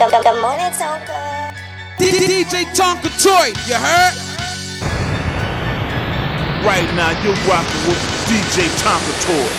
Good, 0.00 0.12
good, 0.12 0.24
good 0.24 0.40
morning, 0.40 0.64
Tonka. 0.72 1.52
DJ 1.98 2.64
Tonka 2.72 3.10
Toy, 3.22 3.52
you 3.68 3.74
heard? 3.74 4.16
Right 6.64 6.88
now, 6.96 7.10
you're 7.22 7.36
rocking 7.44 7.84
with 7.86 8.00
DJ 8.24 8.64
Tonka 8.80 9.12
Toy. 9.26 9.50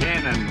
Cannon. 0.00 0.48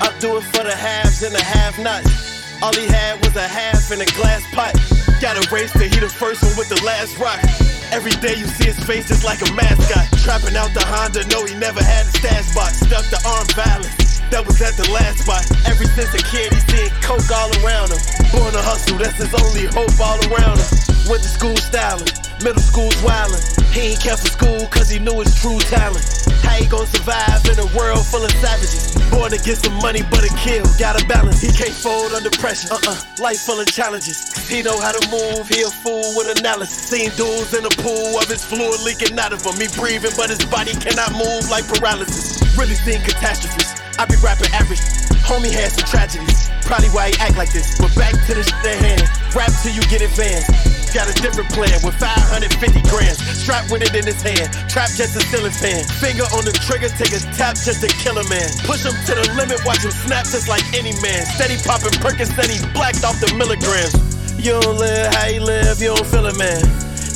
I 0.00 0.16
do 0.20 0.36
it 0.36 0.44
for 0.44 0.62
the 0.62 0.76
halves 0.76 1.24
and 1.24 1.34
the 1.34 1.42
have 1.42 1.76
nots. 1.80 2.62
All 2.62 2.72
he 2.72 2.86
had 2.86 3.18
was 3.26 3.34
a 3.34 3.48
half 3.48 3.90
in 3.90 4.00
a 4.00 4.06
glass 4.06 4.44
pot. 4.54 4.97
Got 5.18 5.34
a 5.34 5.42
race 5.50 5.74
to 5.74 5.82
he 5.82 5.98
the 5.98 6.06
first 6.06 6.46
one 6.46 6.54
with 6.54 6.70
the 6.70 6.78
last 6.86 7.18
rock. 7.18 7.42
Every 7.90 8.14
day 8.22 8.38
you 8.38 8.46
see 8.46 8.70
his 8.70 8.78
face 8.86 9.10
just 9.10 9.26
like 9.26 9.42
a 9.42 9.50
mascot. 9.50 10.06
Trapping 10.22 10.54
out 10.54 10.70
the 10.78 10.86
Honda, 10.86 11.26
no, 11.26 11.42
he 11.42 11.58
never 11.58 11.82
had 11.82 12.06
a 12.06 12.12
stash 12.22 12.54
box. 12.54 12.78
Stuck 12.86 13.02
the 13.10 13.18
arm 13.26 13.42
balance. 13.58 14.22
That 14.30 14.46
was 14.46 14.62
at 14.62 14.78
the 14.78 14.86
last 14.94 15.26
spot. 15.26 15.42
Ever 15.66 15.90
since 15.90 16.14
a 16.14 16.22
kid, 16.22 16.54
he 16.54 16.60
seen 16.70 16.90
coke 17.02 17.26
all 17.34 17.50
around 17.58 17.90
him. 17.90 17.98
Born 18.30 18.54
to 18.54 18.62
hustle, 18.62 18.94
that's 18.94 19.18
his 19.18 19.34
only 19.34 19.66
hope 19.66 19.90
all 19.98 20.22
around 20.30 20.62
him. 20.62 20.70
Went 21.10 21.26
to 21.26 21.30
school 21.34 21.58
styling, 21.58 22.06
middle 22.38 22.62
school's 22.62 22.94
wildin'. 23.02 23.42
He 23.74 23.98
ain't 23.98 24.00
kept 24.00 24.22
for 24.22 24.30
school 24.30 24.70
cause 24.70 24.86
he 24.86 25.02
knew 25.02 25.18
his 25.18 25.34
true 25.34 25.58
talent. 25.66 26.06
How 26.46 26.62
he 26.62 26.70
gon' 26.70 26.86
survive 26.86 27.42
in 27.50 27.58
a 27.58 27.66
world 27.74 28.06
full 28.06 28.22
of 28.22 28.30
savages? 28.38 28.97
Born 29.10 29.30
to 29.30 29.38
get 29.40 29.58
some 29.58 29.74
money, 29.80 30.02
but 30.10 30.24
a 30.24 30.32
kill, 30.36 30.64
gotta 30.78 31.04
balance. 31.06 31.40
He 31.40 31.48
can't 31.52 31.74
fold 31.74 32.12
under 32.12 32.30
pressure, 32.30 32.72
uh 32.72 32.78
uh. 32.86 32.96
Life 33.20 33.40
full 33.40 33.60
of 33.60 33.66
challenges. 33.66 34.18
He 34.48 34.62
know 34.62 34.78
how 34.80 34.92
to 34.92 35.02
move, 35.10 35.48
he 35.48 35.62
a 35.62 35.70
fool 35.70 36.14
with 36.16 36.38
analysis. 36.38 36.76
Seen 36.88 37.10
dudes 37.16 37.54
in 37.54 37.64
a 37.64 37.74
pool 37.82 38.18
of 38.18 38.28
his 38.28 38.44
fluid 38.44 38.80
leaking 38.84 39.18
out 39.18 39.32
of 39.32 39.44
him. 39.44 39.56
He 39.56 39.68
breathing, 39.76 40.12
but 40.16 40.30
his 40.30 40.44
body 40.46 40.72
cannot 40.72 41.12
move 41.12 41.48
like 41.50 41.66
paralysis. 41.68 42.40
Really 42.56 42.74
seen 42.74 43.00
catastrophes. 43.02 43.80
I 43.98 44.06
be 44.06 44.16
rapping 44.22 44.52
average. 44.52 44.80
Homie 45.26 45.52
had 45.52 45.72
some 45.72 45.86
tragedies. 45.88 46.50
Probably 46.62 46.88
why 46.88 47.10
he 47.10 47.14
act 47.20 47.36
like 47.36 47.52
this. 47.52 47.78
But 47.78 47.94
back 47.96 48.14
to 48.26 48.34
the 48.34 48.42
shit 48.42 48.64
at 48.64 48.78
hand. 48.78 49.02
Rap 49.34 49.50
till 49.62 49.74
you 49.74 49.82
get 49.90 50.00
advanced. 50.00 50.77
Got 50.88 51.12
a 51.12 51.16
different 51.20 51.52
plan 51.52 51.76
with 51.84 51.94
550 52.00 52.48
grams. 52.88 53.20
Strapped 53.20 53.70
with 53.70 53.84
it 53.84 53.92
in 53.94 54.08
his 54.08 54.18
hand. 54.24 54.48
Trap 54.72 54.88
just 54.96 55.14
a 55.14 55.22
ceiling 55.28 55.52
fan. 55.52 55.84
Finger 56.00 56.24
on 56.32 56.48
the 56.48 56.50
trigger, 56.64 56.88
take 56.88 57.12
a 57.12 57.20
tap 57.36 57.60
just 57.60 57.84
to 57.84 57.88
kill 58.00 58.16
a 58.16 58.26
man. 58.32 58.48
Push 58.64 58.88
him 58.88 58.96
to 59.06 59.12
the 59.14 59.26
limit, 59.36 59.60
watch 59.68 59.84
him 59.84 59.92
snap 59.92 60.24
just 60.24 60.48
like 60.48 60.64
any 60.72 60.96
man. 61.04 61.22
Steady 61.36 61.60
popping 61.60 61.92
Perkins, 62.00 62.32
said 62.32 62.48
he 62.48 62.58
blacked 62.72 63.04
off 63.04 63.20
the 63.20 63.28
milligrams. 63.36 63.94
You 64.40 64.56
don't 64.58 64.80
live 64.80 65.12
how 65.14 65.28
you 65.28 65.44
live, 65.44 65.78
you 65.78 65.92
don't 65.92 66.08
feel 66.08 66.26
it, 66.26 66.38
man. 66.40 66.64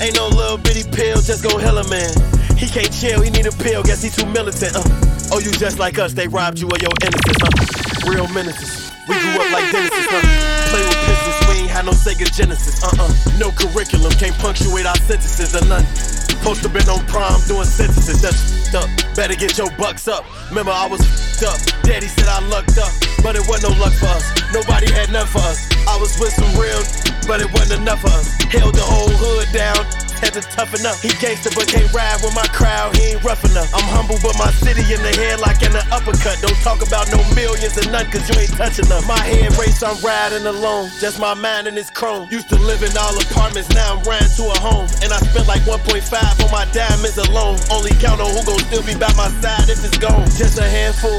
Ain't 0.04 0.14
no 0.20 0.28
little 0.28 0.58
bitty 0.58 0.84
pill, 0.92 1.18
just 1.24 1.42
go 1.42 1.56
heal 1.56 1.78
a 1.78 1.86
man. 1.88 2.12
He 2.60 2.68
can't 2.68 2.92
chill, 2.92 3.24
he 3.24 3.30
need 3.30 3.46
a 3.48 3.56
pill, 3.56 3.82
guess 3.82 4.04
he 4.04 4.10
too 4.10 4.28
militant, 4.30 4.76
uh. 4.76 4.84
Oh, 5.32 5.40
you 5.40 5.50
just 5.50 5.78
like 5.80 5.98
us, 5.98 6.12
they 6.12 6.28
robbed 6.28 6.60
you 6.60 6.68
of 6.68 6.78
your 6.82 6.92
innocence, 7.00 7.40
huh? 7.40 8.10
Real 8.10 8.28
menaces. 8.36 8.92
We 9.08 9.16
grew 9.16 9.42
up 9.42 9.50
like 9.50 9.72
Genesis, 9.72 10.06
huh? 10.12 10.22
Play 10.70 10.82
with 10.86 11.00
pistols, 11.08 11.38
had 11.82 11.86
no 11.86 11.92
Sega 11.92 12.30
Genesis, 12.30 12.82
uh-uh. 12.82 13.10
No 13.38 13.50
curriculum, 13.50 14.12
can't 14.12 14.36
punctuate 14.38 14.86
our 14.86 14.96
sentences 14.96 15.54
or. 15.54 15.84
Supposed 15.96 16.62
to 16.62 16.68
been 16.68 16.88
on 16.88 17.04
prom 17.06 17.40
doing 17.46 17.66
sentences, 17.66 18.22
that's 18.22 18.38
f***ed 18.70 18.82
up. 18.82 18.88
Better 19.14 19.34
get 19.34 19.58
your 19.58 19.70
bucks 19.76 20.08
up. 20.08 20.24
Remember, 20.50 20.70
I 20.70 20.86
was 20.86 21.00
f***ed 21.00 21.50
up. 21.50 21.58
Daddy 21.82 22.06
said 22.06 22.28
I 22.28 22.38
lucked 22.48 22.78
up, 22.78 22.90
but 23.22 23.34
it 23.36 23.42
wasn't 23.46 23.74
no 23.74 23.82
luck 23.82 23.94
for 23.94 24.10
us. 24.10 24.26
Nobody 24.54 24.90
had 24.92 25.10
none 25.10 25.26
for 25.26 25.42
us. 25.42 25.66
I 25.86 25.98
was 25.98 26.18
with 26.18 26.32
some 26.34 26.50
real, 26.54 26.82
but 27.26 27.40
it 27.40 27.50
wasn't 27.52 27.82
enough 27.82 28.00
for 28.00 28.14
us. 28.14 28.30
Held 28.50 28.74
the 28.74 28.86
whole 28.86 29.10
hood 29.10 29.50
down, 29.50 29.78
had 30.22 30.38
to 30.38 30.42
toughen 30.54 30.86
up. 30.86 30.94
He 31.02 31.10
gangster 31.18 31.50
but 31.50 31.66
can't 31.66 31.90
ride 31.90 32.22
with 32.22 32.30
my 32.30 32.46
crowd, 32.54 32.94
he 32.94 33.18
ain't 33.18 33.22
rough 33.26 33.42
enough. 33.42 33.66
I'm 33.74 33.82
humble 33.90 34.22
but 34.22 34.38
my 34.38 34.54
city 34.62 34.86
in 34.94 35.02
the 35.02 35.10
head 35.18 35.42
like 35.42 35.60
in 35.66 35.74
an 35.74 35.82
uppercut. 35.90 36.38
Don't 36.38 36.56
talk 36.62 36.78
about 36.78 37.10
no 37.10 37.18
millions 37.34 37.74
and 37.76 37.90
none 37.90 38.06
cause 38.06 38.22
you 38.30 38.38
ain't 38.38 38.54
touching 38.54 38.86
them. 38.86 39.02
My 39.10 39.18
head 39.18 39.50
race, 39.58 39.82
I'm 39.82 39.98
riding 39.98 40.46
alone. 40.46 40.94
Just 41.02 41.18
my 41.18 41.34
mind 41.34 41.66
and 41.66 41.76
it's 41.76 41.90
chrome. 41.90 42.30
Used 42.30 42.48
to 42.54 42.58
live 42.62 42.86
in 42.86 42.94
all 42.94 43.18
apartments, 43.18 43.74
now 43.74 43.98
I'm 43.98 44.02
riding 44.06 44.30
to 44.38 44.44
a 44.46 44.58
home. 44.62 44.86
And 45.02 45.10
I 45.10 45.18
spent 45.18 45.50
like 45.50 45.66
1.5 45.66 46.06
on 46.46 46.50
my 46.54 46.64
diamonds 46.70 47.18
alone. 47.18 47.58
Only 47.74 47.90
count 47.98 48.22
on 48.22 48.30
who 48.30 48.46
gon' 48.46 48.62
still 48.70 48.86
be 48.86 48.94
by 48.94 49.10
my 49.18 49.28
side 49.42 49.66
if 49.66 49.82
it's 49.82 49.98
gone. 49.98 50.30
Just 50.38 50.62
a 50.62 50.64
handful. 50.64 51.18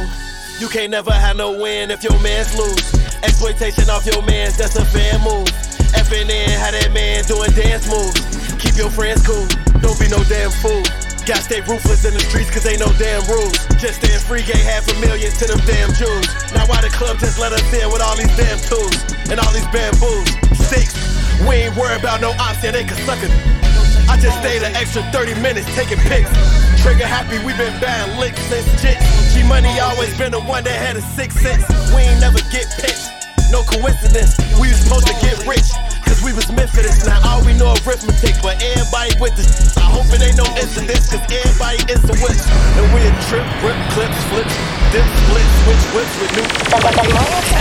You 0.63 0.71
can't 0.71 0.91
never 0.91 1.11
have 1.11 1.35
no 1.35 1.51
win 1.51 1.91
if 1.91 2.03
your 2.03 2.15
mans 2.23 2.55
lose. 2.55 2.87
Exploitation 3.19 3.89
off 3.89 4.05
your 4.07 4.23
mans, 4.23 4.55
that's 4.55 4.77
a 4.79 4.85
fair 4.85 5.19
move. 5.19 5.51
In, 6.13 6.29
how 6.59 6.69
that 6.69 6.93
man 6.93 7.23
doing 7.25 7.49
dance 7.51 7.89
moves. 7.89 8.42
Keep 8.63 8.79
your 8.79 8.89
friends 8.95 9.19
cool, 9.27 9.43
don't 9.83 9.99
be 9.99 10.07
no 10.07 10.23
damn 10.31 10.47
fool. 10.63 10.87
Gotta 11.27 11.43
stay 11.43 11.59
ruthless 11.67 12.07
in 12.07 12.15
the 12.15 12.23
streets 12.23 12.47
cause 12.47 12.63
ain't 12.63 12.79
no 12.79 12.87
damn 12.95 13.19
rules. 13.27 13.59
Just 13.75 13.99
stand 13.99 14.23
free, 14.23 14.39
gave 14.39 14.63
half 14.63 14.87
a 14.87 14.95
million 15.03 15.35
to 15.35 15.43
them 15.51 15.59
damn 15.67 15.91
Jews. 15.91 16.31
Now 16.55 16.63
why 16.71 16.79
the 16.79 16.87
club 16.87 17.19
just 17.19 17.35
let 17.35 17.51
us 17.51 17.63
in 17.75 17.91
with 17.91 17.99
all 17.99 18.15
these 18.15 18.31
damn 18.39 18.55
tools 18.63 18.95
and 19.27 19.35
all 19.35 19.51
these 19.51 19.67
bamboos? 19.67 20.31
Six, 20.55 20.95
we 21.43 21.67
ain't 21.67 21.75
worried 21.75 21.99
about 21.99 22.23
no 22.23 22.31
ops, 22.39 22.63
yeah, 22.63 22.71
they 22.71 22.87
can 22.87 22.95
suck 23.03 23.19
it. 23.19 23.31
I 24.07 24.15
just 24.15 24.39
stayed 24.39 24.63
an 24.63 24.71
extra 24.79 25.03
30 25.11 25.43
minutes 25.43 25.67
taking 25.75 25.99
pics. 26.07 26.31
Trigger 26.79 27.03
happy, 27.03 27.43
we 27.43 27.51
been 27.59 27.75
buying 27.83 28.15
licks 28.15 28.39
since 28.47 28.63
jit. 28.79 28.95
G 29.35 29.43
Money 29.43 29.75
always 29.83 30.15
been 30.15 30.31
the 30.31 30.39
one 30.39 30.63
that 30.63 30.79
had 30.79 30.95
a 30.95 31.03
six 31.19 31.35
sense. 31.35 31.67
We 31.91 32.07
ain't 32.07 32.23
never 32.23 32.39
get 32.47 32.71
picked. 32.79 33.11
No 33.51 33.59
coincidence, 33.67 34.39
we 34.55 34.71
was 34.71 34.79
supposed 34.79 35.07
to 35.11 35.15
get 35.19 35.35
rich. 35.43 35.67
With 39.23 39.35
this. 39.37 39.77
I 39.77 39.87
hope 39.87 40.11
it 40.11 40.21
ain't 40.21 40.35
no 40.35 40.43
incidents, 40.59 41.07
cause 41.07 41.23
everybody 41.31 41.79
is 41.87 42.01
the 42.03 42.11
witch. 42.19 42.43
And 42.75 42.83
we 42.91 43.07
a 43.07 43.11
trip, 43.31 43.47
rip, 43.63 43.79
clips, 43.95 44.19
flips, 44.27 44.55
dip, 44.91 45.07
split, 45.23 45.47
switch, 45.63 45.83
whips 45.95 46.13
with 46.19 46.31
new. 46.35 47.52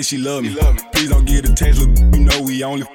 Of. 0.00 0.06
She 0.06 0.18
love 0.18 0.42
me. 0.42 0.56
Please 0.92 1.10
don't 1.10 1.24
get 1.24 1.48
a 1.48 1.54
taste, 1.54 1.80
look, 1.80 1.98
you 2.14 2.20
know 2.20 2.42
we 2.42 2.62
only. 2.64 2.86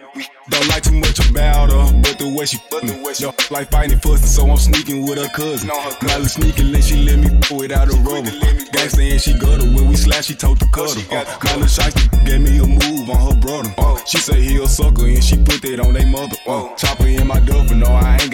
Don't 0.49 0.67
like 0.67 0.83
too 0.83 0.93
much 0.93 1.19
about 1.29 1.71
her, 1.71 2.01
but 2.01 2.19
the 2.19 2.33
way 2.38 2.45
she 2.45 2.57
fucking 2.69 3.03
Yo, 3.19 3.33
like 3.49 3.71
fighting 3.71 3.97
fussing, 3.99 4.27
so 4.27 4.49
I'm 4.49 4.57
sneaking 4.57 5.07
with 5.07 5.17
her 5.17 5.29
cousin. 5.29 5.69
A 5.69 6.29
sneaking, 6.29 6.71
let 6.71 6.83
she 6.83 6.97
let 6.97 7.17
me 7.19 7.29
without 7.55 7.88
a 7.88 7.95
rubber. 7.97 8.29
Gangsta 8.75 9.11
and 9.11 9.21
she 9.21 9.33
gutter, 9.33 9.66
when 9.73 9.88
we 9.88 9.95
slash, 9.95 10.25
she 10.25 10.35
told 10.35 10.59
the 10.59 10.67
cutter. 10.67 10.99
Uh, 11.11 11.25
my 11.43 11.55
little 11.55 11.67
shiesty 11.67 12.05
gave 12.25 12.41
me 12.41 12.59
a 12.59 12.67
move 12.67 13.09
on 13.09 13.34
her 13.34 13.40
brother. 13.40 13.73
Uh, 13.78 13.97
she 14.05 14.17
say 14.17 14.41
he 14.41 14.61
a 14.61 14.67
sucker 14.67 15.05
and 15.05 15.23
she 15.23 15.37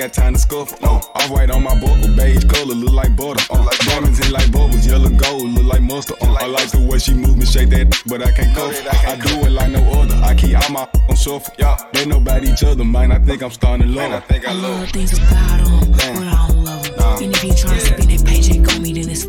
got 0.02 0.14
time 0.14 0.34
to 0.34 0.40
scuffle. 0.40 0.78
Uh, 0.82 0.98
off 0.98 1.30
white 1.30 1.52
on 1.52 1.62
my 1.62 1.80
buckle, 1.80 2.10
beige 2.16 2.44
color, 2.46 2.74
look 2.74 2.94
like 2.94 3.16
butter. 3.16 3.44
Uh, 3.52 3.70
diamonds 3.86 4.20
in 4.26 4.32
like 4.34 4.52
bubbles, 4.52 4.86
yellow 4.86 5.10
gold, 5.10 5.52
look 5.52 5.66
like 5.66 5.82
mustard. 5.82 6.18
Uh, 6.22 6.34
I 6.34 6.48
like 6.48 6.72
the 6.72 6.80
way 6.80 6.98
she 6.98 7.14
move 7.14 7.38
me, 7.38 7.46
shake 7.46 7.70
that, 7.70 8.02
but 8.08 8.26
I 8.26 8.32
can't 8.32 8.56
cover. 8.56 8.74
I 8.74 9.16
do 9.16 9.46
it 9.46 9.52
like 9.52 9.70
no 9.70 9.82
other. 10.02 10.16
I 10.24 10.34
keep 10.34 10.58
all 10.58 10.72
my 10.72 10.88
on 11.08 11.16
shuffle. 11.16 11.54
They 11.94 12.06
know 12.08 12.18
about 12.18 12.44
each 12.44 12.64
other, 12.64 12.84
man. 12.84 13.12
I 13.12 13.20
think 13.20 13.44
I'm 13.44 13.52
starting 13.52 13.88
to 13.88 13.94
love. 13.94 14.12
I 14.12 14.20
think 14.22 14.48
I 14.48 14.54
love 14.54 14.90
things 14.90 15.14
about 15.14 15.60
him, 15.68 15.92
but 15.92 16.04
I 16.04 16.48
don't 16.48 16.64
love 16.64 16.86
him. 16.88 17.24
And 17.24 17.36
if 17.36 17.44
you 17.44 17.52
tryna 17.52 17.82
spend 17.82 18.10
that 18.10 18.26
paycheck 18.26 18.74
on 18.74 18.82
me, 18.82 18.94
then 18.94 19.08
it's 19.08 19.26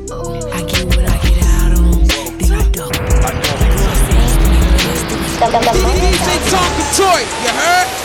I 0.57 0.65
get 0.73 0.87
what 0.89 1.05
I 1.05 1.17
get 1.21 1.37
out 1.53 1.73
of 1.73 1.85
him, 1.85 2.39
then 2.41 2.53
I 2.57 2.65
duck 2.73 2.97
him. 2.97 3.05
I 3.13 3.33
go 3.45 3.53
outside, 3.61 4.17
he 4.17 4.29
spend 4.33 4.57
that 4.57 5.37
bag, 5.37 5.69
I 5.69 5.75
still 5.77 5.93
ain't. 5.93 6.17
DJ 6.17 6.29
Tonka 6.49 6.85
Toy, 6.97 7.21
you 7.45 7.53
heard? 7.61 8.02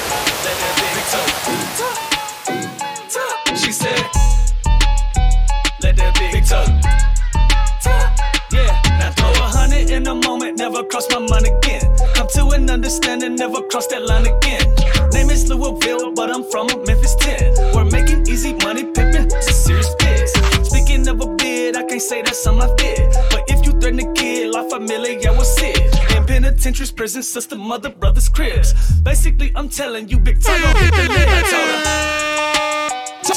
To 12.87 13.11
an 13.11 13.21
understanding, 13.21 13.35
never 13.35 13.61
cross 13.67 13.87
that 13.87 14.03
line 14.03 14.25
again. 14.25 14.63
Name 15.11 15.29
is 15.29 15.49
Louisville, 15.49 16.13
but 16.13 16.29
I'm 16.31 16.43
from 16.49 16.67
Memphis 16.85 17.15
10. 17.15 17.73
We're 17.73 17.85
making 17.85 18.27
easy 18.27 18.53
money, 18.53 18.85
pimping, 18.85 19.29
serious 19.41 19.93
biz. 19.99 20.31
Speaking 20.63 21.07
of 21.07 21.21
a 21.21 21.27
bid, 21.35 21.75
I 21.75 21.83
can't 21.83 22.01
say 22.01 22.21
that's 22.21 22.41
something 22.41 22.69
I 22.69 22.75
did. 22.75 23.13
But 23.31 23.43
if 23.47 23.65
you 23.65 23.73
threaten 23.79 23.99
a 23.99 24.13
kid, 24.13 24.51
La 24.51 24.67
Familia 24.69 25.33
was 25.33 25.53
it. 25.61 25.77
In 26.15 26.25
penitentiaries, 26.25 26.91
prison 26.91 27.23
sister, 27.23 27.57
mother, 27.57 27.89
brothers, 27.89 28.29
cribs. 28.29 28.73
Basically, 29.01 29.51
I'm 29.55 29.69
telling 29.69 30.07
you, 30.07 30.19
big 30.19 30.41
time, 30.41 30.61
hit 30.77 30.93
the 30.93 31.13
lid. 31.13 31.27
I 31.27 31.41
told 31.51 31.69
her. 31.69 32.07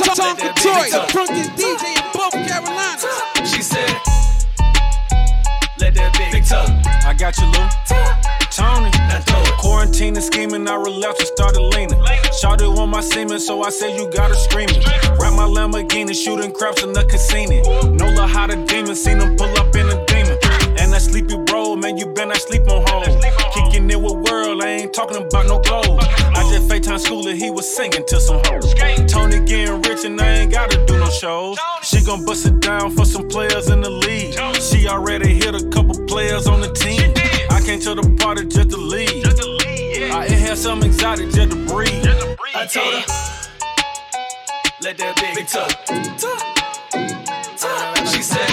Tonka 0.00 0.54
Toy, 0.62 0.90
the 0.90 1.06
drunkest 1.10 1.50
DJ 1.58 1.96
in 1.96 2.06
both 2.12 2.32
Carolinas. 2.32 3.04
She 3.50 3.62
said, 3.62 3.90
Let 5.78 5.94
that 5.94 6.14
big 6.32 6.44
talk. 6.44 6.68
I 7.04 7.14
got 7.14 7.36
you, 7.38 7.46
Lou. 7.46 8.39
Tony. 8.60 8.90
Quarantine 9.58 10.14
and 10.16 10.24
scheming, 10.24 10.68
I 10.68 10.74
relapsed 10.76 11.20
and 11.20 11.28
started 11.28 11.62
leaning. 11.72 11.98
Shot 12.38 12.60
it 12.60 12.66
on 12.66 12.90
my 12.90 13.00
semen, 13.00 13.40
so 13.40 13.62
I 13.62 13.70
said 13.70 13.96
you 13.98 14.10
gotta 14.10 14.34
scream 14.34 14.68
it. 14.68 14.84
Wrap 15.18 15.32
my 15.32 15.48
Lamborghini, 15.48 16.14
shooting 16.14 16.52
craps 16.52 16.82
in 16.82 16.92
the 16.92 17.04
casino. 17.04 17.88
No 17.88 18.06
la 18.12 18.26
how 18.26 18.46
the 18.46 18.56
demon, 18.66 18.94
seen 18.94 19.18
him 19.18 19.36
pull 19.36 19.48
up 19.58 19.74
in 19.74 19.88
a 19.88 20.04
demon. 20.06 20.36
And 20.78 20.92
that 20.92 21.00
sleepy 21.00 21.36
bro, 21.46 21.76
man, 21.76 21.96
you 21.96 22.06
been 22.06 22.28
not 22.28 22.36
sleep 22.36 22.68
on 22.68 22.84
home. 22.88 23.20
Kicking 23.54 23.88
it 23.90 24.00
with 24.00 24.16
world, 24.28 24.62
I 24.62 24.68
ain't 24.84 24.92
talking 24.92 25.16
about 25.16 25.46
no 25.46 25.60
gold. 25.60 26.00
I 26.36 26.44
just 26.52 26.68
FaceTime 26.68 27.00
schooler, 27.00 27.34
he 27.34 27.50
was 27.50 27.64
singing 27.64 28.04
to 28.08 28.20
some 28.20 28.40
hoes. 28.44 28.74
Tony 29.10 29.40
getting 29.40 29.80
rich 29.82 30.04
and 30.04 30.20
I 30.20 30.40
ain't 30.40 30.52
gotta 30.52 30.84
do 30.84 30.98
no 30.98 31.08
shows. 31.08 31.58
She 31.82 32.04
gon' 32.04 32.24
bust 32.26 32.44
it 32.44 32.60
down 32.60 32.90
for 32.90 33.06
some 33.06 33.26
players 33.28 33.70
in 33.70 33.80
the 33.80 33.90
league. 33.90 34.34
She 34.60 34.86
already 34.86 35.34
hit 35.34 35.54
a 35.54 35.64
couple 35.70 35.96
players 36.06 36.46
on 36.46 36.60
the 36.60 36.72
team. 36.72 37.39
I 37.60 37.62
came 37.62 37.80
to 37.80 37.94
the 37.94 38.16
party 38.16 38.46
just 38.46 38.70
to 38.70 38.78
leave. 38.78 39.22
I 40.10 40.24
inhale 40.24 40.56
some 40.56 40.82
exotic 40.82 41.28
just 41.28 41.50
to 41.50 41.56
breathe. 41.68 42.06
I 42.54 42.64
told 42.64 42.94
her, 42.94 43.04
let 44.80 44.96
that 44.96 45.12
big 45.20 45.46
talk. 45.46 45.68
She 48.08 48.22
said, 48.22 48.48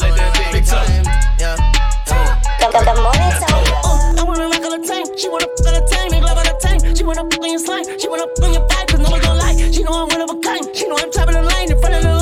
let 0.00 0.16
that 0.16 0.32
big 0.50 0.64
talk. 0.64 0.88
The, 1.36 2.72
the, 2.72 2.80
the 2.88 2.94
morning 3.04 3.36
Tonka. 3.36 3.76
I 4.16 4.24
wanna 4.24 4.48
rock 4.48 4.64
all 4.64 4.80
the 4.80 4.88
time. 4.88 5.04
She 5.18 5.28
wanna 5.28 5.44
fuck 5.60 5.66
all 5.68 5.76
the 5.76 5.84
time. 5.92 6.10
Make 6.10 6.24
love 6.24 6.38
all 6.38 6.44
the 6.44 6.56
time. 6.56 6.80
She 6.96 7.04
wanna 7.04 7.28
fuck 7.28 7.42
on 7.44 7.50
your 7.50 7.60
slime. 7.60 7.84
She 8.00 8.08
wanna 8.08 8.24
fuck 8.32 8.48
on 8.48 8.52
your 8.54 8.66
vibe. 8.66 8.88
Cause 8.88 9.00
no 9.00 9.10
one 9.10 9.20
gon' 9.20 9.36
lie. 9.36 9.70
She 9.70 9.82
know 9.82 9.92
I'm 9.92 10.08
one 10.08 10.22
of 10.24 10.30
a 10.30 10.40
kind. 10.40 10.64
She 10.74 10.88
know 10.88 10.96
I'm 10.96 11.12
top 11.12 11.28
of 11.28 11.34
the 11.34 11.42
line. 11.42 11.70
In 11.70 11.78
front 11.80 11.96
of 11.96 12.02
the 12.02 12.19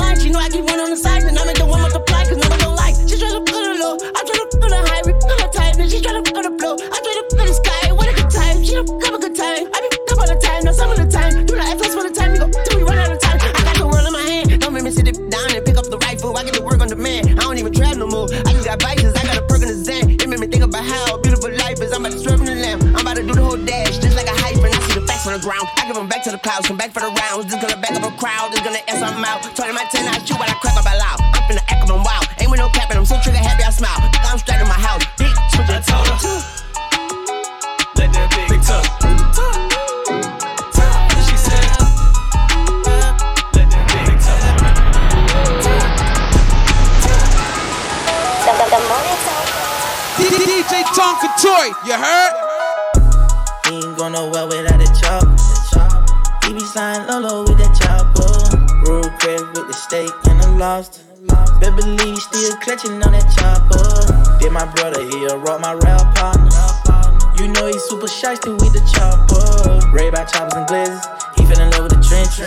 the 26.39 26.49
clouds. 26.49 26.67
Come 26.67 26.77
back 26.77 26.91
for 26.91 27.01
the 27.01 27.11
rounds. 27.11 27.45
Just 27.51 27.61
gonna 27.61 27.77
back 27.77 27.91
up 27.91 28.03
a 28.03 28.11
crowd. 28.15 28.51
Just 28.51 28.63
gonna 28.63 28.79
ass 28.87 28.99
something 28.99 29.23
out. 29.23 29.43
20 29.43 29.73
my 29.73 29.83
10, 29.91 30.07
I 30.07 30.19
shoot 30.23 30.39
while 30.39 30.49
I 30.49 30.55
crack 30.63 30.77
up 30.77 30.85
out 30.85 30.97
loud. 30.97 31.19
I'm 31.35 31.43
finna 31.47 31.63
act 31.67 31.83
up 31.83 31.89
and 31.89 32.03
wild. 32.03 32.25
Ain't 32.39 32.49
with 32.51 32.59
no 32.59 32.69
capping. 32.69 32.97
I'm 32.97 33.05
so 33.05 33.19
trigger 33.21 33.37
happy. 33.37 33.63
I 33.63 33.71
smile. 33.71 33.99
I'm 33.99 34.37
straight 34.39 34.61
in 34.61 34.67
my 34.67 34.79
house. 34.79 35.03
Big 35.17 35.33
switch. 35.51 35.69
I 35.69 35.79
told 35.83 36.07
her, 36.07 36.15
let 37.99 38.09
that 38.15 38.27
big 38.31 38.61
talk. 38.63 38.85
She 41.27 41.35
said, 41.35 41.67
let 43.55 43.67
that 43.69 43.85
big 43.91 44.19
talk. 44.23 44.39
The, 48.45 48.51
the, 48.55 48.65
the 48.69 48.79
morning 48.87 49.19
Tonka. 49.27 49.55
DJ 50.19 50.83
Tonka 50.95 51.27
Toy, 51.41 51.67
you 51.85 51.95
heard? 51.97 52.33
He 53.67 53.75
ain't 53.75 53.97
going 53.97 54.13
nowhere 54.13 54.47
without 54.47 54.81
a 54.81 54.87
chop. 54.99 55.58
He 56.49 56.55
be 56.55 56.61
flying 56.61 57.05
Lolo 57.05 57.45
with 57.45 57.61
that 57.61 57.77
chopper. 57.77 58.25
Roll 58.81 59.05
crab 59.21 59.53
with 59.53 59.69
the 59.69 59.77
steak 59.77 60.09
and 60.25 60.41
the 60.41 60.49
lobster. 60.57 61.05
Beverly 61.61 62.17
still 62.17 62.57
clutching 62.57 62.97
on 63.05 63.13
that 63.13 63.29
chopper. 63.37 63.77
Did 64.41 64.49
my 64.49 64.65
brother, 64.73 64.97
he'll 64.97 65.37
rock 65.37 65.61
my 65.61 65.77
rap 65.77 66.09
partner. 66.17 66.49
You 67.37 67.53
know 67.53 67.69
he's 67.69 67.85
super 67.85 68.09
shiesty 68.09 68.49
with 68.49 68.73
the 68.73 68.81
chopper. 68.89 69.93
Ray 69.93 70.09
by 70.09 70.25
choppers 70.25 70.57
and 70.57 70.65
glazes. 70.65 71.05
He 71.37 71.45
fell 71.45 71.61
in 71.61 71.69
love 71.69 71.85
with 71.85 71.93
the 71.93 72.01
trench. 72.01 72.41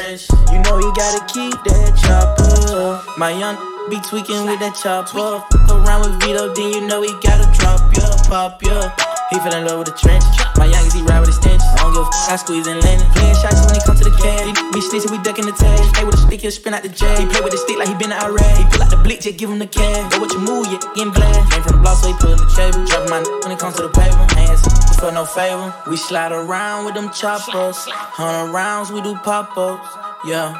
You 0.50 0.58
know 0.66 0.82
he 0.82 0.90
gotta 0.98 1.22
keep 1.30 1.54
that 1.62 1.94
chopper. 1.94 3.06
My 3.14 3.30
young 3.30 3.54
be 3.86 4.02
tweaking 4.02 4.50
with 4.50 4.58
that 4.66 4.74
chopper. 4.74 5.46
Around 5.70 6.10
with 6.10 6.26
Vito, 6.26 6.50
then 6.50 6.74
you 6.74 6.82
know 6.90 7.06
he 7.06 7.14
gotta 7.22 7.46
drop 7.54 7.78
ya, 7.94 8.10
pop 8.26 8.58
ya. 8.66 9.11
He 9.32 9.38
fell 9.40 9.56
in 9.56 9.64
love 9.64 9.78
with 9.80 9.88
the 9.88 9.96
trench. 9.96 10.22
My 10.60 10.68
youngest, 10.68 10.92
he 10.94 11.02
ride 11.02 11.20
with 11.24 11.32
the 11.32 11.36
stench. 11.40 11.62
I 11.64 11.88
don't 11.88 11.96
give 11.96 12.04
a 12.04 12.12
f- 12.12 12.30
I 12.30 12.36
squeeze 12.36 12.66
and 12.68 12.78
landing. 12.84 13.08
Playing 13.16 13.36
shots 13.40 13.64
when 13.64 13.74
he 13.74 13.82
come 13.82 13.96
to 13.96 14.04
the 14.04 14.12
cash. 14.20 14.44
He 14.44 14.52
be 14.76 14.80
snitching, 14.84 15.10
we 15.10 15.18
ducking 15.24 15.46
the 15.48 15.56
tag. 15.56 15.80
Play 15.96 16.04
with 16.04 16.14
a 16.14 16.22
stick, 16.22 16.40
he'll 16.44 16.52
spin 16.52 16.74
out 16.76 16.82
the 16.84 16.92
jag. 16.92 17.16
He 17.18 17.24
play 17.26 17.40
with 17.40 17.52
the 17.56 17.60
stick 17.64 17.78
like 17.80 17.88
he 17.88 17.96
been 17.96 18.12
to 18.12 18.18
Iraq. 18.20 18.52
He 18.60 18.64
pull 18.68 18.82
out 18.84 18.90
the 18.92 19.00
blick, 19.00 19.20
just 19.24 19.38
give 19.40 19.48
him 19.50 19.58
the 19.58 19.66
cash. 19.66 20.04
Go 20.12 20.20
what 20.20 20.30
you 20.36 20.40
move, 20.44 20.68
yeah, 20.68 20.78
getting 20.94 21.12
blast. 21.16 21.40
Came 21.50 21.62
from 21.64 21.72
the 21.76 21.82
block, 21.82 21.96
so 21.96 22.12
he 22.12 22.14
put 22.20 22.30
in 22.36 22.38
the 22.44 22.48
chamber. 22.52 22.84
Dropping 22.84 23.10
my 23.10 23.20
n- 23.24 23.40
when 23.42 23.50
it 23.56 23.58
comes 23.58 23.74
to 23.80 23.88
the 23.88 23.92
paper. 23.96 24.20
Hands 24.36 24.60
for 25.00 25.10
no 25.10 25.24
favor. 25.24 25.72
We 25.88 25.96
slide 25.96 26.32
around 26.32 26.84
with 26.84 26.94
them 26.94 27.08
choppers. 27.10 27.78
Hundred 27.88 28.52
rounds, 28.52 28.92
we 28.92 29.00
do 29.00 29.16
pop 29.24 29.56
ups. 29.56 29.88
Yeah. 30.28 30.54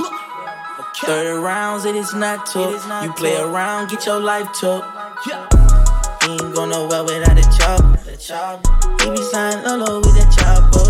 30 1.04 1.40
rounds, 1.44 1.84
it 1.84 1.96
is 1.96 2.14
not 2.14 2.46
took. 2.46 2.72
You 3.04 3.12
play 3.14 3.36
around, 3.36 3.90
get 3.90 4.06
your 4.06 4.20
life 4.20 4.48
took. 4.58 4.84
He 6.22 6.30
ain't 6.30 6.54
go 6.54 6.64
nowhere 6.66 7.02
without 7.02 7.36
a 8.12 8.17
chopper. 8.17 8.69
He 9.00 9.11
be 9.11 9.17
signed 9.32 9.64
Lolo 9.64 10.05
with 10.05 10.12
that 10.20 10.29
chopper. 10.29 10.85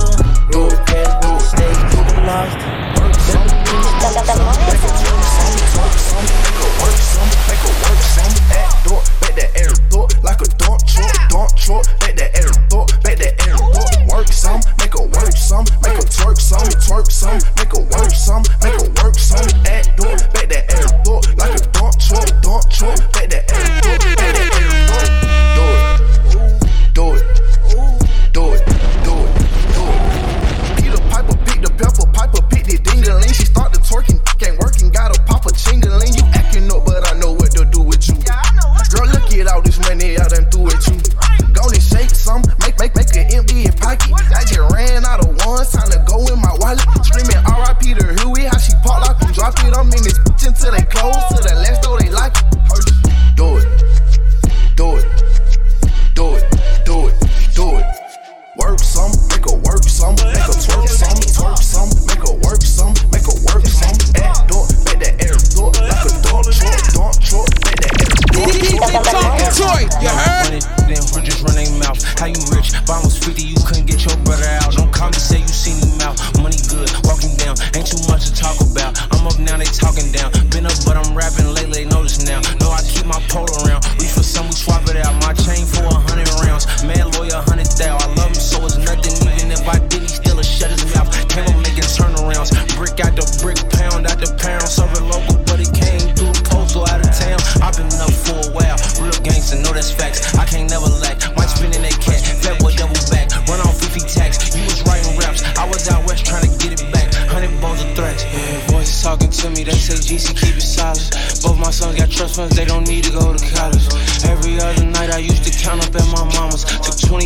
Roll 0.51 0.75
crash 0.83 1.07
with 1.23 1.39
the 1.39 1.45
steak, 1.47 1.79
with 1.95 2.09
the 2.11 2.23
lobster. 2.27 2.67
The, 4.03 4.09
the, 4.11 4.23
the 4.27 4.35
morning 4.43 4.67
Tonka. 5.71 6.03
Work 6.83 6.99
some, 6.99 7.31
make 7.47 7.63
her 7.63 7.75
work 7.79 8.01
some. 8.11 8.35
At 8.51 8.75
door, 8.83 9.03
back 9.23 9.35
that 9.39 9.51
air 9.55 9.71
door, 9.91 10.11
like 10.27 10.43
a 10.43 10.49
dump 10.59 10.83
truck, 10.83 11.15
dump 11.31 11.55
truck. 11.55 11.87
Back 12.03 12.19
that 12.19 12.35
air 12.35 12.51
door, 12.67 12.87
back 13.07 13.17
that 13.23 13.39
air 13.47 13.55
door. 13.55 13.87
Work 14.11 14.29
some, 14.35 14.59
make 14.83 14.95
her 14.99 15.07
work 15.07 15.37
some, 15.39 15.65
make 15.79 15.95
her 15.95 16.09
twerk 16.11 16.39
some, 16.43 16.67
twerk 16.83 17.07
some, 17.07 17.39
make 17.55 17.71
her 17.71 17.87
work 17.87 18.11
some, 18.11 18.43
make 18.67 18.75
her 18.83 18.91
work 18.99 19.15
some. 19.15 19.47
At 19.71 19.95
door, 19.95 20.19
back 20.35 20.51
that 20.51 20.67
air 20.75 20.91
door, 21.07 21.23
like 21.39 21.55
a 21.55 21.63
dump 21.71 21.95
truck, 22.03 22.27
dump 22.43 22.67
truck. 22.67 22.99
Back 23.15 23.31
that 23.31 23.47
air 23.47 23.82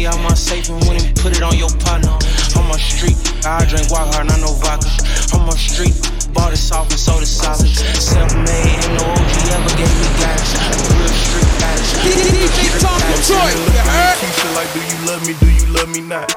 Took 0.06 0.14
20 0.14 0.22
out 0.22 0.30
my 0.30 0.34
safe 0.34 0.68
and 0.70 0.78
went 0.86 1.02
and 1.02 1.16
put 1.16 1.36
it 1.36 1.42
on 1.42 1.56
your 1.58 1.70
partner. 1.82 2.14
I'm 2.54 2.70
a 2.70 2.78
street, 2.78 3.18
I 3.44 3.64
drink 3.66 3.90
walk 3.90 4.14
hard, 4.14 4.28
not 4.28 4.38
no 4.38 4.52
vodka. 4.62 4.86
I'm 5.34 5.48
a 5.48 5.52
street, 5.58 5.94
bought 6.32 6.52
it 6.52 6.58
soft 6.58 6.92
and 6.92 7.00
sold 7.00 7.22
it 7.22 7.26
solid. 7.26 7.66
Self 7.66 8.32
made, 8.34 8.70
ain't 8.70 8.94
no 8.94 9.02
OG 9.02 9.34
ever 9.50 9.75
gave 9.75 9.90
me 9.98 10.06
guidance. 10.22 10.54
Real 10.94 11.10
street 11.10 11.50
guidance. 11.58 11.90
DJ 12.06 12.78
Tonka 12.78 13.16
Toy, 13.26 13.50
you 13.50 13.82
heard? 13.82 14.18
Like, 14.54 14.70
do 14.72 14.80
you 14.80 14.98
love 15.10 15.26
me? 15.26 15.34
Do 15.40 15.50
you 15.50 15.66
love 15.75 15.88
me 15.90 16.00
not? 16.00 16.28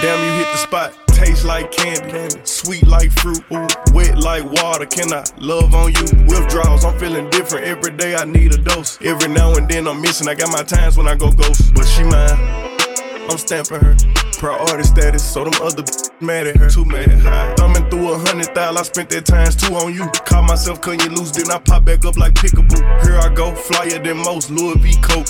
Damn, 0.00 0.20
you 0.22 0.30
hit 0.38 0.48
the 0.52 0.58
spot. 0.58 1.09
Like 1.44 1.72
candy, 1.72 2.38
sweet 2.44 2.86
like 2.86 3.10
fruit, 3.10 3.42
ooh, 3.50 3.66
wet 3.92 4.18
like 4.18 4.44
water. 4.44 4.86
Can 4.86 5.12
I 5.12 5.24
love 5.38 5.74
on 5.74 5.92
you? 5.92 6.04
Withdrawals, 6.28 6.84
I'm 6.84 6.96
feeling 6.98 7.28
different. 7.30 7.66
Every 7.66 7.90
day 7.90 8.14
I 8.14 8.24
need 8.24 8.54
a 8.54 8.58
dose. 8.58 8.98
Every 9.02 9.28
now 9.28 9.54
and 9.56 9.68
then 9.68 9.88
I'm 9.88 10.00
missing. 10.00 10.28
I 10.28 10.34
got 10.34 10.52
my 10.52 10.62
times 10.62 10.96
when 10.96 11.08
I 11.08 11.16
go 11.16 11.32
ghost, 11.32 11.74
but 11.74 11.84
she 11.84 12.04
mine. 12.04 12.38
I'm 13.28 13.36
stamping 13.36 13.80
her. 13.80 13.96
Priority 14.38 14.84
status, 14.84 15.24
so 15.24 15.44
them 15.44 15.54
other 15.60 15.82
mad 16.20 16.46
at 16.46 16.56
her. 16.56 16.70
Too 16.70 16.84
mad 16.84 17.10
high. 17.10 17.54
Thumbing 17.54 17.88
through 17.90 18.12
a 18.12 18.18
hundred 18.18 18.54
thousand, 18.54 18.78
I 18.78 18.82
spent 18.82 19.10
that 19.10 19.26
times 19.26 19.56
two 19.56 19.74
on 19.74 19.92
you. 19.92 20.06
Caught 20.26 20.46
myself 20.46 20.80
cutting 20.80 21.00
you 21.00 21.16
loose, 21.16 21.32
then 21.32 21.50
I 21.50 21.58
pop 21.58 21.84
back 21.84 22.04
up 22.04 22.16
like 22.16 22.34
pickaboo. 22.34 22.78
Here 23.04 23.18
I 23.18 23.32
go, 23.34 23.54
flyer 23.54 23.98
than 23.98 24.18
most, 24.18 24.50
Louis 24.50 24.78
V. 24.78 24.94
Coke. 25.02 25.26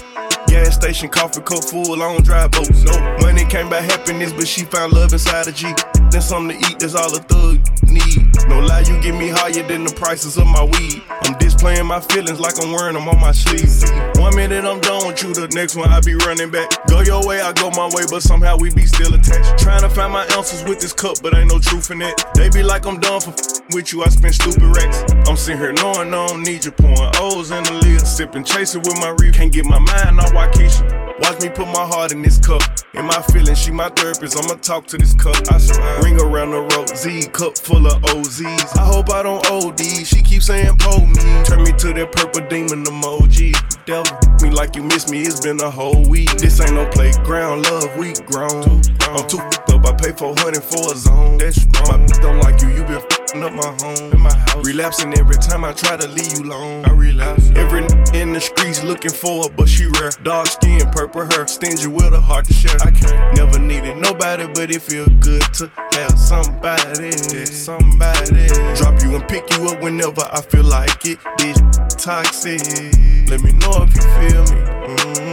Gas 0.48 0.74
station, 0.74 1.08
coffee 1.08 1.40
cup 1.40 1.64
full, 1.64 1.94
I 2.02 2.12
don't 2.12 2.24
drive 2.24 2.50
boats. 2.50 2.82
No 2.82 3.16
money 3.20 3.44
came 3.46 3.70
by 3.70 3.80
happiness, 3.80 4.32
but 4.32 4.46
she 4.48 4.64
found 4.64 4.92
love 4.92 5.12
inside 5.12 5.46
a 5.46 5.52
G. 5.52 5.72
Then 6.10 6.22
something 6.22 6.58
to 6.58 6.66
eat, 6.68 6.80
that's 6.80 6.94
all 6.96 7.14
a 7.14 7.20
thug 7.20 7.58
need. 7.86 8.26
No 8.48 8.58
lie, 8.60 8.80
you 8.80 9.00
get 9.00 9.14
me 9.14 9.28
higher 9.28 9.62
than 9.62 9.84
the 9.84 9.92
prices 9.94 10.36
of 10.38 10.46
my 10.46 10.64
weed. 10.64 11.02
I'm 11.22 11.38
displaying 11.60 11.86
my 11.86 12.00
feelings 12.00 12.40
like 12.40 12.54
I'm 12.64 12.72
wearing 12.72 12.94
them 12.94 13.06
on 13.06 13.20
my 13.20 13.32
sleeve. 13.32 13.68
One 14.16 14.34
minute 14.34 14.64
I'm 14.64 14.80
done 14.80 15.06
with 15.06 15.22
you, 15.22 15.34
the 15.34 15.46
next 15.48 15.76
one 15.76 15.92
I 15.92 16.00
be 16.00 16.14
running 16.14 16.50
back. 16.50 16.70
Go 16.88 17.02
your 17.02 17.26
way, 17.26 17.42
I 17.42 17.52
go 17.52 17.68
my 17.70 17.84
way, 17.92 18.04
but 18.08 18.22
somehow 18.22 18.56
we 18.56 18.72
be 18.72 18.86
still 18.86 19.12
attached. 19.12 19.62
Trying 19.62 19.82
to 19.82 19.90
find 19.90 20.10
my 20.10 20.26
ounces 20.32 20.64
with 20.64 20.80
this 20.80 20.94
cup, 20.94 21.16
but 21.22 21.36
ain't 21.36 21.52
no 21.52 21.58
truth 21.58 21.90
in 21.90 22.00
it. 22.00 22.16
They 22.34 22.48
be 22.48 22.62
like 22.62 22.86
I'm 22.86 22.98
done 22.98 23.20
for 23.20 23.34
with 23.74 23.92
you, 23.92 24.02
I 24.02 24.08
spend 24.08 24.34
stupid 24.34 24.62
racks. 24.62 25.04
I'm 25.28 25.36
sitting 25.36 25.60
here 25.60 25.72
knowing 25.72 26.08
I 26.08 26.26
don't 26.26 26.42
need 26.42 26.64
you, 26.64 26.72
pouring 26.72 27.12
O's 27.20 27.50
in 27.50 27.62
the 27.64 27.72
lid, 27.84 28.06
sipping, 28.06 28.42
chasing 28.42 28.80
with 28.80 28.98
my 28.98 29.14
reef. 29.20 29.34
Can't 29.34 29.52
get 29.52 29.66
my 29.66 29.78
mind 29.78 30.18
on 30.18 30.26
Wockesha. 30.32 31.10
Watch 31.20 31.42
me 31.42 31.50
put 31.50 31.66
my 31.68 31.84
heart 31.84 32.12
in 32.12 32.22
this 32.22 32.38
cup. 32.38 32.62
In 32.94 33.04
my 33.04 33.22
feelings, 33.30 33.58
she 33.58 33.70
my 33.70 33.90
therapist. 33.90 34.36
I'ma 34.36 34.54
talk 34.54 34.86
to 34.88 34.96
this 34.96 35.14
cup. 35.14 35.36
I 35.52 35.58
swear. 35.58 36.02
Ring 36.02 36.18
around 36.18 36.50
the 36.52 36.60
road, 36.74 36.88
Z 36.96 37.28
cup 37.32 37.58
full 37.58 37.86
of 37.86 38.00
OZs. 38.02 38.76
I 38.76 38.84
hope 38.84 39.10
I 39.10 39.22
don't 39.22 39.44
OD. 39.50 39.80
She 39.80 40.22
keep 40.22 40.42
saying 40.42 40.76
pull 40.78 41.06
me. 41.06 41.44
Turn 41.50 41.64
me 41.64 41.72
to 41.72 41.92
that 41.94 42.12
purple 42.12 42.46
demon 42.46 42.84
emoji. 42.84 43.50
Devil 43.84 44.30
me 44.40 44.50
like 44.50 44.76
you 44.76 44.84
miss 44.84 45.10
me. 45.10 45.22
It's 45.22 45.40
been 45.40 45.60
a 45.60 45.68
whole 45.68 46.00
week. 46.08 46.30
This 46.38 46.60
ain't 46.60 46.74
no 46.74 46.86
playground, 46.90 47.64
love. 47.64 47.90
We 47.98 48.12
grown. 48.30 48.80
I'm 49.10 49.26
too 49.26 49.38
f***ed 49.38 49.74
up. 49.74 49.84
I 49.84 49.92
pay 49.98 50.12
400 50.12 50.62
for 50.62 50.92
a 50.92 50.96
zone. 50.96 51.38
That's. 51.38 51.66
My 51.88 51.98
don't 52.22 52.38
like 52.38 52.62
you. 52.62 52.68
You 52.68 52.84
been 52.84 53.02
f***ing 53.30 53.44
up 53.44 53.52
my 53.52 53.86
home. 53.86 54.12
In 54.12 54.20
my 54.20 54.34
house. 54.34 54.66
Relapsing 54.66 55.16
every 55.18 55.36
time 55.36 55.64
I 55.64 55.72
try 55.72 55.96
to 55.96 56.08
leave 56.08 56.32
you 56.38 56.44
alone. 56.44 56.84
I 56.84 56.90
relapse. 56.90 57.50
Every 57.54 57.80
in 58.18 58.32
the 58.32 58.40
streets 58.40 58.82
looking 58.82 59.10
for 59.10 59.44
her, 59.44 59.50
but 59.50 59.68
she 59.68 59.86
rare. 59.86 60.10
Dark 60.22 60.46
skin, 60.48 60.80
purple 60.90 61.26
hair. 61.30 61.46
Stingy 61.46 61.86
with 61.86 62.12
a 62.12 62.20
heart 62.20 62.46
to 62.46 62.52
share. 62.52 62.76
I 62.82 62.90
can't 62.90 63.36
never 63.36 63.58
needed 63.58 63.96
nobody, 63.96 64.46
but 64.46 64.70
it 64.70 64.82
feel 64.82 65.06
good 65.20 65.42
to 65.54 65.70
have 65.92 66.18
somebody. 66.18 67.12
Somebody. 67.46 68.46
Drop 68.76 69.00
you 69.02 69.14
and 69.14 69.26
pick 69.28 69.48
you 69.56 69.68
up 69.68 69.80
whenever 69.80 70.22
I 70.32 70.40
feel 70.42 70.64
like 70.64 71.04
it. 71.06 71.18
This 71.38 71.58
toxic. 71.96 72.60
Let 73.30 73.40
me 73.42 73.52
know 73.52 73.86
if 73.86 73.94
you 73.94 74.02
feel 74.18 74.42
me. 74.50 74.60
Mhm. 74.90 75.29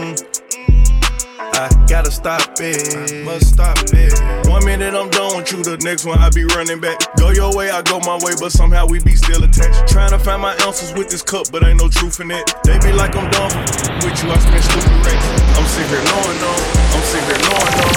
Gotta 1.58 2.12
stop 2.12 2.54
it. 2.60 3.24
Must 3.24 3.48
stop 3.48 3.78
it. 3.90 4.14
One 4.46 4.64
minute 4.64 4.94
I'm 4.94 5.10
done 5.10 5.36
with 5.36 5.50
you, 5.50 5.64
the 5.64 5.76
next 5.82 6.04
one 6.04 6.20
I 6.20 6.30
be 6.30 6.44
running 6.54 6.78
back. 6.78 7.02
Go 7.18 7.30
your 7.30 7.50
way, 7.52 7.70
I 7.70 7.82
go 7.82 7.98
my 8.06 8.14
way, 8.22 8.38
but 8.38 8.52
somehow 8.52 8.86
we 8.86 9.00
be 9.00 9.16
still 9.16 9.42
attached. 9.42 9.90
Trying 9.90 10.10
to 10.10 10.20
find 10.20 10.40
my 10.40 10.54
answers 10.62 10.94
with 10.94 11.10
this 11.10 11.22
cup, 11.22 11.50
but 11.50 11.66
ain't 11.66 11.82
no 11.82 11.88
truth 11.88 12.20
in 12.20 12.30
it. 12.30 12.46
They 12.62 12.78
be 12.78 12.92
like 12.92 13.16
I'm 13.16 13.28
done 13.34 13.50
with 14.06 14.22
you, 14.22 14.30
I 14.30 14.38
spend 14.38 14.62
stupid 14.70 15.02
racks. 15.02 15.26
I'm 15.58 15.66
sitting 15.66 15.90
here 15.90 16.04
knowing, 16.06 16.38
no. 16.38 16.54
I'm 16.94 17.02
sitting 17.10 17.26
here 17.26 17.42
knowing, 17.42 17.74
no. 17.74 17.90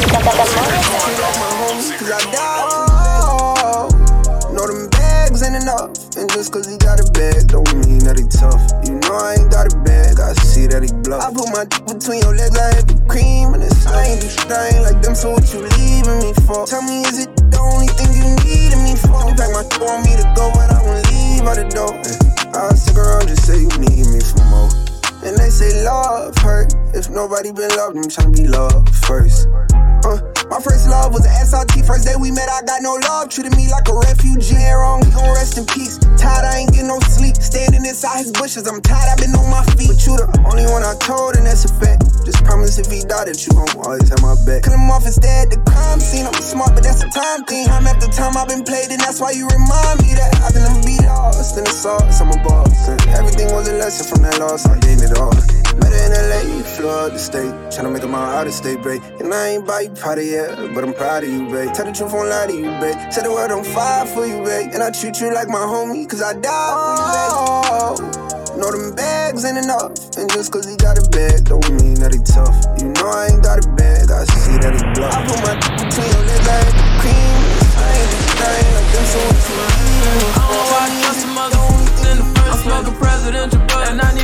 I'm 1.70 1.82
sitting 1.86 2.08
here 2.08 2.18
knowing, 2.34 2.66
no. 2.66 2.71
Enough. 5.62 5.94
And 6.18 6.28
just 6.34 6.52
cause 6.52 6.66
he 6.66 6.78
got 6.78 7.00
a 7.00 7.08
bag, 7.14 7.48
don't 7.48 7.70
mean 7.86 8.02
that 8.10 8.18
he 8.18 8.26
tough. 8.28 8.62
You 8.84 8.98
know 8.98 9.14
I 9.14 9.38
ain't 9.38 9.52
got 9.54 9.70
a 9.70 9.78
bag, 9.86 10.18
I 10.18 10.34
see 10.42 10.66
that 10.68 10.82
he 10.82 10.92
bluff. 11.06 11.22
I 11.22 11.30
put 11.30 11.50
my 11.54 11.64
dick 11.70 11.86
between 11.86 12.26
your 12.26 12.36
legs, 12.36 12.58
I 12.58 12.82
have 12.82 12.90
cream 13.08 13.54
and 13.54 13.64
it's 13.64 13.86
I 13.86 14.12
ain't 14.12 14.22
do 14.22 14.30
shit, 14.30 14.50
I 14.50 14.74
ain't 14.74 14.84
like 14.84 15.00
them, 15.06 15.16
so 15.16 15.32
what 15.38 15.46
you 15.54 15.62
leaving 15.78 16.20
me 16.26 16.34
for? 16.50 16.66
Tell 16.66 16.82
me, 16.82 17.06
is 17.06 17.26
it 17.26 17.32
the 17.54 17.62
only 17.62 17.90
thing 17.94 18.10
you 18.18 18.28
needed 18.44 18.82
me 18.82 18.98
for? 18.98 19.22
You 19.30 19.34
pack 19.38 19.54
my 19.54 19.64
shit, 19.64 19.82
want 19.82 20.02
me 20.04 20.18
to 20.18 20.26
go, 20.34 20.50
but 20.52 20.68
I 20.74 20.82
won't 20.82 21.06
leave 21.14 21.46
out 21.46 21.58
the 21.62 21.68
door. 21.70 21.94
Eh, 21.94 22.58
I'll 22.58 22.74
stick 22.76 22.98
around, 22.98 23.30
just 23.30 23.46
say 23.46 23.62
you 23.62 23.72
need 23.78 24.10
me 24.10 24.20
for 24.20 24.44
more. 24.50 24.72
And 25.22 25.38
they 25.38 25.54
say 25.54 25.86
love 25.86 26.34
hurt. 26.42 26.74
If 26.98 27.10
nobody 27.10 27.54
been 27.54 27.70
loved, 27.78 27.98
I'm 27.98 28.10
tryna 28.10 28.34
be 28.36 28.48
loved 28.50 28.90
first. 29.06 29.48
Uh, 30.04 30.18
my 30.50 30.60
first 30.60 30.90
love 30.90 31.14
was 31.14 31.26
an 31.26 31.34
SRT. 31.46 31.86
First 31.86 32.06
day 32.06 32.18
we 32.18 32.32
met, 32.32 32.50
I 32.50 32.66
got 32.66 32.82
no 32.82 32.98
love. 33.08 33.30
Treated 33.30 33.56
me 33.56 33.70
like 33.70 33.88
a 33.88 33.96
refugee. 33.96 34.58
Ain't 34.58 34.76
wrong, 34.76 35.06
he 35.06 35.12
gon' 35.12 35.30
rest 35.38 35.58
in 35.58 35.66
peace. 35.66 36.02
Tired, 36.18 36.46
I 36.46 36.66
ain't 36.66 36.72
getting 36.74 36.90
no 36.90 37.00
sleep. 37.06 37.38
Standing 37.38 37.86
inside 37.86 38.26
his 38.26 38.32
bushes, 38.34 38.66
I'm 38.66 38.82
tired, 38.82 39.10
I've 39.14 39.22
been 39.22 39.34
on 39.38 39.50
my 39.50 39.64
feet. 39.78 39.94
But 39.94 40.02
you 40.04 40.18
the 40.18 40.28
only 40.50 40.66
one 40.68 40.82
I 40.82 40.98
told, 40.98 41.38
and 41.38 41.46
that's 41.46 41.66
a 41.66 41.72
fact. 41.78 42.04
Just 42.26 42.44
promise 42.44 42.78
if 42.82 42.90
he 42.90 43.06
died 43.06 43.30
that 43.30 43.38
you 43.46 43.54
gon' 43.54 43.70
always 43.86 44.10
have 44.10 44.22
my 44.26 44.34
back. 44.46 44.66
Cut 44.66 44.74
him 44.74 44.90
off 44.90 45.06
instead, 45.06 45.54
the 45.54 45.62
crime 45.70 46.02
scene. 46.02 46.26
I'm 46.26 46.36
smart, 46.42 46.74
but 46.74 46.84
that's 46.84 47.06
a 47.06 47.10
time 47.10 47.46
thing. 47.46 47.70
Time 47.70 47.86
after 47.86 48.10
time 48.10 48.38
I've 48.38 48.50
been 48.50 48.66
played, 48.66 48.90
and 48.90 49.00
that's 49.00 49.22
why 49.22 49.32
you 49.32 49.46
remind 49.46 50.02
me 50.02 50.18
that 50.18 50.34
I 50.42 50.50
can 50.50 50.66
be 50.82 50.98
lost 51.06 51.58
in 51.58 51.64
the 51.64 51.74
sauce. 51.74 52.22
I'm 52.22 52.34
a 52.34 52.40
boss. 52.42 52.90
And 52.90 53.00
everything 53.14 53.54
was 53.54 53.70
a 53.70 53.78
lesson 53.78 54.10
from 54.10 54.26
that 54.26 54.40
loss. 54.42 54.66
I 54.66 54.78
gained 54.82 55.06
it 55.06 55.18
all. 55.18 55.61
Met 55.80 55.94
her 55.94 56.04
in 56.08 56.14
LA, 56.30 56.64
flew 56.64 57.10
the 57.10 57.20
state. 57.20 57.54
Tryna 57.72 57.94
make 57.94 58.02
her 58.02 58.08
my 58.08 58.20
out 58.36 58.48
of 58.48 58.54
state, 58.54 58.82
babe. 58.84 59.02
And 59.20 59.34
I 59.34 59.50
ain't 59.50 59.66
buy 59.66 59.82
you 59.82 59.92
powder 59.92 60.22
yet, 60.22 60.74
but 60.74 60.84
I'm 60.84 60.94
proud 60.94 61.24
of 61.24 61.30
you, 61.30 61.48
babe. 61.50 61.74
Tell 61.74 61.86
the 61.86 61.92
truth, 61.92 62.14
won't 62.14 62.30
lie 62.30 62.48
to 62.48 62.56
you, 62.56 62.72
babe. 62.80 62.98
Said 63.12 63.26
the 63.26 63.32
word 63.32 63.52
on 63.52 63.64
fire 63.64 64.06
for 64.06 64.26
you, 64.26 64.44
babe. 64.44 64.72
And 64.74 64.84
I 64.84 64.92
treat 64.92 65.20
you 65.20 65.34
like 65.34 65.48
my 65.48 65.64
homie, 65.64 66.10
cause 66.10 66.22
I 66.22 66.34
die 66.34 66.74
for 66.76 68.04
you, 68.04 68.12
babe. 68.12 68.32
Know 68.60 68.70
them 68.70 68.94
bags 68.94 69.46
ain't 69.46 69.58
enough. 69.58 69.96
And 70.18 70.30
just 70.30 70.52
cause 70.52 70.70
he 70.70 70.76
got 70.76 70.98
a 71.00 71.10
bag, 71.10 71.46
don't 71.46 71.66
mean 71.82 71.96
that 72.04 72.14
he 72.14 72.20
tough. 72.22 72.54
You 72.78 72.94
know 72.94 73.08
I 73.10 73.32
ain't 73.32 73.42
got 73.42 73.64
a 73.64 73.68
bag, 73.74 74.12
I 74.12 74.26
see 74.28 74.60
that 74.62 74.76
he 74.76 74.84
bluff. 74.94 75.16
I 75.16 75.26
put 75.26 75.40
my 75.42 75.56
dick 75.58 75.74
between 75.82 76.12
your 76.14 76.26
legs, 76.30 76.46
I 76.46 76.62
the 76.70 76.86
cream. 77.02 77.38
I 77.74 77.88
ain't 77.90 78.10
do 78.12 78.18
shit, 78.22 78.42
I 78.44 78.52
ain't 78.62 78.72
so 79.02 79.18
what 79.18 79.42
you 79.42 79.90
leaving 79.90 80.34
for? 80.38 80.78
I 80.78 80.88
trust 81.02 81.20
some 81.26 81.38
other 81.42 81.58
in 82.06 82.18
the 82.22 82.28
first 82.38 82.54
I'm 82.54 82.60
smoking 82.62 82.98
presidential 83.02 83.62
and 83.90 83.98
I 83.98 84.14
need 84.14 84.21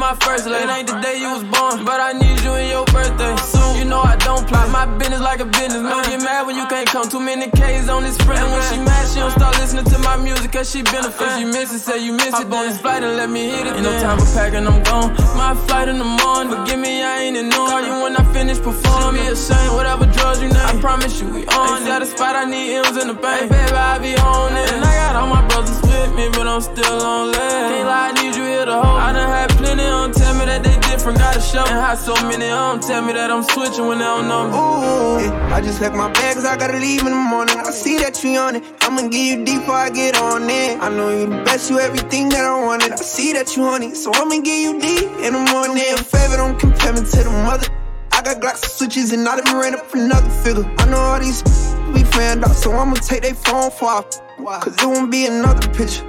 my 0.00 0.14
first. 0.22 0.46
It 0.46 0.52
ain't 0.52 0.88
the 0.88 0.98
day 1.00 1.18
you 1.20 1.30
was 1.30 1.44
born, 1.44 1.84
but 1.84 2.00
I 2.00 2.12
need 2.12 2.40
you 2.40 2.54
in 2.54 2.70
your 2.70 2.86
birthday. 2.86 3.36
You 3.80 3.88
know 3.88 4.04
I 4.04 4.14
don't 4.16 4.44
play 4.46 4.60
my 4.68 4.84
business 5.00 5.24
like 5.24 5.40
a 5.40 5.46
business. 5.46 5.80
Man, 5.80 6.04
get 6.04 6.20
mad 6.20 6.44
when 6.44 6.54
you 6.54 6.66
can't 6.68 6.86
come. 6.86 7.08
Too 7.08 7.18
many 7.18 7.48
K's 7.48 7.88
on 7.88 8.02
this 8.04 8.20
sprint. 8.20 8.36
And 8.36 8.52
when 8.52 8.60
she 8.68 8.76
mad, 8.76 9.08
she 9.08 9.24
don't 9.24 9.32
start 9.32 9.56
listening 9.56 9.88
to 9.88 9.96
my 10.04 10.18
music, 10.18 10.52
cause 10.52 10.68
she 10.70 10.82
been 10.82 11.00
a 11.00 11.10
fan. 11.10 11.40
If 11.40 11.40
you 11.40 11.46
miss 11.48 11.72
it, 11.72 11.80
say 11.80 11.96
you 11.96 12.12
miss 12.12 12.36
it. 12.38 12.52
on 12.52 12.68
this 12.68 12.78
flight 12.78 13.02
and 13.02 13.16
let 13.16 13.30
me 13.30 13.48
hit 13.48 13.66
it. 13.66 13.72
Ain't 13.72 13.82
no 13.82 13.96
time 14.04 14.18
for 14.20 14.28
packing, 14.36 14.66
I'm 14.68 14.82
gone. 14.84 15.16
My 15.32 15.56
flight 15.64 15.88
in 15.88 15.96
the 15.96 16.04
morning, 16.04 16.52
forgive 16.52 16.78
me, 16.78 17.02
I 17.02 17.24
ain't 17.24 17.38
in 17.38 17.48
no. 17.48 17.56
Call 17.56 17.80
you 17.80 18.04
when 18.04 18.16
I 18.20 18.24
finish 18.36 18.60
performing. 18.60 19.24
Be 19.24 19.32
ashamed, 19.32 19.72
whatever 19.72 20.04
drugs 20.12 20.42
you 20.44 20.52
name. 20.52 20.60
I 20.60 20.76
promise 20.76 21.18
you, 21.18 21.32
we 21.32 21.46
on. 21.48 21.80
Ain't 21.80 21.88
satisfied, 21.88 22.36
I 22.36 22.44
need 22.44 22.84
M's 22.84 23.00
in 23.00 23.08
the 23.08 23.16
bank. 23.16 23.48
Baby, 23.48 23.72
I 23.72 23.96
be 23.96 24.12
on 24.20 24.60
it. 24.60 24.76
And 24.76 24.84
I 24.84 24.92
got 24.92 25.16
all 25.16 25.32
my 25.32 25.40
brothers 25.48 25.80
with 25.88 26.12
me, 26.12 26.28
but 26.36 26.44
I'm 26.44 26.60
still 26.60 27.00
on 27.00 27.32
lead. 27.32 27.72
Can't 27.72 27.88
lie, 27.88 28.12
I 28.12 28.22
need 28.22 28.36
you 28.36 28.44
here 28.44 28.66
to 28.66 28.76
hold. 28.76 29.00
I 29.00 29.12
done 29.16 29.24
had 29.24 29.48
plenty 29.56 29.88
on 29.88 30.12
tell 30.12 30.36
me 30.36 30.44
that 30.44 30.60
they 30.68 30.76
different, 31.00 31.18
gotta 31.18 31.40
show. 31.40 31.60
And 31.60 31.80
how 31.80 31.94
so 31.94 32.14
many 32.28 32.48
on 32.48 32.80
tell 32.80 33.02
me 33.02 33.12
that 33.14 33.30
I'm 33.30 33.42
switching 33.42 33.86
when 33.86 33.98
they 33.98 34.04
don't 34.04 34.28
know 34.28 34.48
me. 34.48 34.52
Ooh, 34.52 35.32
I 35.54 35.60
just 35.60 35.80
left 35.80 35.96
my 35.96 36.12
bag 36.12 36.34
cause 36.34 36.44
I 36.44 36.56
gotta 36.56 36.78
leave 36.78 37.00
in 37.00 37.06
the 37.06 37.24
morning. 37.32 37.56
I 37.56 37.70
see 37.70 37.96
that 37.98 38.22
you 38.22 38.36
on 38.36 38.56
it. 38.56 38.64
I'ma 38.82 39.08
give 39.08 39.14
you 39.14 39.44
deep 39.44 39.60
before 39.60 39.76
I 39.76 39.90
get 39.90 40.16
on 40.18 40.48
it. 40.50 40.78
I 40.80 40.90
know 40.90 41.08
you 41.10 41.26
the 41.26 41.42
best, 41.44 41.70
you 41.70 41.80
everything 41.80 42.28
that 42.30 42.44
I 42.44 42.64
wanted. 42.64 42.92
I 42.92 42.96
see 42.96 43.32
that 43.32 43.56
you 43.56 43.64
on 43.64 43.82
it, 43.82 43.96
so 43.96 44.10
I'ma 44.14 44.40
give 44.42 44.60
you 44.60 44.78
deep 44.78 45.08
in 45.24 45.32
the 45.32 45.44
morning. 45.52 45.78
A 45.78 45.96
favor, 45.96 46.36
don't 46.36 46.58
compare 46.58 46.92
me 46.92 47.00
to 47.00 47.22
the 47.24 47.30
mother. 47.48 47.68
I 48.12 48.20
got 48.22 48.42
Glocks 48.42 48.62
and 48.62 48.72
switches 48.72 49.12
and 49.12 49.26
I 49.26 49.40
done 49.40 49.56
ran 49.56 49.74
up 49.74 49.94
another 49.94 50.30
figure. 50.44 50.68
I 50.78 50.84
know 50.86 50.98
all 50.98 51.18
these 51.18 51.42
be 51.94 52.04
fanned 52.04 52.44
out, 52.44 52.54
so 52.54 52.72
I'ma 52.72 52.94
take 52.94 53.22
they 53.22 53.32
phone 53.32 53.70
for 53.70 54.02
Cause 54.40 54.76
it 54.82 54.86
won't 54.86 55.10
be 55.10 55.26
another 55.26 55.66
picture. 55.68 56.06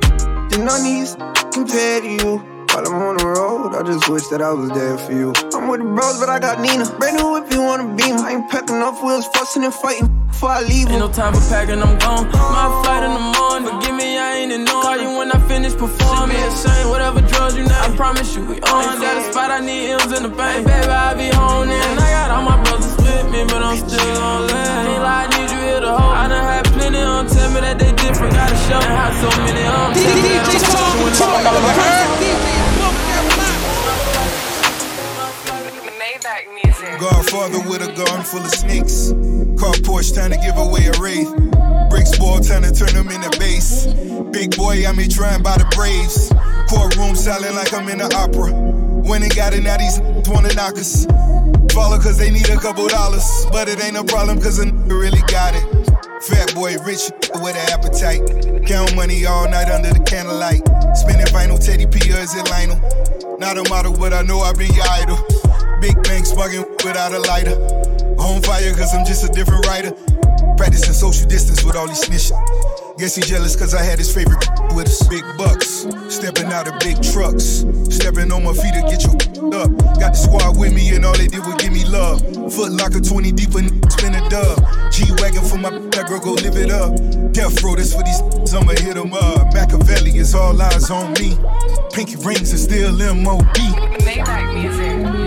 Then 0.49 0.65
none 0.65 0.79
of 0.79 0.83
these 0.83 1.15
compare 1.53 2.01
to 2.01 2.07
you. 2.07 2.50
While 2.71 2.87
I'm 2.87 3.03
on 3.03 3.17
the 3.19 3.27
road, 3.27 3.75
I 3.75 3.83
just 3.83 4.07
wish 4.07 4.31
that 4.31 4.41
I 4.41 4.55
was 4.55 4.71
there 4.71 4.97
for 4.97 5.11
you. 5.11 5.35
I'm 5.51 5.67
with 5.67 5.83
the 5.83 5.91
bros, 5.91 6.23
but 6.23 6.31
I 6.31 6.39
got 6.39 6.63
Nina. 6.63 6.87
Brand 6.95 7.19
new 7.19 7.35
if 7.35 7.51
you 7.51 7.59
wanna 7.59 7.83
beam. 7.99 8.15
I 8.15 8.31
ain't 8.31 8.47
packing 8.47 8.79
off 8.79 9.03
wheels, 9.03 9.27
fussing 9.35 9.67
and 9.67 9.75
fighting 9.75 10.07
before 10.31 10.55
I 10.55 10.63
leave. 10.63 10.87
Ain't 10.87 11.03
no 11.03 11.11
time 11.11 11.35
for 11.35 11.43
packing, 11.51 11.83
I'm 11.83 11.99
gone. 11.99 12.31
My 12.31 12.71
flight 12.79 13.03
in 13.03 13.11
the 13.11 13.25
morning, 13.35 13.67
forgive 13.67 13.95
me, 13.99 14.15
I 14.17 14.39
ain't 14.39 14.55
in 14.55 14.63
Call 14.63 14.95
you 14.95 15.11
when 15.19 15.35
I 15.35 15.39
finish 15.51 15.75
performing. 15.75 16.39
Insane, 16.39 16.87
whatever 16.87 17.19
drugs 17.19 17.59
you 17.59 17.67
name. 17.67 17.75
I 17.75 17.91
promise 17.99 18.39
you, 18.39 18.47
we 18.47 18.55
on 18.63 19.03
that 19.03 19.19
spot. 19.27 19.51
I 19.51 19.59
need 19.59 19.91
M's 19.91 20.15
in 20.15 20.23
the 20.23 20.31
bank. 20.31 20.63
Baby, 20.65 20.87
I 20.87 21.11
be 21.13 21.27
home 21.35 21.67
and 21.67 21.99
I 21.99 22.07
got 22.07 22.31
all 22.31 22.47
my 22.47 22.55
brothers 22.63 22.95
with 23.03 23.27
me, 23.35 23.43
but 23.51 23.59
I'm 23.59 23.75
still 23.83 24.15
on 24.15 24.47
land. 24.47 24.87
Ain't 24.87 25.03
lie, 25.03 25.27
I 25.27 25.31
need 25.35 25.51
you 25.51 25.59
here 25.59 25.81
to 25.83 25.91
hold. 25.91 26.15
I 26.15 26.23
done 26.31 26.39
had 26.39 26.63
plenty 26.71 27.03
on 27.03 27.27
tell 27.27 27.51
me 27.51 27.59
that 27.67 27.77
they 27.77 27.91
different. 27.99 28.31
Gotta 28.31 28.55
show 28.63 28.79
me 28.79 28.95
how 28.95 29.11
so 29.19 29.27
many 29.43 29.67
on. 29.67 29.91
DJ 29.91 30.31
Godfather 36.81 37.61
with 37.69 37.85
a 37.85 37.93
garden 37.93 38.25
full 38.25 38.41
of 38.41 38.49
snakes. 38.49 39.13
Car 39.53 39.73
Porsche 39.85 40.15
trying 40.15 40.31
to 40.31 40.37
give 40.41 40.57
away 40.57 40.89
a 40.89 40.93
wraith. 40.97 41.29
Bricks 41.91 42.17
ball 42.17 42.39
trying 42.39 42.63
to 42.63 42.73
turn 42.73 42.93
them 42.97 43.09
into 43.13 43.29
base. 43.37 43.85
Big 44.33 44.57
boy, 44.57 44.81
I'm 44.87 44.97
trying 45.07 45.43
by 45.43 45.57
the 45.61 45.67
Braves. 45.77 46.33
Courtroom 46.65 47.15
silent 47.15 47.53
like 47.53 47.71
I'm 47.71 47.87
in 47.87 47.99
the 47.99 48.09
opera. 48.17 48.49
When 49.05 49.21
they 49.21 49.29
got 49.29 49.53
it, 49.53 49.61
now 49.61 49.77
these 49.77 50.01
wanna 50.33 50.53
knock 50.55 50.73
us. 50.81 51.05
Follow 51.69 52.01
cause 52.01 52.17
they 52.17 52.31
need 52.31 52.49
a 52.49 52.57
couple 52.57 52.87
dollars. 52.87 53.29
But 53.51 53.69
it 53.69 53.83
ain't 53.83 53.97
a 53.97 54.03
problem 54.03 54.41
cause 54.41 54.57
a 54.57 54.65
really 54.89 55.21
got 55.29 55.53
it. 55.53 55.65
Fat 56.25 56.55
boy, 56.55 56.77
rich 56.81 57.13
with 57.45 57.61
an 57.61 57.65
appetite. 57.69 58.65
Count 58.65 58.95
money 58.95 59.27
all 59.27 59.45
night 59.45 59.69
under 59.69 59.93
the 59.93 60.01
candlelight. 60.01 60.65
Spinning 60.97 61.29
vinyl, 61.29 61.61
Teddy 61.61 61.85
P 61.85 62.09
or 62.09 62.17
is 62.17 62.33
it 62.33 62.49
Lionel? 62.49 63.37
Not 63.37 63.61
a 63.61 63.69
model, 63.69 63.93
but 63.93 64.13
I 64.13 64.23
know 64.23 64.39
I've 64.39 64.57
been 64.57 64.73
your 64.73 64.85
idol. 64.89 65.40
Big 65.81 66.01
bank 66.03 66.27
smugging 66.27 66.63
without 66.85 67.11
a 67.11 67.19
lighter. 67.19 67.57
On 68.21 68.39
fire, 68.43 68.71
cause 68.75 68.93
I'm 68.93 69.03
just 69.03 69.25
a 69.25 69.29
different 69.33 69.65
writer. 69.65 69.91
Practicing 70.55 70.93
social 70.93 71.27
distance 71.27 71.63
with 71.63 71.75
all 71.75 71.87
these 71.87 72.05
snitching. 72.05 72.37
Guess 72.99 73.15
he 73.15 73.23
jealous 73.23 73.55
cause 73.55 73.73
I 73.73 73.81
had 73.81 73.97
his 73.97 74.13
favorite 74.13 74.45
with 74.75 74.87
us. 74.87 75.07
Big 75.07 75.23
bucks, 75.39 75.87
stepping 76.07 76.53
out 76.53 76.67
of 76.67 76.79
big 76.81 77.01
trucks. 77.01 77.65
Stepping 77.89 78.31
on 78.31 78.43
my 78.43 78.53
feet 78.53 78.77
to 78.77 78.81
get 78.85 79.01
you 79.01 79.17
up. 79.57 79.73
Got 79.97 80.13
the 80.13 80.21
squad 80.21 80.55
with 80.55 80.71
me 80.71 80.93
and 80.93 81.03
all 81.03 81.17
they 81.17 81.25
did 81.25 81.41
was 81.43 81.55
give 81.55 81.73
me 81.73 81.83
love. 81.85 82.21
Foot 82.53 82.73
locker 82.73 83.01
20 83.01 83.31
deep 83.31 83.55
and 83.55 83.73
spin 83.91 84.13
a 84.13 84.29
dub. 84.29 84.61
G 84.93 85.09
Wagon 85.17 85.43
for 85.43 85.57
my 85.57 85.71
that 85.97 86.05
girl, 86.07 86.19
go 86.19 86.33
live 86.33 86.57
it 86.57 86.69
up. 86.69 86.93
Death 87.33 87.63
row, 87.63 87.73
this 87.73 87.95
for 87.95 88.03
these 88.03 88.21
I'ma 88.53 88.77
hit 88.77 88.93
them 88.93 89.13
up. 89.13 89.51
Machiavelli 89.53 90.17
is 90.17 90.35
all 90.35 90.61
eyes 90.61 90.91
on 90.91 91.13
me. 91.13 91.37
Pinky 91.91 92.17
rings 92.17 92.53
is 92.53 92.63
still 92.63 92.93
MOB. 93.15 93.49
Maybach 94.05 94.53
music. 94.53 95.20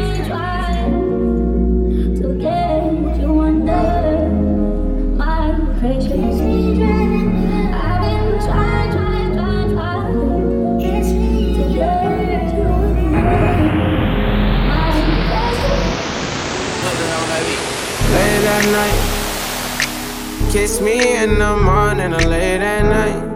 At 18.55 18.67
night, 18.71 20.53
kiss 20.53 20.81
me 20.81 21.17
in 21.17 21.41
the 21.41 21.57
morning 21.57 22.15
or 22.15 22.21
late 22.21 22.61
at 22.61 22.83
night. 22.83 23.35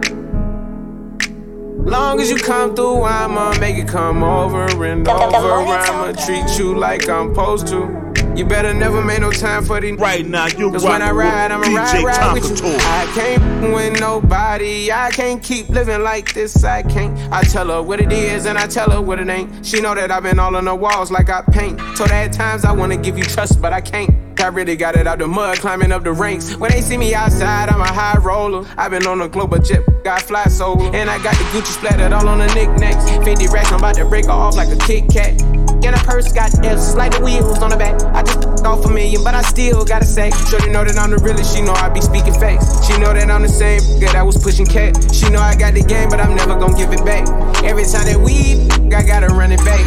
Long 1.84 2.20
as 2.20 2.30
you 2.30 2.36
come 2.36 2.76
through, 2.76 3.02
I'ma 3.02 3.58
make 3.58 3.76
it 3.76 3.88
come 3.88 4.22
over 4.22 4.84
and 4.84 5.08
over. 5.08 5.16
I'ma 5.16 6.12
treat 6.24 6.56
you 6.56 6.76
like 6.78 7.08
I'm 7.08 7.34
supposed 7.34 7.66
to. 7.68 8.04
You 8.36 8.44
better 8.44 8.72
never 8.72 9.02
make 9.02 9.20
no 9.20 9.32
time 9.32 9.64
for 9.64 9.80
these. 9.80 9.98
Right 9.98 10.24
now, 10.24 10.46
you 10.46 10.70
Cause 10.70 10.84
when 10.84 11.02
I 11.02 11.10
ride, 11.10 11.50
I'ma 11.50 11.66
ride, 11.66 12.04
ride 12.04 12.34
with 12.34 12.62
you. 12.62 12.76
I 12.78 13.10
can't 13.12 13.74
with 13.74 13.98
nobody. 13.98 14.92
I 14.92 15.10
can't 15.10 15.42
keep 15.42 15.68
living 15.68 16.04
like 16.04 16.32
this. 16.32 16.62
I 16.62 16.82
can't. 16.82 17.18
I 17.32 17.42
tell 17.42 17.66
her 17.68 17.82
what 17.82 18.00
it 18.00 18.12
is 18.12 18.46
and 18.46 18.56
I 18.56 18.68
tell 18.68 18.90
her 18.90 19.02
what 19.02 19.18
it 19.18 19.28
ain't. 19.28 19.66
She 19.66 19.80
know 19.80 19.96
that 19.96 20.12
I've 20.12 20.22
been 20.22 20.38
all 20.38 20.54
on 20.54 20.66
the 20.66 20.74
walls 20.76 21.10
like 21.10 21.28
I 21.28 21.42
paint. 21.42 21.80
Told 21.96 22.10
her 22.10 22.16
at 22.16 22.32
times 22.32 22.64
I 22.64 22.70
wanna 22.70 22.96
give 22.96 23.18
you 23.18 23.24
trust, 23.24 23.60
but 23.60 23.72
I 23.72 23.80
can't. 23.80 24.27
I 24.40 24.48
really 24.48 24.76
got 24.76 24.96
it 24.96 25.06
out 25.06 25.18
the 25.18 25.26
mud, 25.26 25.58
climbing 25.58 25.92
up 25.92 26.04
the 26.04 26.12
ranks. 26.12 26.56
When 26.56 26.70
they 26.70 26.80
see 26.80 26.96
me 26.96 27.14
outside, 27.14 27.68
I'm 27.68 27.80
a 27.80 27.86
high 27.86 28.18
roller. 28.18 28.66
I've 28.76 28.90
been 28.90 29.06
on 29.06 29.20
a 29.20 29.28
global 29.28 29.58
jet, 29.58 29.82
got 30.04 30.22
fly 30.22 30.44
solo. 30.44 30.90
And 30.92 31.10
I 31.10 31.22
got 31.22 31.34
the 31.36 31.44
Gucci 31.44 31.72
splattered 31.72 32.12
all 32.12 32.28
on 32.28 32.38
the 32.38 32.46
knickknacks. 32.54 33.10
50 33.24 33.48
racks, 33.48 33.72
I'm 33.72 33.78
about 33.78 33.96
to 33.96 34.04
break 34.04 34.28
off 34.28 34.56
like 34.56 34.68
a 34.68 34.76
Kit 34.76 35.08
Kat. 35.10 35.40
And 35.84 35.94
a 35.94 35.98
purse 35.98 36.32
got 36.32 36.52
F's, 36.64 36.94
like 36.94 37.12
the 37.12 37.24
wheels 37.24 37.62
on 37.62 37.70
the 37.70 37.76
back. 37.76 38.00
I 38.14 38.22
just 38.22 38.64
off 38.64 38.84
a 38.84 38.88
million, 38.88 39.22
but 39.22 39.34
I 39.34 39.42
still 39.42 39.84
gotta 39.84 40.04
sack. 40.04 40.32
Shorty 40.48 40.70
know 40.70 40.84
that 40.84 40.98
I'm 40.98 41.10
the 41.10 41.18
realest, 41.18 41.54
she 41.54 41.62
know 41.62 41.72
I 41.72 41.88
be 41.88 42.00
speaking 42.00 42.34
facts. 42.34 42.86
She 42.86 42.98
know 42.98 43.12
that 43.12 43.30
I'm 43.30 43.42
the 43.42 43.48
same 43.48 43.80
that 44.00 44.14
I 44.14 44.22
was 44.22 44.36
pushing 44.36 44.66
cat. 44.66 44.96
She 45.12 45.30
know 45.30 45.40
I 45.40 45.54
got 45.56 45.74
the 45.74 45.82
game, 45.82 46.08
but 46.08 46.20
I'm 46.20 46.34
never 46.34 46.58
gonna 46.58 46.76
give 46.76 46.92
it 46.92 47.04
back. 47.04 47.26
Every 47.64 47.84
time 47.84 48.06
that 48.06 48.18
we, 48.18 48.68
I 48.94 49.02
gotta 49.02 49.28
run 49.28 49.52
it 49.52 49.64
back. 49.64 49.84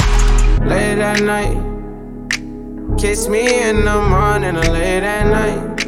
Late 0.61 0.99
at 0.99 1.21
night. 1.21 1.70
Kiss 3.01 3.27
me 3.27 3.63
in 3.67 3.83
the 3.83 3.99
morning 3.99 4.55
or 4.55 4.61
late 4.61 5.01
at 5.01 5.25
night. 5.25 5.87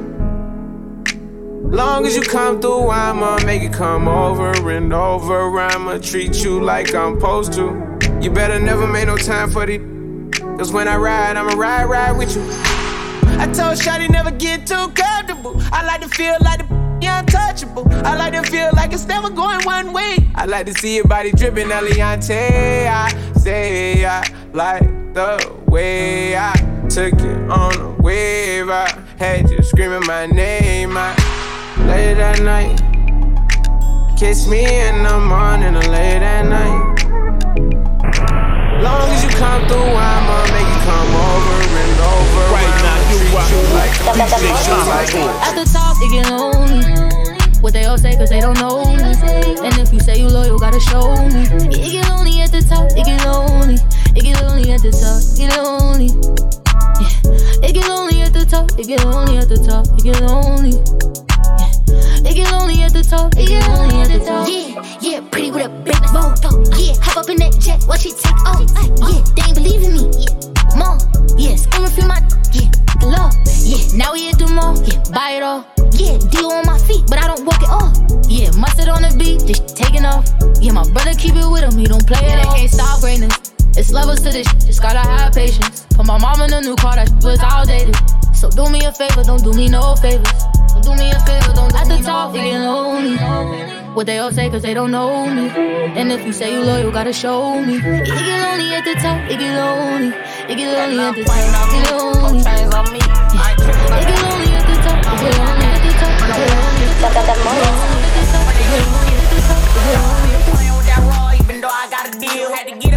Long 1.62 2.08
as 2.08 2.16
you 2.16 2.24
come 2.24 2.60
through, 2.60 2.90
I'ma 2.90 3.38
make 3.46 3.62
it 3.62 3.72
come 3.72 4.08
over 4.08 4.72
and 4.72 4.92
over. 4.92 5.60
I'ma 5.60 6.00
treat 6.00 6.44
you 6.44 6.60
like 6.60 6.96
I'm 6.96 7.20
supposed 7.20 7.54
to. 7.54 8.00
You 8.20 8.32
better 8.32 8.60
never 8.60 8.88
make 8.88 9.06
no 9.06 9.16
time 9.16 9.52
for 9.52 9.64
the. 9.68 9.78
Cause 10.58 10.74
when 10.74 10.88
I 10.88 10.98
ride, 10.98 11.38
I'ma 11.38 11.54
ride, 11.54 11.86
ride 11.86 12.18
with 12.18 12.36
you. 12.36 12.42
I 13.38 13.46
told 13.54 13.78
Shotty 13.78 14.10
never 14.10 14.32
get 14.32 14.66
too 14.66 14.88
comfortable. 14.96 15.62
I 15.72 15.86
like 15.86 16.02
to 16.02 16.10
feel 16.10 16.36
like 16.42 16.68
the 16.68 17.08
untouchable. 17.20 17.88
I 18.08 18.18
like 18.18 18.34
to 18.34 18.42
feel 18.50 18.72
like 18.74 18.92
it's 18.92 19.06
never 19.06 19.30
going 19.30 19.64
one 19.66 19.94
way. 19.94 20.18
I 20.34 20.46
like 20.46 20.66
to 20.66 20.74
see 20.74 20.96
your 20.96 21.06
body 21.06 21.32
dripping, 21.32 21.68
Eliantte. 21.68 22.88
I 22.88 23.34
say 23.38 24.04
I 24.04 24.28
like 24.52 24.82
the 25.14 25.56
way 25.68 26.36
I 26.36 26.74
took 26.90 27.14
it 27.14 27.50
on 27.50 27.74
a 27.80 27.90
wave. 28.02 28.70
I 28.70 28.88
had 29.18 29.50
you 29.50 29.62
screaming 29.64 30.06
my 30.08 30.26
name. 30.26 30.98
I 30.98 31.16
late 31.88 32.18
at 32.18 32.42
night. 32.42 32.78
Kiss 34.18 34.48
me 34.48 34.64
in 34.64 35.04
the 35.04 35.20
morning 35.20 35.76
or 35.76 35.88
late 35.92 36.24
at 36.24 36.46
night. 36.46 37.04
Long 38.82 39.10
as 39.12 39.24
you 39.24 39.30
come 39.32 39.68
through, 39.68 39.80
I'ma 39.80 40.38
make 40.52 40.68
you 40.68 40.82
come 40.84 41.12
over 41.16 41.58
and 41.84 42.00
over. 42.14 42.44
Right 42.52 42.76
now, 42.84 43.00
you 43.12 43.20
rock 43.32 43.50
you 43.50 43.62
like 43.74 43.94
a 44.00 44.12
uh, 44.12 45.48
At 45.48 45.56
the 45.56 45.66
top, 45.72 45.98
it 46.02 46.12
get 46.12 46.30
lonely. 46.30 46.84
What 47.62 47.74
they 47.74 47.86
all 47.86 47.98
say, 47.98 48.16
cause 48.18 48.30
they 48.30 48.42
don't 48.42 48.60
know 48.60 48.84
me. 48.84 49.04
And 49.64 49.78
if 49.80 49.94
you 49.94 50.00
say 50.00 50.20
you 50.20 50.28
loyal, 50.28 50.60
gotta 50.60 50.80
show 50.80 51.16
me. 51.30 51.44
It 51.72 51.92
get 51.92 52.10
lonely 52.10 52.42
at 52.42 52.52
the 52.52 52.62
top, 52.62 52.92
it 52.92 53.06
get 53.06 53.26
lonely. 53.26 53.76
It 54.16 54.24
get 54.24 54.42
lonely 54.42 54.72
at 54.72 54.82
the 54.82 54.92
top, 54.92 55.24
it 55.24 55.50
get 55.50 55.64
lonely. 55.64 56.63
Yeah. 57.04 57.68
It 57.68 57.74
get 57.74 57.88
lonely 57.88 58.22
at 58.22 58.34
the 58.34 58.46
top, 58.46 58.72
it 58.80 58.88
get 58.88 59.04
lonely 59.04 59.38
at 59.38 59.50
the 59.50 59.58
top, 59.58 59.88
it 59.98 60.04
get 60.04 60.22
lonely. 60.22 60.80
It 62.24 62.36
get 62.36 62.52
lonely 62.52 62.82
at 62.82 62.94
the 62.94 63.04
top. 63.04 63.36
It 63.38 63.48
get 63.48 63.68
lonely 63.68 64.00
at 64.02 64.08
the 64.08 64.20
top. 64.26 64.48
Yeah, 64.48 64.80
yeah, 65.02 65.20
pretty 65.30 65.52
with 65.52 65.68
a 65.68 65.70
big 65.84 66.00
bow. 66.16 66.34
Yeah, 66.80 66.96
hop 67.04 67.18
up 67.18 67.30
in 67.30 67.38
that 67.44 67.60
jet, 67.60 67.84
watch 67.86 68.06
it 68.08 68.16
take 68.18 68.40
off. 68.48 68.64
Oh, 68.80 69.12
yeah, 69.12 69.22
they 69.36 69.44
ain't 69.44 69.56
believing 69.60 69.94
me. 69.94 70.08
Yeah, 70.18 70.80
mom. 70.80 70.98
Yeah, 71.36 71.60
screaming 71.60 71.92
through 71.92 72.08
my 72.08 72.24
yeah, 72.56 72.72
the 73.04 73.12
law. 73.12 73.30
Yeah, 73.62 73.84
now 74.00 74.16
we 74.16 74.32
here 74.32 74.40
do 74.40 74.48
more. 74.48 74.74
Yeah, 74.88 75.04
buy 75.12 75.36
it 75.38 75.44
all. 75.44 75.68
Yeah, 75.94 76.18
deal 76.32 76.48
on 76.48 76.66
my 76.66 76.80
feet, 76.88 77.04
but 77.12 77.20
I 77.20 77.28
don't 77.28 77.44
walk 77.46 77.62
it 77.62 77.70
off. 77.70 77.92
Yeah, 78.32 78.50
mustard 78.56 78.88
on 78.88 79.04
the 79.04 79.12
beat, 79.20 79.44
just 79.46 79.76
taking 79.76 80.08
off. 80.08 80.26
Yeah, 80.64 80.72
my 80.72 80.88
brother 80.96 81.14
keep 81.14 81.36
it 81.36 81.46
with 81.46 81.68
him, 81.68 81.78
he 81.78 81.86
don't 81.86 82.08
play 82.08 82.24
it 82.24 82.40
off. 82.48 82.56
Can't 82.56 82.72
stop 82.72 83.02
greatness. 83.02 83.36
It's 83.76 83.92
levels 83.92 84.22
to 84.22 84.30
this, 84.30 84.48
shit, 84.48 84.66
just 84.68 84.82
gotta 84.84 85.00
have 85.00 85.34
patience. 85.34 85.88
Put 85.96 86.06
my 86.06 86.20
mom 86.20 86.42
in 86.42 86.54
a 86.54 86.62
new 86.62 86.76
car 86.76 86.94
that 86.96 87.10
shit 87.10 87.24
was 87.24 87.40
outdated. 87.42 87.96
So 88.36 88.52
do 88.52 88.70
me 88.70 88.86
a 88.86 88.92
favor, 88.92 89.24
don't 89.24 89.44
do 89.44 89.52
me 89.52 89.68
no 89.68 89.96
favors. 89.96 90.30
Don't 90.70 90.84
do 90.86 90.94
me 90.94 91.10
a 91.10 91.20
favor, 91.26 91.54
don't 91.58 91.72
do 91.72 91.78
At 91.78 91.88
the 91.90 91.98
top, 92.06 92.36
no 92.36 92.40
it 92.40 92.44
get 92.44 92.60
lonely. 92.62 93.18
What 93.96 94.06
they 94.06 94.20
all 94.20 94.32
say, 94.32 94.50
cause 94.52 94.62
they 94.62 94.76
don't 94.76 94.92
know 94.92 95.26
me. 95.26 95.50
And 95.98 96.12
if 96.12 96.24
you 96.24 96.34
say 96.34 96.54
you 96.54 96.62
loyal, 96.62 96.92
gotta 96.92 97.14
show 97.14 97.62
me. 97.62 97.78
It 97.78 98.06
get 98.06 98.42
lonely 98.46 98.74
at 98.78 98.86
the 98.86 98.94
top, 98.94 99.26
it 99.26 99.40
get 99.40 99.58
lonely. 99.58 100.14
It 100.50 100.58
get 100.58 100.70
lonely 100.78 101.00
at 101.02 101.16
the 101.16 101.24
top, 101.24 101.48
it 101.50 101.74
get 101.74 101.92
lonely. 101.98 102.22
It 102.22 102.46
get 102.46 102.54
lonely 102.54 102.94
at 102.94 103.10
the 103.10 103.34
top, 103.34 103.58
it 103.74 104.06
get 104.06 104.22
lonely 104.22 104.54
at 104.54 104.70
the 104.70 104.78
top, 104.86 105.02
it 105.02 105.18
get 105.18 105.38
lonely 105.42 105.66
at 105.66 105.82
the 105.82 105.94
top, 105.98 106.14
it 106.14 106.30
get 106.30 106.54
lonely 106.54 106.78
at 106.78 106.86
the 106.86 106.94
top, 106.94 106.94
it 106.94 107.18
get 107.24 107.74
lonely 107.74 107.98
at 107.98 108.14
the 108.14 108.30
top, 108.30 108.54
it 108.54 108.70
get 108.70 108.86
lonely 108.94 109.18
at 109.18 109.34
the 109.34 109.42
top. 109.42 109.74
Even 111.44 111.60
though 111.60 111.68
I 111.68 111.90
got 111.90 112.08
a 112.08 112.20
deal, 112.20 112.54
had 112.54 112.68
to 112.68 112.76
get 112.80 112.93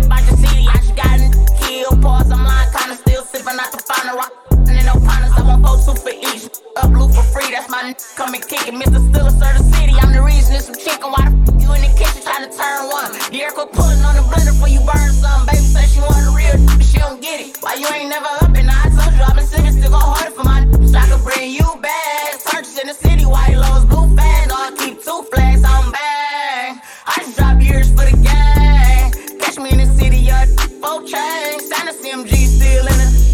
sipping 3.36 3.56
not 3.56 3.72
the 3.72 3.78
final 3.78 4.16
rock. 4.16 4.32
And 4.68 4.86
no 4.86 4.94
partners, 5.04 5.32
I 5.36 5.42
want 5.44 5.60
four 5.64 5.76
two 5.84 6.00
for 6.00 6.10
each. 6.10 6.48
Up 6.76 6.90
blue 6.92 7.08
for 7.12 7.22
free, 7.22 7.50
that's 7.52 7.68
my 7.70 7.82
n- 7.92 7.96
coming 8.16 8.40
kicking. 8.40 8.80
Mr. 8.80 9.00
Still, 9.10 9.28
serve 9.30 9.56
the 9.60 9.64
city, 9.76 9.94
I'm 10.00 10.12
the 10.12 10.22
reason 10.22 10.54
it's 10.56 10.66
some 10.66 10.74
chicken. 10.74 11.08
Why 11.12 11.28
the 11.28 11.52
f- 11.52 11.60
you 11.60 11.68
in 11.76 11.82
the 11.84 11.92
kitchen 12.00 12.22
trying 12.22 12.44
to 12.48 12.52
turn 12.56 12.88
one? 12.88 13.12
The 13.30 13.42
air 13.42 13.50
quit 13.52 13.72
pulling 13.72 14.00
on 14.08 14.16
the 14.16 14.24
blender 14.24 14.56
for 14.60 14.68
you 14.68 14.80
burn 14.80 15.12
some. 15.12 15.44
Baby 15.46 15.64
said 15.68 15.88
she 15.88 16.00
want 16.00 16.24
a 16.24 16.32
real, 16.32 16.56
but 16.76 16.84
she 16.84 16.98
don't 16.98 17.20
get 17.20 17.40
it. 17.40 17.56
Why 17.60 17.74
you 17.76 17.86
ain't 17.92 18.08
never 18.08 18.28
up 18.40 18.52
and 18.56 18.68
I 18.70 18.82
told 18.96 19.12
you 19.16 19.22
I've 19.22 19.36
been 19.36 19.46
sitting 19.46 19.72
still 19.72 19.92
go 19.92 20.00
harder 20.00 20.32
for 20.32 20.44
my 20.44 20.60
n- 20.64 20.88
so 20.88 20.96
I 20.98 21.04
could 21.08 21.22
bring 21.24 21.52
you 21.52 21.68
bags. 21.80 22.40
Searches 22.48 22.78
in 22.80 22.86
the 22.88 22.94
city, 22.96 23.24
white 23.26 23.56
lows, 23.56 23.84
blue 23.84 24.08
fans, 24.16 24.50
I 24.52 24.72
keep 24.80 25.02
two 25.04 25.20
flags 25.32 25.62
on 25.64 25.92
bang. 25.92 26.80
I 27.06 27.14
just 27.20 27.36
drop 27.36 27.60
years 27.62 27.88
for 27.92 28.04
the 28.08 28.16
gang. 28.24 29.12
Catch 29.40 29.58
me 29.60 29.70
in 29.76 29.78
the 29.84 29.88
city, 30.00 30.18
your 30.24 30.44
d- 30.44 30.80
four 30.80 31.00
chains. 31.04 31.68
Sign 31.68 31.88
a 31.88 31.92
CMG 31.92 32.32
still 32.48 32.86
in 32.92 32.98
the 33.00 33.25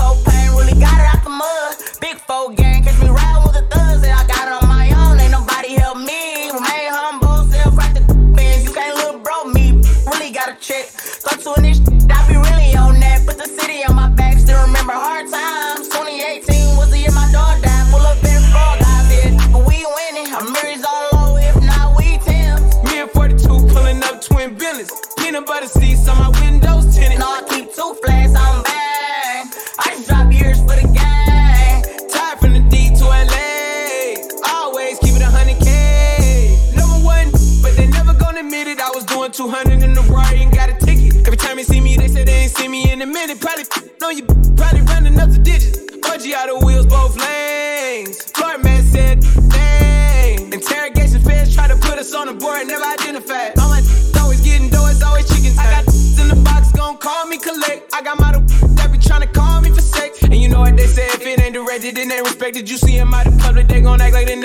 for 0.00 0.16
pain. 0.24 0.48
Really 0.56 0.78
got 0.80 0.96
it 0.96 1.08
out 1.12 1.22
the 1.24 1.30
mud. 1.30 1.76
Big 2.00 2.16
four 2.26 2.52
gang. 2.52 2.82
Catch 2.84 2.98
me 3.00 3.08
riding 3.08 3.42
with 3.44 3.54
the 3.58 3.64
thugs. 3.72 4.02
And 4.02 4.12
I 4.12 4.24
got 4.26 4.44
it 4.48 4.54
on 4.62 4.68
my 4.68 4.86
own. 5.02 5.20
Ain't 5.20 5.32
nobody 5.32 5.74
help 5.74 5.98
me. 5.98 6.50
Remain 6.56 6.88
humble. 6.98 7.44
Self 7.52 7.76
right 7.76 7.94
the 7.94 8.02
fans. 8.36 8.64
You 8.64 8.72
can't 8.72 8.96
little 8.96 9.20
bro 9.20 9.44
me. 9.44 9.66
Really 10.08 10.30
got 10.32 10.46
to 10.52 10.56
check. 10.56 10.86
Go 11.24 11.30
to 11.42 11.60
an 11.60 11.64
issue. 11.66 11.89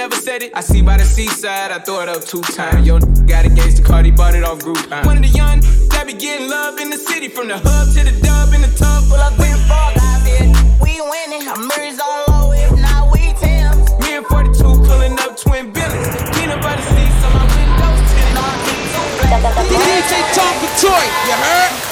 Never 0.06 0.22
said 0.22 0.44
it. 0.44 0.52
I 0.54 0.62
see 0.62 0.84
by 0.84 0.98
the 0.98 1.04
seaside, 1.04 1.72
I 1.72 1.80
throw 1.80 2.02
it 2.02 2.10
up 2.10 2.24
two 2.24 2.42
times. 2.42 2.86
Yo, 2.86 3.00
got 3.26 3.44
engaged 3.44 3.78
to 3.78 3.82
Cardi, 3.82 4.12
bought 4.12 4.36
it 4.36 4.44
off 4.44 4.60
group. 4.60 4.78
One 5.04 5.18
of 5.18 5.24
the 5.24 5.34
young 5.34 5.62
that 5.90 6.04
be 6.06 6.14
getting 6.14 6.48
love 6.48 6.78
in 6.78 6.92
the 6.92 6.98
city, 6.98 7.28
from 7.28 7.48
the 7.48 7.58
hub 7.58 7.90
to 7.98 8.06
the 8.06 8.14
dub 8.22 8.54
in 8.54 8.62
the 8.62 8.70
tub. 8.78 9.02
Pull 9.10 9.18
up 9.18 9.34
in 9.42 9.58
frog 9.66 9.98
guys 9.98 10.22
here. 10.30 10.46
We 10.78 11.02
winning. 11.02 11.50
I'm 11.50 11.66
Mary's 11.66 11.98
on 11.98 12.22
low. 12.30 12.54
If 12.54 12.78
not, 12.78 13.10
we 13.10 13.34
Tim's. 13.42 13.90
Me 14.06 14.22
and 14.22 14.26
42 14.30 14.54
pulling 14.86 15.18
up 15.26 15.42
twin 15.42 15.74
billions. 15.74 16.22
Peanut 16.38 16.62
butter 16.62 16.86
seats 16.86 17.26
on 17.26 17.34
my 17.34 17.50
windows 17.50 18.06
tinted. 18.06 18.38
No, 18.38 18.46
I 18.46 18.62
keep 18.62 18.86
two 18.94 19.10
flags. 19.26 19.58
DJ 19.74 20.14
Tonka 20.38 20.70
Toy, 20.86 21.06
you 21.26 21.34
heard? 21.34 21.85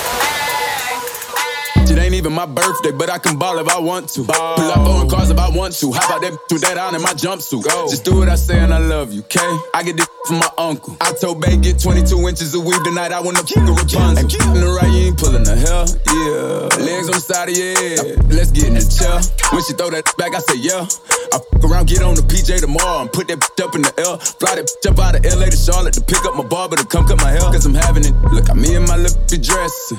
It 2.43 2.49
ain't 2.49 2.51
even 2.51 2.55
my 2.55 2.61
birthday, 2.61 2.91
but 2.91 3.09
I 3.09 3.17
can 3.19 3.37
ball 3.37 3.57
if 3.59 3.67
I 3.69 3.79
want 3.79 4.09
to. 4.09 4.23
Pull 4.23 4.35
up 4.35 4.77
on 4.77 5.09
cars 5.09 5.29
if 5.29 5.39
I 5.39 5.49
want 5.49 5.73
to. 5.79 5.91
How 5.93 6.05
about 6.05 6.21
that 6.21 6.37
with 6.51 6.61
that 6.61 6.77
on 6.77 6.95
in 6.95 7.01
my 7.01 7.13
jumpsuit? 7.13 7.63
Go. 7.63 7.87
Just 7.87 8.03
do 8.03 8.17
what 8.17 8.29
I 8.29 8.35
say 8.35 8.59
and 8.59 8.73
I 8.73 8.79
love 8.79 9.13
you, 9.13 9.21
okay? 9.21 9.57
I 9.73 9.83
get 9.83 9.97
this 9.97 10.07
from 10.27 10.39
my 10.39 10.49
uncle. 10.57 10.97
I 10.99 11.13
told 11.13 11.41
Bay 11.41 11.57
get 11.57 11.79
22 11.79 12.27
inches 12.27 12.53
of 12.55 12.65
weed 12.65 12.79
tonight. 12.83 13.11
I 13.11 13.19
want 13.21 13.37
to 13.37 13.43
fuck 13.45 13.63
a 13.63 13.71
Rapunzel. 13.71 14.17
And 14.17 14.33
in 14.33 14.61
the 14.61 14.79
right, 14.79 14.91
you 14.91 15.07
ain't 15.07 15.17
pulling 15.17 15.43
the 15.43 15.55
hell, 15.55 15.87
yeah. 16.11 16.83
Legs 16.83 17.07
on 17.07 17.15
the 17.15 17.23
side 17.23 17.49
of 17.49 17.55
your 17.55 17.75
head. 17.79 18.31
Let's 18.31 18.51
get 18.51 18.67
in 18.67 18.75
the 18.75 18.83
chair. 18.83 19.19
When 19.51 19.63
she 19.63 19.73
throw 19.73 19.89
that 19.91 20.03
back, 20.17 20.35
I 20.35 20.39
say 20.39 20.59
yeah. 20.59 20.83
I 21.31 21.39
fuck 21.39 21.63
around, 21.63 21.87
get 21.87 22.03
on 22.03 22.15
the 22.15 22.23
PJ 22.23 22.59
tomorrow 22.59 23.01
and 23.01 23.11
put 23.11 23.27
that 23.27 23.39
up 23.61 23.75
in 23.75 23.83
the 23.83 23.93
L. 24.03 24.17
Fly 24.19 24.59
that 24.59 24.67
up 24.67 24.99
out 24.99 25.15
of 25.15 25.23
LA 25.23 25.47
to 25.47 25.57
Charlotte 25.57 25.95
to 25.95 26.03
pick 26.03 26.23
up 26.25 26.35
my 26.35 26.43
barber 26.43 26.75
to 26.75 26.85
come 26.85 27.07
cut 27.07 27.17
my 27.21 27.31
hair. 27.31 27.47
Cause 27.53 27.65
I'm 27.65 27.75
having 27.75 28.05
it. 28.05 28.15
Look, 28.31 28.49
I'm 28.49 28.63
in 28.63 28.83
my 28.83 28.97
lippy 28.97 29.39
dress. 29.39 29.93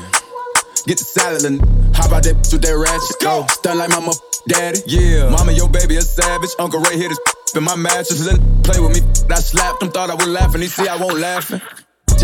Get 0.86 0.98
the 0.98 1.04
salad 1.04 1.44
and 1.44 1.60
hop 1.96 2.12
out 2.12 2.24
that 2.24 2.36
with 2.52 2.60
that 2.60 2.76
ratchet. 2.76 3.16
Go. 3.20 3.44
Oh, 3.44 3.46
Stun 3.48 3.78
like 3.78 3.88
my 3.88 4.00
mother 4.00 4.18
daddy. 4.48 4.80
Yeah. 4.86 5.30
Mama, 5.30 5.52
your 5.52 5.68
baby 5.68 5.96
a 5.96 6.02
savage. 6.02 6.50
Uncle 6.58 6.80
Ray 6.80 6.98
hit 6.98 7.08
his 7.08 7.20
in 7.56 7.64
my 7.64 7.76
mattress. 7.76 8.26
Let 8.26 8.36
him 8.36 8.62
play 8.62 8.80
with 8.80 8.92
me. 8.92 9.00
I 9.32 9.40
slapped 9.40 9.82
him, 9.82 9.90
thought 9.90 10.10
I 10.10 10.14
was 10.14 10.28
laughing. 10.28 10.60
He 10.60 10.68
see 10.68 10.86
I 10.86 10.96
won't 10.96 11.18
laughing. 11.18 11.60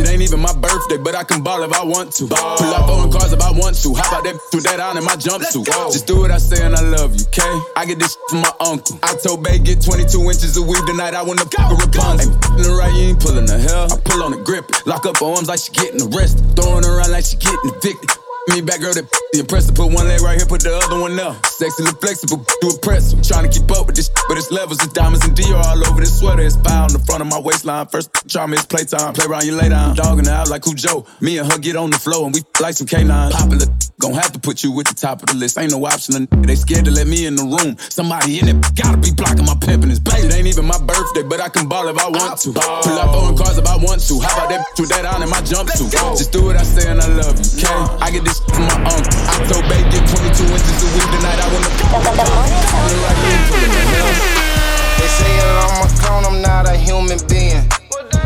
It 0.01 0.09
ain't 0.09 0.23
even 0.23 0.41
my 0.41 0.55
birthday, 0.55 0.97
but 0.97 1.15
I 1.15 1.25
can 1.25 1.43
ball 1.43 1.63
if 1.63 1.75
I 1.75 1.85
want 1.85 2.13
to. 2.13 2.29
Pull 2.29 2.73
up 2.73 2.89
on 2.89 3.13
cars 3.13 3.35
if 3.35 3.43
I 3.43 3.51
want 3.51 3.77
to. 3.83 3.93
How 3.93 4.09
about 4.09 4.25
that 4.25 4.39
with 4.55 4.65
that 4.65 4.81
on 4.81 4.97
in 4.97 5.05
my 5.05 5.13
jumpsuit? 5.13 5.67
Just 5.93 6.07
do 6.07 6.21
what 6.21 6.31
I 6.31 6.39
say 6.39 6.65
and 6.65 6.75
I 6.75 6.81
love 6.81 7.15
you, 7.17 7.27
okay? 7.27 7.53
I 7.77 7.85
get 7.85 7.99
this 7.99 8.17
from 8.31 8.41
my 8.41 8.53
uncle. 8.61 8.99
I 9.03 9.15
told 9.17 9.43
Bay 9.45 9.59
get 9.59 9.83
22 9.83 10.17
inches 10.23 10.57
of 10.57 10.67
weed 10.67 10.81
tonight. 10.87 11.13
I 11.13 11.23
wanna 11.23 11.45
fuck 11.45 11.73
a 11.73 11.75
Rapunzel. 11.75 12.33
Ain't 12.33 12.57
in 12.57 12.63
the 12.65 12.73
right, 12.81 12.95
you 12.95 13.13
ain't 13.13 13.21
pulling 13.21 13.45
the 13.45 13.59
hell. 13.59 13.93
I 13.93 14.01
pull 14.01 14.23
on 14.23 14.31
the 14.31 14.39
grip, 14.41 14.71
lock 14.87 15.05
up 15.05 15.19
her 15.19 15.27
arms 15.27 15.49
like 15.49 15.61
she 15.61 15.73
getting 15.73 16.01
arrested, 16.01 16.49
throwing 16.57 16.87
around 16.87 17.11
like 17.13 17.25
she 17.27 17.37
getting 17.37 17.69
evicted. 17.69 18.09
Me 18.51 18.61
back 18.61 18.81
girl 18.81 18.93
that 18.93 19.07
the 19.33 19.41
impressive. 19.41 19.75
Put 19.75 19.93
one 19.93 20.09
leg 20.09 20.21
right 20.23 20.37
here, 20.37 20.47
put 20.47 20.63
the 20.63 20.75
other 20.75 20.99
one 20.99 21.19
up. 21.21 21.47
Sexy 21.47 21.85
and 21.85 21.97
flexible, 22.01 22.45
do 22.61 22.71
impressive. 22.71 23.23
Trying 23.23 23.49
to 23.49 23.53
keep 23.53 23.71
up 23.71 23.87
with 23.87 23.95
this, 23.95 24.11
but 24.27 24.37
it's 24.37 24.51
levels, 24.51 24.83
it's 24.83 24.93
diamonds 24.93 25.25
and 25.25 25.37
Dior 25.37 25.63
all 25.63 25.87
over 25.87 26.01
this 26.01 26.19
sweater. 26.19 26.43
It's 26.43 26.57
fire 26.57 26.83
on 26.83 26.93
the 26.93 26.99
front 26.99 27.23
of 27.23 27.29
my 27.29 27.39
waistline. 27.39 27.87
First 27.87 28.11
charm 28.27 28.53
is 28.55 28.67
playtime. 28.67 29.15
Play 29.15 29.27
around, 29.27 29.47
you 29.47 29.55
lay 29.55 29.69
down. 29.69 29.95
Dogging 29.95 30.27
out 30.27 30.51
like 30.51 30.65
Joe. 30.75 31.07
Me 31.21 31.39
and 31.39 31.51
her 31.51 31.59
get 31.59 31.77
on 31.77 31.91
the 31.91 31.99
floor 31.99 32.27
and 32.27 32.35
we 32.35 32.43
like 32.61 32.75
some 32.75 32.87
canines. 32.87 33.35
Popular, 33.35 33.67
gon' 34.01 34.17
have 34.17 34.33
to 34.33 34.41
put 34.41 34.65
you 34.65 34.73
at 34.81 34.89
the 34.89 34.97
top 34.97 35.23
of 35.23 35.29
the 35.29 35.37
list. 35.37 35.59
Ain't 35.61 35.71
no 35.71 35.85
option. 35.85 36.27
They 36.43 36.57
scared 36.57 36.87
to 36.87 36.91
let 36.91 37.07
me 37.07 37.27
in 37.29 37.37
the 37.37 37.45
room. 37.45 37.77
Somebody 37.79 38.41
in 38.41 38.49
it 38.49 38.57
gotta 38.75 38.97
be 38.97 39.13
blocking 39.13 39.45
my 39.45 39.55
pimpin'. 39.61 39.93
It's 39.93 40.01
baby. 40.01 40.27
It 40.27 40.35
ain't 40.35 40.49
even 40.49 40.65
my 40.65 40.81
birthday, 40.81 41.23
but 41.23 41.39
I 41.39 41.53
can 41.53 41.69
ball 41.69 41.87
if 41.87 42.01
I 42.01 42.09
want 42.09 42.41
to. 42.49 42.57
Pull 42.57 42.97
up 42.97 43.13
on 43.13 43.37
cars 43.37 43.61
if 43.61 43.69
I 43.69 43.77
want 43.77 44.01
to. 44.01 44.15
How 44.25 44.33
about 44.33 44.49
that 44.49 44.65
with 44.81 44.89
that 44.89 45.05
on 45.05 45.23
in 45.23 45.29
my 45.29 45.45
jump 45.45 45.69
jumpsuit? 45.69 46.17
Just 46.17 46.33
do 46.33 46.49
what 46.49 46.57
I 46.57 46.65
say 46.65 46.89
and 46.91 46.99
I 46.99 47.09
love 47.13 47.37
you, 47.37 47.45
okay? 47.61 47.77
I 48.01 48.11
get 48.11 48.25
this 48.25 48.41
from 48.49 48.65
my 48.65 48.81
uncle. 48.89 49.13
I 49.29 49.37
told 49.53 49.69
Bay 49.69 49.85
get 49.93 50.03
22 50.09 50.49
inches 50.49 50.81
of 50.81 50.91
weed 50.97 51.11
tonight. 51.21 51.39
I 51.39 51.47
wanna. 51.53 51.71
They 54.97 55.09
say 55.13 55.33
that 55.45 55.55
I'm 55.61 55.85
a 55.85 55.89
clone, 56.01 56.25
I'm 56.25 56.41
not 56.41 56.65
a 56.67 56.77
human 56.77 57.21
being. 57.29 57.80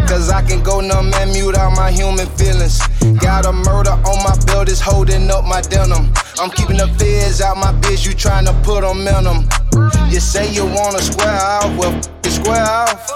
Cause 0.08 0.30
I 0.30 0.42
can 0.42 0.62
go 0.62 0.80
numb 0.80 1.12
and 1.14 1.32
mute 1.32 1.56
out 1.56 1.76
my 1.76 1.90
human 1.90 2.26
feelings. 2.36 2.80
Got 3.20 3.46
a 3.46 3.52
murder 3.52 3.90
on 3.90 4.22
my 4.22 4.36
belt, 4.46 4.68
it's 4.68 4.80
holding 4.80 5.30
up 5.30 5.44
my 5.44 5.60
denim. 5.60 6.12
I'm 6.38 6.50
keeping 6.50 6.76
the 6.76 6.88
feds 6.98 7.40
out 7.40 7.56
my 7.56 7.72
bitch, 7.80 8.06
you 8.06 8.12
tryna 8.12 8.54
put 8.62 8.82
them 8.82 9.06
in 9.06 9.24
them. 9.24 9.48
You 10.10 10.20
say 10.20 10.52
you 10.52 10.66
wanna 10.66 11.00
square 11.00 11.28
out, 11.28 11.76
well, 11.78 11.92
you 12.24 12.30
square 12.30 12.64
off. 12.64 13.10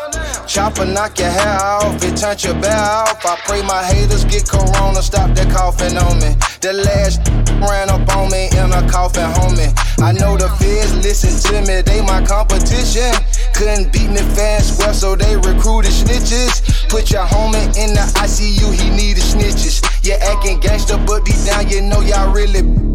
Chopper 0.48 0.86
knock 0.86 1.18
your 1.18 1.28
hair 1.28 1.60
off, 1.60 2.02
it 2.02 2.16
turn 2.16 2.34
your 2.40 2.58
bear 2.58 2.72
off. 2.72 3.20
I 3.24 3.36
pray 3.44 3.60
my 3.60 3.84
haters 3.84 4.24
get 4.24 4.48
corona, 4.48 5.02
stop 5.02 5.36
that 5.36 5.52
coughing 5.52 5.98
on 5.98 6.16
me. 6.24 6.32
The 6.64 6.72
last 6.72 7.20
ran 7.68 7.90
up 7.90 8.08
on 8.16 8.32
me 8.32 8.48
in 8.56 8.72
a 8.72 8.80
coffin, 8.88 9.28
homie. 9.28 9.68
I 10.00 10.12
know 10.12 10.38
the 10.38 10.48
feds 10.56 10.96
listen 11.04 11.36
to 11.52 11.60
me, 11.68 11.82
they 11.82 12.00
my 12.00 12.24
competition. 12.24 13.12
Couldn't 13.52 13.92
beat 13.92 14.08
me 14.08 14.24
fast, 14.32 14.80
well, 14.80 14.94
so 14.94 15.14
they 15.14 15.36
recruited 15.36 15.92
snitches. 15.92 16.64
Put 16.88 17.10
your 17.10 17.26
homie 17.26 17.68
in 17.76 17.92
the 17.92 18.08
ICU, 18.16 18.72
he 18.72 18.88
needed 18.88 19.24
snitches. 19.24 19.84
You 20.02 20.14
acting 20.14 20.60
gangster, 20.60 20.96
but 21.06 21.26
deep 21.26 21.36
down 21.44 21.68
you 21.68 21.82
know 21.82 22.00
y'all 22.00 22.32
really. 22.32 22.87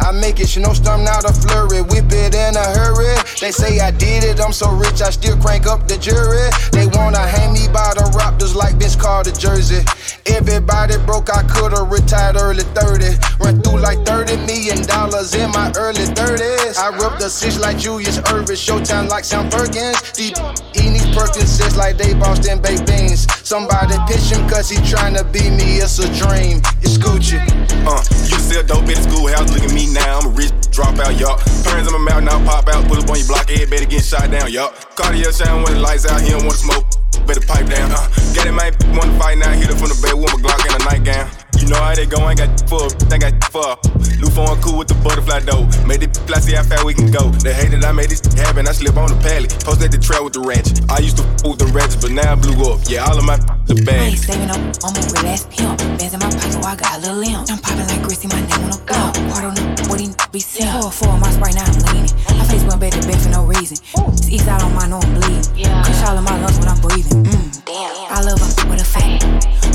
I 0.00 0.12
make 0.12 0.40
it 0.40 0.48
snowstorm, 0.48 1.04
not 1.04 1.24
a 1.24 1.32
flurry. 1.32 1.82
Whip 1.82 2.10
it 2.10 2.34
in 2.34 2.56
a 2.56 2.66
hurry. 2.76 3.14
They 3.40 3.52
say 3.52 3.80
I 3.80 3.90
did 3.90 4.24
it, 4.24 4.40
I'm 4.40 4.52
so 4.52 4.70
rich, 4.72 5.00
I 5.02 5.10
still 5.10 5.36
crank 5.36 5.66
up 5.66 5.86
the 5.88 5.96
jury. 5.96 6.48
They 6.72 6.86
wanna 6.96 7.24
hang 7.26 7.52
me 7.52 7.68
by 7.68 7.94
the 7.94 8.04
Raptors 8.16 8.54
like 8.54 8.76
Vince 8.76 8.96
Carter 8.96 9.32
jersey. 9.32 9.84
Everybody 10.26 10.96
broke, 11.06 11.30
I 11.30 11.42
could've 11.44 11.90
retired 11.90 12.36
early 12.36 12.64
30. 12.74 13.16
Run 13.40 13.62
through 13.62 13.80
like 13.80 14.04
30 14.06 14.36
million 14.46 14.82
dollars 14.86 15.34
in 15.34 15.50
my 15.50 15.72
early 15.76 16.06
30s. 16.16 16.78
I 16.78 16.90
rep 16.96 17.18
the 17.18 17.28
six 17.28 17.58
like 17.58 17.78
Julius 17.78 18.18
Erving, 18.30 18.56
Showtime 18.56 19.08
like 19.08 19.24
Sam 19.24 19.48
Perkins. 19.50 20.00
Deep 20.12 20.36
eating 20.74 20.94
these 20.94 21.08
Perkins 21.16 21.60
like 21.76 21.96
they 21.96 22.14
Boston 22.14 22.60
baked 22.60 22.86
beans. 22.86 23.26
Somebody 23.42 23.96
pitch 24.06 24.30
him 24.30 24.48
cause 24.48 24.68
he 24.68 24.76
tryna 24.84 25.24
beat 25.32 25.50
me, 25.50 25.80
it's 25.80 25.98
a 25.98 26.06
dream. 26.14 26.60
It's 26.82 26.98
Gucci. 26.98 27.40
Uh, 27.86 28.02
you 28.28 28.38
sell 28.38 28.62
dope 28.62 28.88
at 28.88 28.96
the 28.96 29.02
schoolhouse, 29.08 29.52
look 29.52 29.64
at 29.64 29.72
me 29.72 29.92
now, 29.92 30.20
I'm 30.20 30.26
a 30.26 30.30
rich 30.30 30.52
dropout, 30.70 31.18
y'all. 31.18 31.38
Parents 31.64 31.88
in 31.88 31.92
my 31.92 32.04
mouth 32.12 32.24
now 32.24 32.38
pop 32.44 32.68
out, 32.68 32.86
pull 32.86 32.98
up 32.98 33.08
on 33.10 33.18
your 33.18 33.26
block, 33.26 33.50
everybody 33.50 33.86
get 33.86 34.04
shot 34.04 34.30
down, 34.30 34.52
y'all. 34.52 34.72
Cartier 34.94 35.32
shine 35.32 35.62
when 35.62 35.74
the 35.74 35.80
lights 35.80 36.06
out, 36.06 36.20
he 36.20 36.30
don't 36.30 36.44
wanna 36.44 36.58
smoke, 36.58 36.84
better 37.26 37.40
pipe 37.40 37.66
down. 37.66 37.90
Uh, 37.90 38.08
get 38.34 38.46
it, 38.46 38.52
man, 38.52 38.76
wanna 38.92 39.18
fight 39.18 39.38
now, 39.38 39.50
hit 39.52 39.70
up 39.70 39.78
from 39.78 39.88
the 39.88 39.98
bed 40.02 40.14
with 40.14 40.30
my 40.30 40.38
Glock 40.44 40.60
and 40.68 40.82
a 40.82 40.84
nightgown. 40.84 41.39
You 41.60 41.68
know 41.68 41.76
how 41.76 41.94
they 41.94 42.06
go, 42.06 42.24
ain't 42.28 42.40
got 42.40 42.48
for, 42.68 42.88
ain't 43.12 43.20
got 43.20 43.36
for. 43.52 43.76
New 44.16 44.32
phone 44.32 44.56
cool 44.64 44.78
with 44.80 44.88
the 44.88 44.96
butterfly 45.04 45.40
dough. 45.44 45.68
Made 45.84 46.02
it 46.02 46.16
fly, 46.24 46.40
see 46.40 46.56
how 46.56 46.64
far 46.64 46.84
we 46.84 46.94
can 46.94 47.12
go. 47.12 47.28
They 47.44 47.52
hate 47.52 47.70
that 47.76 47.84
I 47.84 47.92
made 47.92 48.08
this 48.08 48.24
happen, 48.32 48.66
I 48.66 48.72
slip 48.72 48.96
on 48.96 49.12
the 49.12 49.20
pallet. 49.20 49.52
Post 49.60 49.84
at 49.84 49.92
the 49.92 50.00
trail 50.00 50.24
with 50.24 50.32
the 50.32 50.40
ranch. 50.40 50.72
I 50.88 51.04
used 51.04 51.20
to 51.20 51.24
f 51.24 51.44
with 51.44 51.60
the 51.60 51.68
ratchets, 51.68 52.00
but 52.00 52.12
now 52.16 52.32
I 52.32 52.36
blew 52.36 52.56
up. 52.64 52.80
Yeah, 52.88 53.04
all 53.04 53.16
of 53.16 53.24
my 53.28 53.36
the 53.68 53.76
I 53.76 53.84
bag. 53.84 54.16
ain't 54.16 54.24
saving 54.24 54.48
up 54.48 54.60
on 54.84 54.96
my 54.96 55.04
real 55.12 55.28
ass 55.28 55.44
pimp. 55.52 55.76
Bands 56.00 56.16
in 56.16 56.20
my 56.20 56.32
pocket, 56.32 56.56
while 56.64 56.72
I 56.72 56.76
got 56.80 56.96
a 56.96 57.00
little 57.04 57.20
limp. 57.20 57.44
I'm 57.52 57.60
popping 57.60 57.88
like 57.92 58.02
Chrissy, 58.08 58.28
my 58.32 58.40
name 58.40 58.64
on 58.64 58.72
the 58.72 58.80
go. 58.88 59.00
Hard 59.28 59.44
on 59.44 59.54
the 59.56 59.64
what 59.92 60.00
he 60.00 60.08
be 60.32 60.40
seen. 60.40 60.64
Four 60.80 60.88
four 60.88 61.12
on 61.12 61.20
my 61.20 61.28
sprite, 61.28 61.60
now 61.60 61.68
I'm 61.68 61.76
leaning. 61.92 62.12
My 62.40 62.44
face 62.48 62.64
went 62.64 62.80
back 62.80 62.96
to 62.96 63.04
back 63.04 63.20
for 63.20 63.32
no 63.36 63.44
reason. 63.44 63.76
It's 64.16 64.32
east 64.32 64.48
out 64.48 64.64
on 64.64 64.72
my 64.72 64.88
know 64.88 65.00
I'm 65.00 65.12
bleeding. 65.12 65.44
Crush 65.84 66.08
all 66.08 66.16
of 66.16 66.24
my 66.24 66.36
lungs 66.40 66.56
when 66.56 66.72
I'm 66.72 66.80
breathing. 66.80 67.20
Mm. 67.20 67.68
Damn. 67.68 67.92
I 68.16 68.24
love 68.24 68.40
a 68.40 68.48
with 68.64 68.80
a 68.80 68.88
fat. 68.88 69.20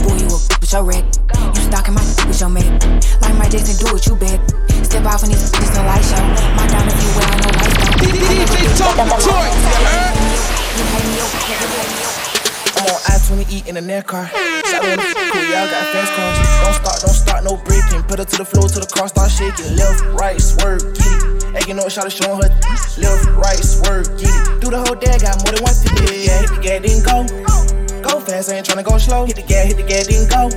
Boy, 0.01 0.17
you 0.17 0.33
a 0.33 0.39
with 2.35 2.41
your 2.41 2.49
man. 2.49 2.75
Like 3.21 3.35
my 3.39 3.47
Jason, 3.47 3.79
do 3.79 3.93
what 3.93 4.05
you 4.05 4.15
bet. 4.15 4.39
Step 4.83 5.05
off 5.07 5.23
and 5.23 5.31
show. 6.03 6.19
My 6.59 6.67
you 6.99 7.11
wear, 7.15 7.31
I 7.31 7.39
know 7.39 7.51
lights 7.55 7.79
don't. 7.79 7.95
DJ 8.11 8.75
Top 8.75 8.99
you 10.75 10.83
heard? 10.83 11.15
I'm 12.75 12.91
on 12.91 12.99
I-28 13.07 13.67
in 13.67 13.77
a 13.77 13.81
car. 14.03 14.27
Cool, 14.27 14.43
y'all 15.47 15.71
got 15.71 15.87
fast 15.95 16.11
cars. 16.11 16.37
Don't 16.59 16.75
start, 16.75 16.99
don't 17.01 17.15
start, 17.15 17.43
no 17.45 17.55
breaking. 17.63 18.03
it 18.19 18.27
to 18.27 18.37
the 18.37 18.45
floor 18.45 18.67
till 18.67 18.81
the 18.81 18.91
car 18.91 19.07
start 19.07 19.31
shaking. 19.31 19.77
Left, 19.77 20.03
right, 20.19 20.39
swerve, 20.41 20.83
get 20.93 21.07
it. 21.07 21.55
Egging 21.55 21.79
on, 21.79 21.89
shout 21.89 22.05
out, 22.05 22.11
showing 22.11 22.41
her. 22.43 22.49
Left, 22.99 23.25
right, 23.39 23.63
swerve, 23.63 24.11
get 24.19 24.27
it. 24.27 24.59
Through 24.59 24.75
the 24.75 24.83
whole 24.83 24.99
day, 24.99 25.15
got 25.23 25.39
more 25.39 25.55
than 25.55 25.63
one 25.63 25.75
ticket. 25.79 26.19
Yeah, 26.19 26.43
yeah, 26.61 26.79
didn't 26.79 27.05
go. 27.05 27.84
Go 28.05 28.19
fast, 28.19 28.51
I 28.51 28.57
ain't 28.57 28.67
tryna 28.67 28.83
go 28.83 28.99
slow. 28.99 29.25
Hit 29.25 29.35
the 29.35 29.41
gas, 29.41 29.65
hit 29.65 29.77
the 29.77 29.83
gas, 29.83 30.05
then 30.05 30.29
go. 30.29 30.49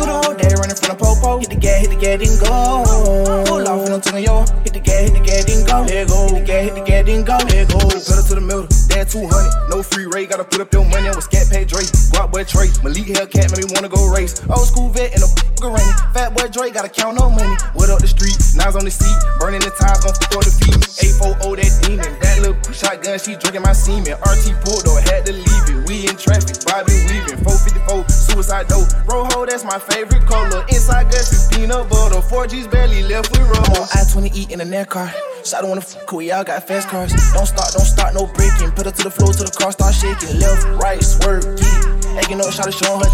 Do 0.00 0.08
the 0.08 0.16
whole 0.16 0.32
day 0.32 0.48
running 0.56 0.76
from 0.80 0.88
the 0.88 0.96
popo. 0.96 1.38
Hit 1.38 1.50
the 1.50 1.56
gas, 1.56 1.84
hit 1.84 1.90
the 1.92 1.96
gas, 2.00 2.16
then 2.16 2.32
go. 2.40 3.44
Pull 3.44 3.68
off 3.68 3.84
and 3.84 3.94
I'm 3.94 4.00
telling 4.00 4.24
yo. 4.24 4.40
Hit 4.64 4.72
the 4.72 4.80
gas, 4.80 5.04
hit 5.04 5.12
the 5.12 5.20
gas, 5.20 5.44
then 5.44 5.66
go. 5.68 5.84
Let 5.84 6.08
go. 6.08 6.24
Hit 6.24 6.40
the 6.40 6.46
gas, 6.48 6.64
hit 6.64 6.74
gas, 6.86 7.04
then 7.04 7.24
go. 7.24 7.36
Let 7.50 7.68
go. 7.68 7.82
Pedal 7.82 8.24
to 8.30 8.34
the 8.38 8.40
middle. 8.40 8.66
Dad 8.88 9.10
200. 9.10 9.28
No 9.68 9.82
free 9.82 10.06
rate. 10.06 10.30
Gotta 10.30 10.44
put 10.44 10.60
up 10.62 10.72
your 10.72 10.86
money. 10.86 11.10
I'm 11.10 11.18
with 11.18 11.26
scat 11.26 11.50
pay 11.50 11.66
Drake. 11.66 11.90
Guap 12.14 12.30
boy 12.32 12.46
Trey. 12.46 12.70
Malik 12.80 13.10
Hellcat 13.10 13.50
made 13.50 13.66
me 13.66 13.74
wanna 13.74 13.90
go 13.90 14.06
race. 14.08 14.38
Old 14.48 14.66
school 14.66 14.88
vet 14.94 15.12
and 15.12 15.22
a 15.22 15.28
rain. 15.66 15.92
Fat 16.14 16.32
boy 16.32 16.46
Drake. 16.48 16.74
Gotta 16.74 16.88
count 16.88 17.18
no 17.18 17.28
money. 17.28 17.56
What 17.74 17.90
up 17.90 17.98
the 17.98 18.08
street? 18.08 18.38
Knives 18.54 18.78
on 18.78 18.86
the 18.86 18.94
seat. 18.94 19.18
Burning 19.42 19.60
the 19.60 19.74
tires. 19.74 20.00
Gon' 20.06 20.14
for 20.30 20.42
the 20.46 20.54
feet. 20.62 20.78
840 21.20 21.60
that 21.60 21.72
demon. 21.82 22.12
That 22.22 22.36
little 22.40 22.56
shotgun. 22.72 23.18
She 23.18 23.34
drinking 23.36 23.66
my 23.66 23.74
semen. 23.74 24.14
RT 24.22 24.54
pulled 24.62 24.86
though. 24.86 25.02
Had 25.02 25.26
to 25.26 25.34
leave 25.34 25.66
it. 25.66 25.78
We 25.90 26.06
in 26.06 26.16
traffic. 26.16 26.62
Bobby 26.62 26.94
weaving. 27.10 27.42
454. 27.42 28.06
Suicide 28.08 28.70
dope. 28.70 28.88
Rojo. 29.10 29.44
That's 29.44 29.64
my 29.66 29.78
favorite 29.78 30.24
color. 30.24 30.62
Inside 30.70 31.10
guts 31.10 31.34
is 31.34 31.44
peanut 31.50 31.90
butter. 31.90 32.22
4G's 32.22 32.70
barely 32.70 33.02
left 33.02 33.30
with 33.34 33.42
roll. 33.42 33.66
I'm 33.66 33.82
on 33.82 33.88
I-20 33.90 34.50
in 34.50 34.60
a 34.60 34.64
net 34.64 34.88
car. 34.90 35.10
Shot 35.46 35.62
wanna 35.62 35.80
fuck 35.80 36.10
with 36.10 36.26
y'all 36.26 36.42
got 36.42 36.66
fast 36.76 36.88
cars. 36.88 37.12
Don't 37.32 37.46
start, 37.46 37.72
don't 37.72 37.86
start, 37.86 38.14
no 38.14 38.26
braking. 38.26 38.70
Put 38.72 38.86
her 38.86 38.92
to 38.92 39.02
the 39.02 39.10
floor 39.10 39.32
till 39.32 39.44
the 39.44 39.52
car 39.52 39.72
start 39.72 39.94
shaking. 39.94 40.38
Left, 40.40 40.64
right, 40.82 41.02
swerve, 41.02 41.44
get 41.56 41.64
it. 41.64 42.24
Egging 42.24 42.40
up, 42.40 42.52
shot 42.52 42.72
showing 42.72 43.00
her. 43.00 43.10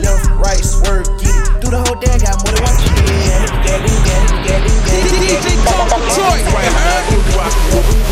Left, 0.00 0.26
right, 0.36 0.60
swerve, 0.60 1.06
get 1.20 1.32
it. 1.32 1.60
Do 1.60 1.70
the 1.72 1.80
whole 1.80 1.98
day, 2.00 2.12
got 2.20 2.36
more 2.44 2.52
than 2.52 2.62
one 2.64 2.76
the. 2.76 3.16
DJ 5.16 5.56
Tonka 5.64 5.98
Toy, 6.12 6.38
you 6.44 6.72
heard? 6.76 7.04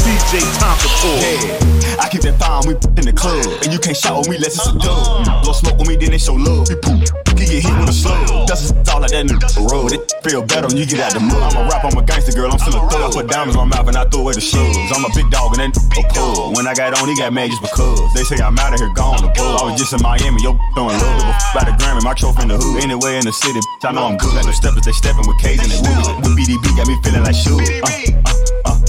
DJ 0.05 0.40
Tonka 0.57 0.88
Toy. 1.01 1.84
I 2.05 2.09
keep 2.12 2.21
that 2.21 2.37
fire 2.37 2.61
we 2.69 2.77
in 3.01 3.09
the 3.09 3.17
club. 3.17 3.40
And 3.64 3.73
you 3.73 3.81
can't 3.81 3.97
shout 3.97 4.21
with 4.21 4.29
me 4.29 4.37
unless 4.37 4.61
it's 4.61 4.69
a 4.69 4.77
dub. 4.77 5.25
Don't 5.40 5.57
smoke 5.57 5.81
with 5.81 5.88
me, 5.88 5.97
then 5.97 6.12
they 6.12 6.21
show 6.21 6.37
love. 6.37 6.69
Can 6.69 7.01
get 7.01 7.64
hit 7.64 7.73
with 7.81 7.88
a 7.88 7.97
slug. 7.97 8.45
Is 8.53 8.77
all 8.93 9.01
like 9.01 9.17
that 9.17 9.25
new 9.25 9.40
road. 9.73 9.88
It 9.97 10.12
feel 10.21 10.45
better 10.45 10.69
when 10.69 10.77
you 10.77 10.85
get 10.85 11.01
out 11.01 11.17
the 11.17 11.25
mud. 11.25 11.40
I'm 11.40 11.64
a 11.64 11.73
rap, 11.73 11.81
I'm 11.81 11.97
a 11.97 12.05
gangster 12.05 12.37
girl. 12.37 12.53
I'm 12.53 12.61
still 12.61 12.77
a 12.77 12.85
thug. 12.93 13.01
I 13.01 13.09
put 13.09 13.33
diamonds 13.33 13.57
on 13.57 13.73
my 13.73 13.81
mouth 13.81 13.88
and 13.88 13.97
I 13.97 14.05
throw 14.05 14.21
away 14.21 14.37
the 14.37 14.45
slugs. 14.45 14.77
I'm 14.93 15.01
a 15.01 15.09
big 15.17 15.33
dog 15.33 15.57
and 15.57 15.64
then 15.64 15.73
a 15.73 16.03
pug. 16.12 16.61
When 16.61 16.69
I 16.69 16.77
got 16.77 16.93
on, 17.01 17.09
he 17.09 17.17
got 17.17 17.33
mad 17.33 17.49
just 17.49 17.64
because. 17.64 18.05
They 18.12 18.29
say 18.29 18.37
I'm 18.37 18.53
out 18.61 18.77
of 18.77 18.85
here, 18.85 18.93
gone 18.93 19.25
the 19.25 19.33
bull. 19.33 19.57
I 19.57 19.73
was 19.73 19.81
just 19.81 19.97
in 19.97 20.05
Miami, 20.05 20.45
yo, 20.45 20.61
throwing 20.77 21.01
love. 21.01 21.25
By 21.57 21.64
the 21.64 21.73
Grammy, 21.81 22.05
my 22.05 22.12
trophy 22.12 22.45
in 22.45 22.53
the 22.53 22.61
hood. 22.61 22.85
Anywhere 22.85 23.17
in 23.17 23.25
the 23.25 23.33
city, 23.33 23.64
I 23.81 23.97
know 23.97 24.12
I'm 24.12 24.21
good. 24.21 24.37
At 24.37 24.45
the 24.45 24.53
steppers, 24.53 24.85
they 24.85 24.93
stepping 24.93 25.25
with 25.25 25.40
K's 25.40 25.57
and 25.57 25.73
they 25.73 25.81
wood. 25.81 26.21
With 26.21 26.37
BDB, 26.37 26.69
got 26.77 26.85
me 26.85 27.01
feeling 27.01 27.25
like 27.25 27.33
shoes. 27.33 27.64
Uh, 27.81 27.88
uh, 28.29 28.77
uh, 28.77 28.84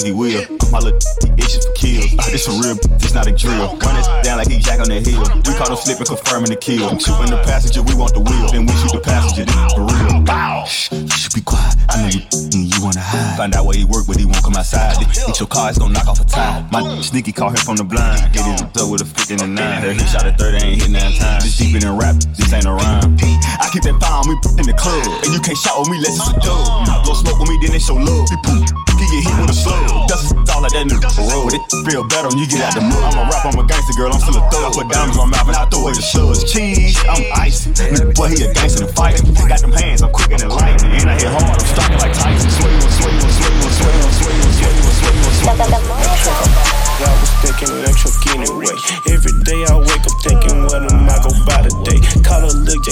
think 0.00 0.06
he 0.06 0.12
will. 0.12 0.44
My 0.70 0.78
little 0.78 0.98
itches 1.40 1.64
for 1.64 1.72
kills. 1.72 2.12
Uh, 2.18 2.28
this 2.30 2.44
some 2.44 2.60
real, 2.60 2.76
this 3.00 3.14
not 3.14 3.26
a 3.26 3.32
drill. 3.32 3.76
Run 3.80 3.96
it 3.96 4.24
down 4.24 4.38
like 4.38 4.48
he 4.48 4.58
jack 4.58 4.80
on 4.80 4.88
the 4.88 5.00
hill. 5.00 5.24
We 5.46 5.52
caught 5.56 5.70
him 5.70 5.76
slipping, 5.76 6.06
confirming 6.06 6.50
the 6.50 6.56
kill. 6.56 6.98
Shooting 6.98 7.32
the 7.32 7.40
passenger, 7.44 7.82
we 7.82 7.94
want 7.94 8.12
the 8.12 8.20
wheel. 8.20 8.48
Then 8.52 8.66
we 8.66 8.74
shoot 8.76 8.92
the 8.92 9.00
passenger, 9.00 9.44
this 9.44 9.72
for 9.72 9.86
real. 9.88 10.20
Bow. 10.22 10.64
Shh, 10.64 10.92
you 10.92 11.08
should 11.08 11.34
be 11.34 11.40
quiet. 11.40 11.76
I 11.88 12.02
know 12.02 12.10
you, 12.12 12.20
you 12.52 12.78
wanna 12.82 13.00
hide. 13.00 13.36
Find 13.36 13.54
out 13.54 13.64
where 13.64 13.76
he 13.76 13.84
work, 13.84 14.06
but 14.06 14.16
he 14.16 14.26
won't 14.26 14.42
come 14.42 14.56
outside. 14.56 14.98
Hit 15.00 15.38
your 15.38 15.48
car, 15.48 15.70
it's 15.70 15.78
gonna 15.78 15.94
knock 15.94 16.08
off 16.08 16.20
a 16.20 16.24
tie. 16.24 16.66
My 16.72 16.82
sneaky 17.00 17.32
caught 17.32 17.56
him 17.56 17.62
from 17.64 17.76
the 17.76 17.84
blind. 17.84 18.32
Get 18.32 18.44
his 18.44 18.62
up 18.62 18.90
with 18.90 19.02
a 19.02 19.06
50 19.06 19.34
and 19.34 19.42
a 19.42 19.46
9. 19.46 19.82
Heard 19.82 19.96
he 19.96 20.06
shot 20.06 20.26
a 20.26 20.32
30, 20.32 20.56
ain't 20.66 20.82
hit 20.82 20.90
nine 20.90 21.12
times. 21.16 21.44
This 21.44 21.56
deeper 21.56 21.80
than 21.80 21.96
rap, 21.96 22.16
this 22.36 22.52
ain't 22.52 22.66
a 22.66 22.72
rhyme. 22.72 23.16
I 23.62 23.70
keep 23.72 23.82
that 23.88 23.96
fire 24.02 24.20
on 24.20 24.28
me 24.28 24.36
in 24.60 24.66
the 24.66 24.76
club. 24.76 25.06
And 25.24 25.32
you 25.32 25.40
can't 25.40 25.56
shout 25.56 25.78
with 25.80 25.88
me, 25.88 25.98
let's 26.02 26.18
it's 26.18 26.28
a 26.28 26.34
dub. 26.42 27.06
Don't 27.06 27.16
smoke 27.16 27.38
with 27.40 27.48
me, 27.48 27.56
then 27.62 27.72
they 27.72 27.80
show 27.80 27.94
love. 27.94 28.28
He 28.28 28.36
poop. 28.44 28.66
He 28.98 29.22
get 29.22 29.30
hit 29.30 29.40
with 29.40 29.50
a 29.50 29.54
slug. 29.54 29.85
Dust 30.06 30.34
all 30.52 30.62
like 30.62 30.72
that 30.72 30.86
new 30.88 31.00
road. 31.28 31.52
It 31.52 31.62
feel 31.84 32.02
better 32.08 32.28
when 32.28 32.38
you 32.38 32.48
get 32.48 32.64
out 32.64 32.74
the 32.74 32.82
mud. 32.82 33.02
I'm 33.02 33.18
a 33.20 33.30
rap, 33.30 33.44
I'm 33.46 33.58
a 33.58 33.64
gangster 33.66 33.94
girl, 33.96 34.12
I'm 34.12 34.20
still 34.20 34.38
a 34.38 34.44
thug. 34.50 34.72
Put 34.74 34.88
diamonds 34.88 35.18
on 35.18 35.30
my 35.30 35.36
mouth 35.36 35.48
and 35.48 35.56
I 35.56 35.64
throw 35.68 35.84
away 35.84 35.94
the 35.94 36.02
slugs. 36.02 36.44
Cheese, 36.48 36.96
I'm 37.06 37.24
icy. 37.34 37.72
Boy, 38.16 38.32
he 38.32 38.44
a 38.44 38.52
gangster 38.52 38.84
and 38.84 38.92
fighting. 38.94 39.34
Got 39.34 39.60
them 39.60 39.72
hands, 39.72 40.02
I'm 40.02 40.10
quicker 40.10 40.38
than 40.38 40.50
lightning. 40.50 40.92
And 40.96 41.10
I 41.10 41.14
hit 41.20 41.30
hard, 41.30 41.44
I'm 41.44 41.68
striking 41.68 42.00
like 42.00 42.14
Tyson. 42.14 42.50
Sway 42.50 42.72
sway 42.96 43.14
sway 43.20 43.52
sway 43.76 43.92
sway 44.16 44.34
sway 44.40 44.80
sway 44.96 45.20
sway 45.36 45.46
on. 45.46 46.76
I 46.96 47.12
was 47.20 47.30
thinking 47.44 47.70
electric 47.76 48.16
anyway. 48.34 48.72
Every 49.12 49.34
day 49.44 49.64
I 49.68 49.76
wake 49.78 50.06
up 50.06 50.16
thinking, 50.24 50.62
what 50.64 50.82
am 50.82 51.08
I 51.08 51.16
gon' 51.20 51.44
buy 51.44 51.62
today? 51.62 52.00
Call 52.24 52.44
a 52.44 52.50
look, 52.50 52.84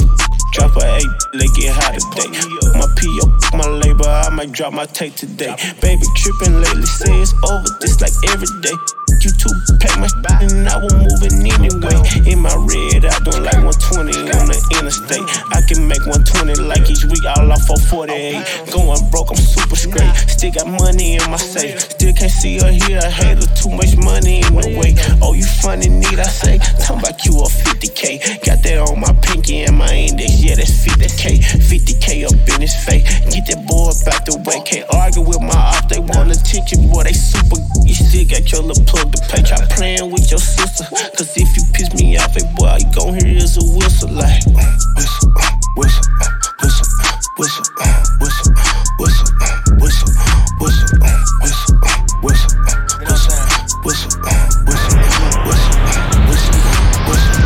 drop 0.52 0.76
a 0.76 0.96
eight, 0.96 1.08
they 1.32 1.48
get 1.56 1.72
high 1.72 1.96
today. 1.96 2.63
Might 4.34 4.52
drop 4.52 4.72
my 4.72 4.86
tape 4.86 5.14
today. 5.14 5.54
Baby 5.80 6.02
tripping 6.16 6.60
lately, 6.60 6.86
say 6.86 7.20
it's 7.20 7.32
over, 7.48 7.68
this 7.80 8.00
like 8.00 8.12
every 8.32 8.48
day. 8.60 8.93
You 9.24 9.32
two 9.40 9.48
pack 9.80 9.96
my 9.96 10.08
and 10.44 10.68
I 10.68 10.76
was 10.76 10.92
moving 10.92 11.48
anyway. 11.48 11.96
In 12.28 12.44
my 12.44 12.52
red, 12.60 13.08
I 13.08 13.16
doing 13.24 13.40
like 13.40 13.56
120 13.56 14.12
on 14.36 14.52
the 14.52 14.58
interstate. 14.76 15.24
I 15.48 15.64
can 15.64 15.88
make 15.88 16.04
120 16.04 16.60
like 16.68 16.84
each 16.92 17.08
week, 17.08 17.24
all 17.32 17.48
off 17.48 17.64
for 17.64 17.80
48. 17.88 18.68
Going 18.68 19.00
broke, 19.08 19.32
I'm 19.32 19.40
super 19.40 19.80
straight. 19.80 20.12
Still 20.28 20.52
got 20.52 20.68
money 20.68 21.16
in 21.16 21.24
my 21.32 21.40
safe. 21.40 21.80
Still 21.96 22.12
can't 22.12 22.28
see 22.28 22.60
or 22.60 22.68
hear 22.68 23.00
a 23.00 23.08
hater, 23.08 23.48
too 23.56 23.72
much 23.72 23.96
money 23.96 24.44
in 24.44 24.52
the 24.52 24.76
way. 24.76 24.92
Oh, 25.24 25.32
you 25.32 25.48
funny, 25.64 25.88
need 25.88 26.20
I 26.20 26.28
say? 26.28 26.60
Talking 26.84 27.00
about 27.00 27.24
you 27.24 27.32
a 27.40 27.48
50k. 27.48 28.44
Got 28.44 28.60
that 28.60 28.76
on 28.76 29.00
my 29.00 29.16
pinky 29.24 29.64
and 29.64 29.80
my 29.80 29.88
index, 29.88 30.36
yeah, 30.36 30.60
that's 30.60 30.84
50k. 30.84 31.40
50k 31.64 32.28
up 32.28 32.36
in 32.52 32.60
his 32.60 32.76
face. 32.84 33.08
Get 33.32 33.48
that 33.48 33.64
boy 33.64 33.88
back 34.04 34.28
the 34.28 34.36
way. 34.44 34.60
Can't 34.68 34.84
argue 34.92 35.24
with 35.24 35.40
my 35.40 35.80
op, 35.80 35.88
they 35.88 35.96
want 35.96 36.28
attention, 36.28 36.92
boy, 36.92 37.08
they 37.08 37.16
super. 37.16 37.56
You 37.88 37.94
still 37.96 38.28
got 38.28 38.52
your 38.52 38.60
little 38.60 38.84
plug 38.84 39.13
to 39.14 39.22
pay. 39.28 39.42
Try 39.42 39.58
playing 39.70 40.10
with 40.10 40.30
your 40.30 40.40
sister. 40.40 40.84
Cause 41.16 41.36
if 41.36 41.48
you 41.56 41.62
piss 41.72 41.94
me 41.94 42.16
off, 42.18 42.34
hey 42.34 42.44
boy, 42.56 42.78
you 42.80 42.90
gon' 42.94 43.14
hear 43.14 43.36
is 43.36 43.56
a 43.56 43.64
whistle 43.76 44.10
like 44.10 44.42
whistle, 44.96 45.30
whistle, 45.76 46.06
whistle, 46.58 46.86
whistle, 47.38 47.74
whistle, 48.18 48.52
whistle, 48.98 50.10
whistle, 50.60 50.94
whistle, 51.42 51.78
whistle, 52.22 52.56
whistle, 53.04 53.34
whistle, 53.84 54.14
whistle, 54.66 54.98
whistle, 55.46 55.76
whistle, 56.28 56.58
whistle, 57.08 57.44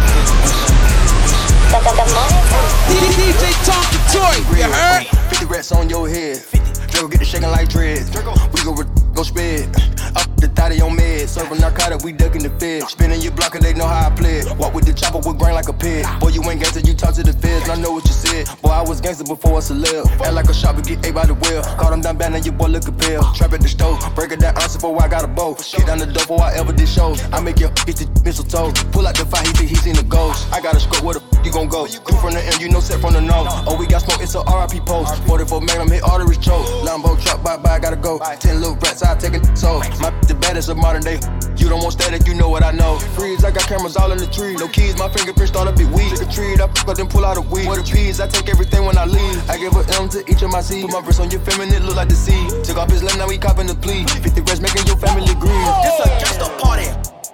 DJ 3.09 3.45
Tonka 3.67 3.99
Toy, 4.13 4.37
you 4.57 4.63
heard? 4.65 5.07
50 5.31 5.47
rats 5.47 5.73
on 5.73 5.89
your 5.89 6.09
head. 6.09 6.43
Draco 6.91 7.09
get 7.09 7.19
the 7.21 7.25
shaking 7.25 7.51
like 7.51 7.69
dreads. 7.69 8.11
We 8.11 8.65
go, 8.65 8.75
go 9.15 9.23
sped. 9.23 9.69
Up 10.17 10.27
the 10.37 10.49
thotty 10.55 10.81
on 10.81 10.97
meds. 11.29 11.39
Serving 11.39 11.61
narcotic, 11.61 12.03
we 12.05 12.13
ducking 12.13 12.43
the 12.43 12.51
feds. 12.59 12.93
Spinning 12.93 13.21
your 13.21 13.33
block 13.33 13.55
and 13.55 13.65
they 13.65 13.75
know 13.75 13.87
how 13.87 14.09
I 14.09 14.15
play. 14.15 14.43
Walk 14.59 14.75
with 14.75 14.87
the 14.87 14.93
chopper 14.93 15.19
with 15.19 15.39
grain 15.39 15.55
like 15.55 15.69
a 15.69 15.73
pig. 15.73 16.07
Boy, 16.21 16.29
you 16.29 16.43
ain't 16.51 16.61
gangster, 16.61 16.81
you 16.81 16.95
talk 16.95 17.15
to 17.15 17.23
the 17.23 17.33
feds. 17.33 17.69
I 17.69 17.77
know 17.77 17.93
what 17.93 18.05
you 18.05 18.13
said. 18.13 18.49
Boy, 18.63 18.71
I 18.71 18.83
was 18.83 19.01
gangster 19.01 19.25
before 19.25 19.57
I 19.57 19.61
celeb. 19.61 20.07
Act 20.21 20.35
like 20.35 20.49
a 20.49 20.55
shopper, 20.55 20.83
get 20.83 21.05
ate 21.05 21.15
by 21.15 21.27
the 21.27 21.35
wheel. 21.35 21.63
Caught 21.63 21.93
him 21.93 22.01
down 22.01 22.17
bad, 22.17 22.33
now 22.33 22.39
your 22.39 22.55
boy 22.55 22.69
look 22.69 22.89
a 22.89 22.93
pill. 22.93 23.23
Trap 23.35 23.53
at 23.53 23.61
the 23.61 23.69
stove. 23.69 23.99
Break 24.15 24.33
it 24.33 24.41
down, 24.41 24.57
answer 24.57 24.79
before 24.79 25.03
I 25.03 25.09
got 25.09 25.25
a 25.25 25.29
bow. 25.29 25.55
Get 25.55 25.87
down 25.87 25.99
the 25.99 26.07
door 26.07 26.25
before 26.25 26.43
I 26.43 26.55
ever 26.55 26.73
did 26.73 26.89
shows. 26.89 27.23
I 27.33 27.41
make 27.41 27.61
your 27.61 27.71
get 27.87 27.97
the 27.97 28.09
mistletoe. 28.25 28.73
Pull 28.93 29.07
out 29.07 29.17
the 29.17 29.27
fire, 29.27 29.45
he 29.45 29.53
think 29.53 29.71
he 29.71 29.77
seen 29.77 29.95
the 29.95 30.05
ghost. 30.05 30.51
I 30.53 30.61
got 30.61 30.75
a 30.75 30.81
scope, 30.81 31.03
where 31.05 31.15
the 31.15 31.29
you 31.45 31.53
gon' 31.53 31.69
go? 31.69 31.87
You 31.87 32.01
from 32.21 32.35
the 32.35 32.43
end, 32.45 32.61
you 32.61 32.69
know 32.69 32.81
set 32.81 33.01
from 33.01 33.15
the 33.15 33.21
nose. 33.21 33.49
Oh, 33.67 33.77
we 33.79 33.87
got 33.87 34.03
smoke, 34.03 34.21
it's 34.21 34.35
a 34.35 34.43
RIP 34.43 34.85
post. 34.85 35.23
44 35.25 35.61
Magnum, 35.63 35.91
hit 35.91 36.03
arteries 36.03 36.39
choke. 36.39 36.67
Lambo 36.85 37.21
truck, 37.23 37.43
bye 37.43 37.57
bye, 37.57 37.79
gotta 37.79 37.97
go. 37.97 38.19
Ten 38.41 38.61
little 38.61 38.77
rats, 38.77 39.03
I 39.03 39.17
take 39.17 39.35
it 39.35 39.57
so. 39.57 39.79
My 40.01 40.11
the 40.29 40.35
baddest 40.35 40.69
of 40.69 40.77
modern 40.77 41.03
day. 41.03 41.18
You 41.59 41.69
don't 41.69 41.83
want 41.83 41.93
static, 41.95 42.27
you 42.27 42.35
know 42.35 42.49
what 42.49 42.63
I 42.63 42.71
know. 42.71 42.99
Freeze, 43.19 43.45
I 43.45 43.51
got 43.51 43.65
cameras 43.67 43.97
all 43.97 44.13
in 44.13 44.19
the 44.19 44.27
tree. 44.27 44.55
No 44.55 44.69
keys, 44.69 44.97
my 44.97 45.09
fingerprints 45.09 45.51
start 45.51 45.67
up 45.67 45.77
big 45.77 45.89
weed. 45.91 46.09
Trick 46.15 46.29
or 46.29 46.33
treat, 46.33 46.61
I 46.61 46.67
fuck 46.69 46.89
up, 46.89 46.97
then 46.97 47.09
pull 47.09 47.25
out 47.25 47.37
a 47.37 47.41
weed. 47.41 47.67
What 47.67 47.79
a 47.79 47.83
peas, 47.83 48.21
I 48.21 48.29
take 48.29 48.49
everything 48.49 48.87
when 48.87 48.97
I 48.97 49.05
leave. 49.05 49.51
I 49.51 49.59
give 49.59 49.75
a 49.75 49.85
M 50.01 50.09
to 50.11 50.25
each 50.31 50.43
of 50.43 50.51
my 50.51 50.63
seeds. 50.63 50.87
Put 50.87 50.93
my 50.95 51.05
verse 51.05 51.19
on 51.19 51.31
your 51.31 51.41
feminine, 51.41 51.85
look 51.85 51.97
like 51.97 52.09
the 52.09 52.15
sea. 52.15 52.47
Took 52.63 52.79
off 52.79 52.91
his 52.91 53.03
lane, 53.03 53.19
now 53.19 53.27
we 53.27 53.39
copping 53.39 53.67
the 53.67 53.75
plea. 53.75 54.07
50 54.07 54.41
rest 54.43 54.63
making 54.63 54.87
your 54.87 54.97
family 54.97 55.35
grieve. 55.35 55.69
It's 55.85 55.99
a 55.99 56.09
gangsta 56.23 56.49
party. 56.63 56.87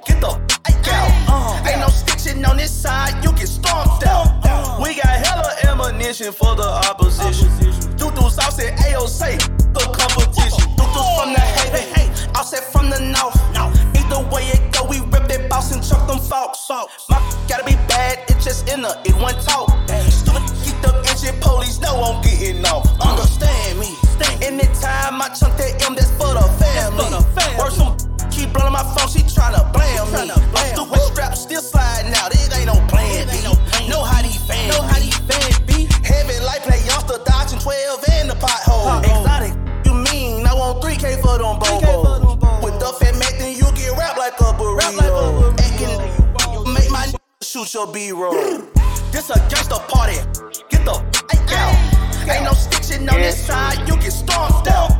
Get 0.07 0.21
the 0.21 0.33
f 0.33 0.89
out. 0.89 1.11
Uh-huh. 1.29 1.69
Ain't 1.69 1.81
no 1.81 1.89
stitching 1.89 2.45
on 2.45 2.57
this 2.57 2.73
side, 2.73 3.23
you 3.23 3.31
get 3.33 3.49
stomped 3.49 4.07
out. 4.07 4.27
Uh-huh. 4.43 4.83
We 4.83 4.97
got 4.97 5.15
hella 5.21 5.53
ammunition 5.69 6.33
for 6.33 6.57
the 6.57 6.67
opposition. 6.89 7.53
Doo-doo 7.97 8.31
sauce 8.31 8.59
at 8.59 8.79
AOC, 8.79 9.39
the 9.77 9.85
competition. 9.93 10.65
Doo-doo's 10.75 11.11
from 11.21 11.33
the 11.37 11.41
hey, 11.41 11.69
hey, 11.77 11.87
hey. 11.93 12.31
Offset 12.35 12.65
from 12.73 12.91
the 12.91 12.99
north 12.99 13.45
the 14.09 14.21
way 14.33 14.45
it 14.49 14.73
go. 14.73 14.85
We 14.85 15.01
rip 15.01 15.29
that 15.29 15.49
boss 15.49 15.73
and 15.73 15.83
chuck 15.83 16.07
them 16.07 16.19
folks. 16.19 16.69
My 17.09 17.19
gotta 17.49 17.65
be 17.65 17.77
bad, 17.89 18.19
it 18.29 18.41
just 18.41 18.69
in 18.69 18.83
the, 18.83 18.93
it 19.05 19.15
won't 19.17 19.41
talk. 19.41 19.71
Stupid, 20.11 20.43
keep 20.63 20.77
the 20.83 20.93
engine, 21.09 21.39
police 21.41 21.81
know 21.81 22.03
I'm 22.03 22.23
getting 22.23 22.65
off. 22.67 22.87
Understand 23.01 23.79
me. 23.79 23.95
Anytime 24.43 25.21
I 25.23 25.29
chunk 25.33 25.57
that 25.57 25.83
M, 25.87 25.95
that's 25.95 26.11
for 26.13 26.35
the 26.35 26.45
family. 26.61 27.11
Work 27.59 27.73
some 27.73 27.97
keep 28.31 28.53
blowing 28.53 28.73
my 28.73 28.83
phone, 28.83 29.09
she 29.09 29.21
tryna 29.25 29.73
blame 29.73 30.05
me. 30.13 30.31
I'm 30.31 30.75
stupid 30.75 31.01
strap, 31.13 31.35
still 31.37 31.63
sliding 31.63 32.13
out. 32.15 32.35
It 32.35 32.51
ain't 32.57 32.67
no 32.67 32.77
plan 32.89 33.29
B. 33.29 33.89
Know 33.89 34.03
how 34.03 34.23
these 34.23 34.37
fans 34.45 34.75
know 34.75 34.83
how 34.83 34.99
these 34.99 35.17
fans 35.29 35.59
be. 35.61 35.87
Heaven 36.03 36.43
life 36.45 36.63
play 36.63 36.83
youngster 36.85 37.19
dodging 37.25 37.59
12 37.59 38.05
in 38.21 38.29
the 38.29 38.35
pothole. 38.35 39.01
Exotic, 39.01 39.55
you 39.87 39.95
mean? 39.95 40.47
I 40.47 40.55
want 40.55 40.83
3K 40.83 41.21
for 41.23 41.39
them 41.39 41.57
bobos. 41.61 42.14
Your 47.55 47.87
B-roll. 47.87 48.35
This 49.13 49.31
a 49.31 49.35
gangsta 49.47 49.79
party. 49.87 50.19
Get 50.71 50.85
the 50.85 50.91
f 50.91 51.53
out. 51.53 52.29
Ain't 52.29 52.43
no 52.43 52.53
stitching 52.53 53.09
on 53.09 53.21
this 53.21 53.47
side. 53.47 53.79
You 53.87 53.95
get 53.95 54.11
stomped 54.11 54.67
out. 54.67 54.91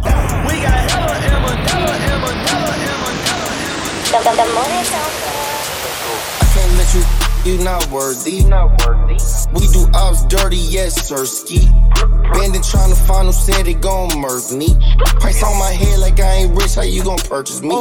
We 0.47 0.63
got 0.63 0.79
hella 0.89 1.19
Emma, 1.35 1.51
hella 1.67 1.95
Emma, 2.15 2.31
hella 2.47 2.75
Emma, 2.91 3.11
The, 4.07 4.19
the, 4.23 4.33
the 4.39 4.47
morning 4.55 4.85
zone. 4.87 5.15
I 6.39 6.47
can't 6.55 6.73
let 6.79 6.95
you, 6.95 7.03
you 7.59 7.65
not 7.65 7.91
worthy. 7.91 8.45
Not 8.45 8.87
worthy. 8.87 9.19
We 9.55 9.67
do 9.73 9.91
ops 9.93 10.25
dirty, 10.27 10.57
yes, 10.57 11.09
sir, 11.09 11.27
ski. 11.27 11.69
Bending 12.35 12.63
trying 12.63 12.91
to 12.91 13.01
find 13.03 13.27
who 13.27 13.33
said 13.33 13.67
it 13.67 13.81
gon' 13.81 14.17
murk 14.21 14.53
me. 14.53 14.69
Price 15.19 15.43
on 15.43 15.59
my 15.59 15.73
head 15.73 15.99
like 15.99 16.21
I 16.21 16.47
ain't 16.47 16.57
rich, 16.57 16.77
how 16.77 16.83
you 16.83 17.03
gon' 17.03 17.19
purchase 17.19 17.63
me? 17.63 17.75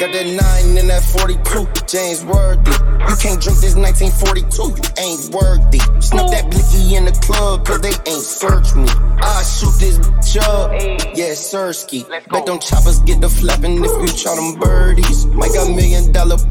Got 0.00 0.10
that 0.12 0.26
9 0.26 0.78
and 0.78 0.90
that 0.90 1.04
42, 1.06 1.70
James 1.86 2.24
Worthy. 2.24 2.74
You 3.06 3.14
can't 3.14 3.38
drink 3.38 3.62
this 3.62 3.78
1942, 3.78 4.74
you 4.74 4.86
ain't 4.98 5.30
worthy. 5.30 5.78
Snuff 6.02 6.34
that 6.34 6.50
blicky 6.50 6.96
in 6.96 7.04
the 7.04 7.14
club, 7.22 7.64
cause 7.64 7.78
they 7.78 7.94
ain't 8.10 8.26
search 8.26 8.74
me. 8.74 8.90
I 9.22 9.46
shoot 9.46 9.70
this 9.78 9.98
bitch 10.02 10.42
up, 10.42 10.72
yeah, 11.14 11.38
Sirski. 11.38 12.02
Bet 12.10 12.44
them 12.44 12.58
choppers 12.58 12.98
get 13.06 13.20
the 13.20 13.28
flapping 13.28 13.78
if 13.84 13.94
you 14.02 14.10
try 14.18 14.34
them 14.34 14.58
birdies. 14.58 15.26
Might 15.26 15.54
got 15.54 15.70
million 15.70 16.10
dollar, 16.10 16.42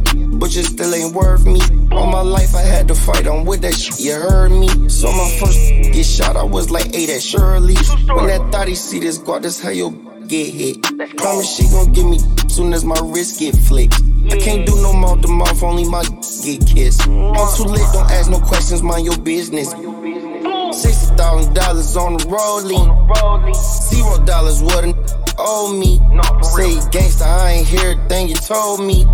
but 0.44 0.54
you 0.54 0.64
still 0.64 0.94
ain't 0.94 1.16
worth 1.16 1.46
me. 1.46 1.62
All 1.94 2.06
my 2.06 2.20
life 2.20 2.54
I 2.54 2.64
had 2.64 2.90
to 2.90 2.96
fight, 2.96 3.28
I'm 3.28 3.46
with 3.46 3.62
that 3.62 3.76
shit, 3.76 4.02
you 4.02 4.12
heard 4.12 4.52
me. 4.52 4.68
So 4.90 5.10
my 5.10 5.38
first 5.40 5.58
get 5.94 6.06
shot, 6.06 6.36
I 6.36 6.44
was 6.44 6.70
like 6.70 6.94
eight 6.94 7.10
at 7.10 7.24
Shirley's. 7.24 7.90
When 8.08 8.28
that 8.28 8.52
thought 8.52 8.68
he 8.68 8.76
see 8.76 9.00
this 9.00 9.18
guard, 9.18 9.44
that's 9.44 9.62
how 9.62 9.70
you 9.70 9.92
get 10.28 10.54
hit. 10.54 10.82
Promise 11.16 11.56
she 11.56 11.64
gon' 11.70 11.94
give 11.94 12.06
me 12.06 12.20
soon 12.50 12.74
as 12.74 12.84
my 12.84 13.00
wrist 13.06 13.40
get 13.40 13.56
flicked. 13.56 14.02
I 14.32 14.38
can't 14.38 14.66
do 14.66 14.76
no 14.82 14.92
mouth 14.92 15.22
to 15.22 15.30
mouth, 15.30 15.64
only 15.64 15.88
my 15.88 16.04
get 16.04 16.68
kissed. 16.68 17.08
I'm 17.08 17.56
too 17.56 17.64
lit, 17.64 17.88
don't 17.94 18.12
ask 18.12 18.30
no 18.30 18.42
questions, 18.42 18.84
mind 18.84 19.06
your 19.06 19.18
business. 19.20 19.70
Sixty 19.72 21.16
thousand 21.16 21.54
dollars 21.54 21.96
on 21.96 22.18
the 22.18 22.26
rolling. 22.28 23.54
Zero 23.54 24.18
dollars 24.26 24.62
what 24.62 24.84
a 24.84 24.94
owe 25.38 25.72
me. 25.72 26.00
Say 26.44 26.76
gangsta, 26.92 27.22
I 27.22 27.52
ain't 27.52 27.68
hear 27.68 27.92
a 27.92 28.10
thing 28.10 28.28
you 28.28 28.36
told 28.36 28.82
me. 28.86 29.06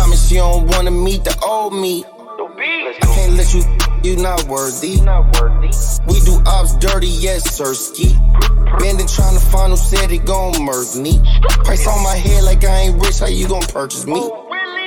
Promise 0.00 0.32
you 0.32 0.38
don't 0.38 0.66
wanna 0.68 0.90
meet 0.90 1.24
the 1.24 1.36
old 1.44 1.74
me. 1.74 2.06
I 2.06 2.98
can't 3.02 3.34
let 3.34 3.52
you, 3.52 3.62
you 4.02 4.16
not 4.16 4.48
worthy. 4.48 4.96
We 6.08 6.16
do 6.24 6.40
ops 6.46 6.74
dirty, 6.76 7.06
yes, 7.06 7.54
sir, 7.54 7.76
sirski. 7.76 8.16
Bending 8.78 9.06
trying 9.06 9.38
to 9.38 9.44
find 9.52 9.72
who 9.72 9.76
said 9.76 10.10
it 10.10 10.24
gon' 10.24 10.56
murk 10.64 10.96
me. 10.96 11.20
Price 11.68 11.86
on 11.86 12.02
my 12.02 12.16
head 12.16 12.44
like 12.44 12.64
I 12.64 12.88
ain't 12.88 12.96
rich, 12.96 13.18
how 13.18 13.26
you 13.26 13.46
gon' 13.46 13.60
purchase 13.60 14.06
me? 14.06 14.20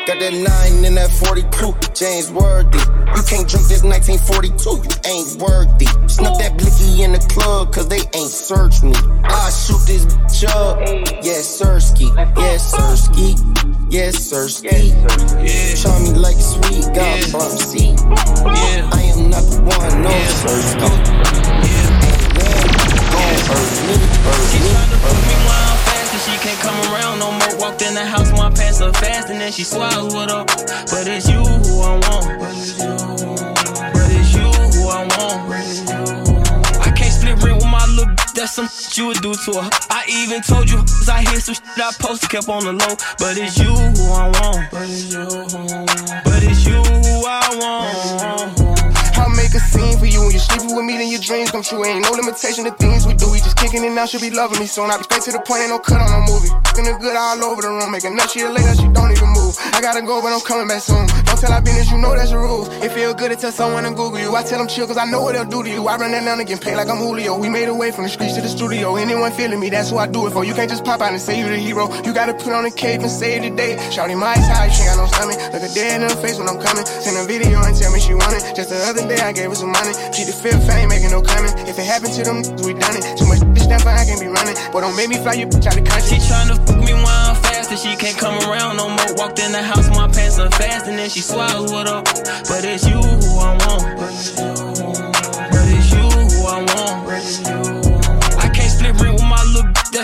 Got 0.10 0.18
that 0.18 0.34
9 0.34 0.84
and 0.84 0.98
that 0.98 1.12
42, 1.12 1.78
James 1.94 2.32
Worthy. 2.32 2.82
You 3.14 3.22
can't 3.30 3.46
drink 3.46 3.70
this 3.70 3.86
1942, 3.86 4.82
you 4.82 4.94
ain't 5.06 5.38
worthy. 5.38 5.86
Snuff 6.10 6.42
that 6.42 6.58
blicky 6.58 6.73
in 7.04 7.12
the 7.12 7.20
club, 7.28 7.74
cause 7.74 7.88
they 7.90 8.00
ain't 8.16 8.32
search 8.32 8.82
me. 8.82 8.96
I 9.24 9.52
shoot 9.52 9.84
this 9.86 10.06
bitch 10.08 10.48
up, 10.48 10.80
yes, 11.24 11.60
Sirski. 11.60 12.08
Yes, 12.38 12.72
Sirski. 12.72 13.36
Yes, 13.92 14.16
Sirski. 14.32 14.96
Try 15.82 16.00
me 16.00 16.16
like 16.18 16.40
sweet, 16.40 16.88
got 16.96 17.20
bump 17.32 17.60
seat. 17.60 18.00
I 18.00 19.12
am 19.12 19.30
not 19.30 19.44
the 19.52 19.60
one, 19.68 20.02
no, 20.02 20.14
Sirski. 20.40 20.88
She 24.48 24.60
tryna 24.64 24.98
put 25.04 25.18
me 25.28 25.36
while 25.44 25.68
I'm 25.68 25.80
fast 25.84 26.14
and 26.16 26.24
she 26.24 26.34
can't 26.40 26.60
come 26.64 26.80
around 26.94 27.20
no 27.20 27.32
more. 27.32 27.60
Walked 27.60 27.82
in 27.82 27.94
the 27.94 28.06
house, 28.06 28.32
my 28.32 28.50
pants 28.50 28.80
are 28.82 28.94
fast 28.94 29.30
and 29.30 29.42
then 29.42 29.52
she 29.52 29.64
swallows 29.64 30.14
with 30.16 30.32
her. 30.32 30.46
But 30.88 31.08
it's 31.08 31.28
you 31.28 31.44
who 31.44 31.82
I 31.82 32.00
want. 32.08 32.40
But 32.40 32.56
it's 32.56 32.80
you 32.80 34.48
who 34.48 34.88
I 34.88 35.04
want. 35.18 36.13
Can't 37.34 37.46
rent 37.46 37.58
with 37.64 37.66
my 37.66 37.84
little 37.88 38.14
bitch, 38.14 38.34
that's 38.34 38.52
some 38.54 38.68
shit 38.68 38.98
you 38.98 39.08
would 39.08 39.22
do 39.22 39.34
to 39.34 39.62
her. 39.62 39.70
I 39.90 40.06
even 40.08 40.44
told 40.44 40.70
you, 40.70 40.78
cause 40.78 41.10
I 41.10 41.22
hear 41.22 41.40
some 41.40 41.56
shit 41.56 41.64
I 41.78 41.92
posted, 42.00 42.30
kept 42.30 42.48
on 42.48 42.64
the 42.64 42.74
low. 42.74 42.96
But 43.18 43.38
it's 43.40 43.58
you 43.58 43.74
who 43.74 44.14
I 44.14 44.30
want. 44.30 44.70
But 44.70 44.84
it's 44.84 45.12
you 45.12 45.26
who 45.26 45.42
I 45.42 45.82
want. 45.82 46.24
But 46.26 46.44
it's 46.44 46.66
you 46.66 46.78
who 46.78 47.26
I 47.26 47.50
want. 47.58 49.23
Make 49.44 49.56
a 49.56 49.60
scene 49.60 50.00
for 50.00 50.06
you 50.08 50.24
when 50.24 50.32
you're 50.32 50.40
sleeping 50.40 50.72
with 50.74 50.86
me, 50.86 50.96
then 50.96 51.12
your 51.12 51.20
dreams 51.20 51.52
come 51.52 51.64
true. 51.64 51.84
Ain't 51.84 52.00
no 52.00 52.12
limitation 52.16 52.64
to 52.64 52.72
things 52.80 53.06
we 53.06 53.14
do. 53.14 53.30
We 53.30 53.40
just 53.40 53.58
kicking 53.58 53.84
it 53.84 53.92
now, 53.92 54.06
she'll 54.06 54.22
be 54.22 54.32
loving 54.32 54.58
me 54.58 54.68
soon. 54.68 54.90
I 54.90 54.96
be 54.96 55.04
straight 55.04 55.24
to 55.24 55.32
the 55.34 55.44
point, 55.44 55.68
ain't 55.68 55.76
no 55.76 55.80
cut 55.80 56.00
on 56.00 56.08
no 56.16 56.24
movie. 56.32 56.48
The 56.74 56.98
good 57.00 57.16
all 57.16 57.44
over 57.44 57.62
the 57.62 57.70
room, 57.70 57.92
making 57.92 58.16
nut 58.16 58.32
shit 58.32 58.50
later, 58.52 58.76
she 58.76 58.88
don't 58.92 59.12
even 59.12 59.30
move. 59.36 59.56
I 59.72 59.80
gotta 59.80 60.02
go, 60.02 60.20
but 60.22 60.34
I'm 60.36 60.42
coming 60.42 60.68
back 60.68 60.82
soon. 60.82 61.08
Don't 61.24 61.40
tell 61.40 61.54
I 61.54 61.60
business, 61.60 61.92
you 61.92 61.98
know 62.00 62.16
that's 62.16 62.32
the 62.32 62.40
rules. 62.40 62.68
It 62.84 62.92
feel 62.92 63.14
good 63.14 63.32
to 63.32 63.38
tell 63.38 63.52
someone 63.52 63.84
to 63.84 63.92
Google 63.92 64.20
you. 64.20 64.36
I 64.36 64.44
tell 64.44 64.60
them 64.60 64.68
chill, 64.68 64.88
cause 64.88 64.98
I 64.98 65.06
know 65.06 65.22
what 65.22 65.36
they'll 65.36 65.46
do 65.46 65.64
to 65.64 65.70
you. 65.70 65.88
I 65.88 65.96
run 65.96 66.12
that 66.12 66.24
down 66.24 66.44
get 66.44 66.60
paid 66.60 66.76
like 66.76 66.90
I'm 66.90 66.98
Julio. 66.98 67.38
We 67.38 67.48
made 67.48 67.68
a 67.68 67.76
way 67.76 67.92
from 67.92 68.04
the 68.04 68.10
streets 68.10 68.36
to 68.36 68.42
the 68.42 68.50
studio. 68.50 68.96
Anyone 68.96 69.32
feeling 69.32 69.60
me, 69.60 69.70
that's 69.70 69.92
who 69.92 69.98
I 69.98 70.08
do 70.08 70.28
it 70.28 70.32
for. 70.32 70.44
You 70.44 70.54
can't 70.54 70.70
just 70.70 70.84
pop 70.84 71.00
out 71.00 71.12
and 71.12 71.22
say 71.22 71.40
you 71.40 71.48
the 71.48 71.58
hero. 71.58 71.92
You 72.04 72.14
gotta 72.14 72.34
put 72.34 72.52
on 72.52 72.66
a 72.66 72.72
cape 72.72 73.02
and 73.02 73.12
save 73.12 73.44
the 73.44 73.52
day. 73.52 73.76
Shouty 73.92 74.18
my 74.18 74.34
eyes 74.34 74.72
she 74.72 74.84
ain't 74.84 74.96
got 74.96 75.04
no 75.04 75.08
stomach. 75.08 75.38
Look 75.52 75.62
her 75.62 75.74
dead 75.76 76.02
in 76.02 76.08
the 76.08 76.16
face 76.18 76.40
when 76.40 76.50
I'm 76.50 76.60
coming. 76.60 76.86
Send 76.86 77.18
a 77.18 77.26
video 77.28 77.62
and 77.62 77.76
tell 77.76 77.92
me 77.92 78.00
she 78.00 78.14
want 78.14 78.34
it. 78.34 78.56
Just 78.56 78.70
the 78.70 78.80
other 78.88 79.08
day 79.08 79.20
I 79.20 79.33
gave 79.34 79.50
her 79.50 79.56
some 79.56 79.72
money. 79.72 79.94
She 80.14 80.24
the 80.24 80.34
fifth 80.34 80.66
fame, 80.66 80.90
making 80.90 81.12
no 81.12 81.22
comment. 81.22 81.54
If 81.68 81.78
it 81.78 81.86
happened 81.86 82.14
to 82.14 82.24
them, 82.24 82.40
we 82.64 82.74
done 82.74 82.96
it. 82.96 83.18
Too 83.18 83.28
much 83.28 83.42
that 83.82 84.00
I 84.00 84.06
can't 84.06 84.20
be 84.20 84.28
running. 84.28 84.56
But 84.72 84.82
don't 84.82 84.96
make 84.96 85.10
me 85.10 85.18
fly 85.18 85.34
you 85.34 85.48
bitch 85.48 85.66
out 85.66 85.76
the 85.76 85.82
country. 85.82 86.20
She 86.20 86.22
tryna 86.22 86.56
fuck 86.68 86.78
me 86.78 86.94
while 86.94 87.32
I'm 87.32 87.36
fast 87.42 87.72
and 87.72 87.80
she 87.80 87.96
can't 87.96 88.18
come 88.18 88.38
around 88.50 88.78
no 88.78 88.90
more. 88.90 89.14
Walked 89.16 89.40
in 89.40 89.52
the 89.52 89.62
house, 89.62 89.90
my 89.90 90.08
pants 90.08 90.40
are 90.40 90.52
fast 90.52 90.88
and 90.88 90.98
then 90.98 91.10
she 91.10 91.22
swallows 91.22 91.72
with 91.72 91.88
her. 91.88 92.02
But 92.48 92.66
it's 92.66 92.88
you 92.88 93.02
who 93.02 93.40
I 93.40 93.58
want. 93.66 94.63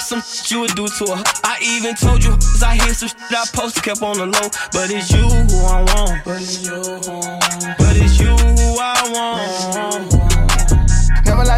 Some 0.10 0.22
shit 0.22 0.50
you 0.50 0.60
would 0.62 0.74
do 0.76 0.88
to 0.88 1.06
her. 1.16 1.24
I 1.44 1.60
even 1.62 1.94
told 1.94 2.24
you, 2.24 2.32
cause 2.32 2.64
I 2.64 2.74
hear 2.74 2.94
some 2.96 3.10
shit 3.10 3.32
I 3.32 3.46
posted, 3.54 3.84
kept 3.84 4.02
on 4.02 4.18
the 4.18 4.26
low. 4.26 4.50
But 4.74 4.90
it's 4.90 5.12
you 5.12 5.22
who 5.22 5.66
I 5.66 5.86
want. 5.94 6.26
But 6.26 6.42
it's 6.42 6.66
you 6.66 6.82
But 7.78 7.96
it's 7.96 8.20
you 8.20 8.34
who 8.34 8.80
I 8.82 8.98
want. 9.14 10.09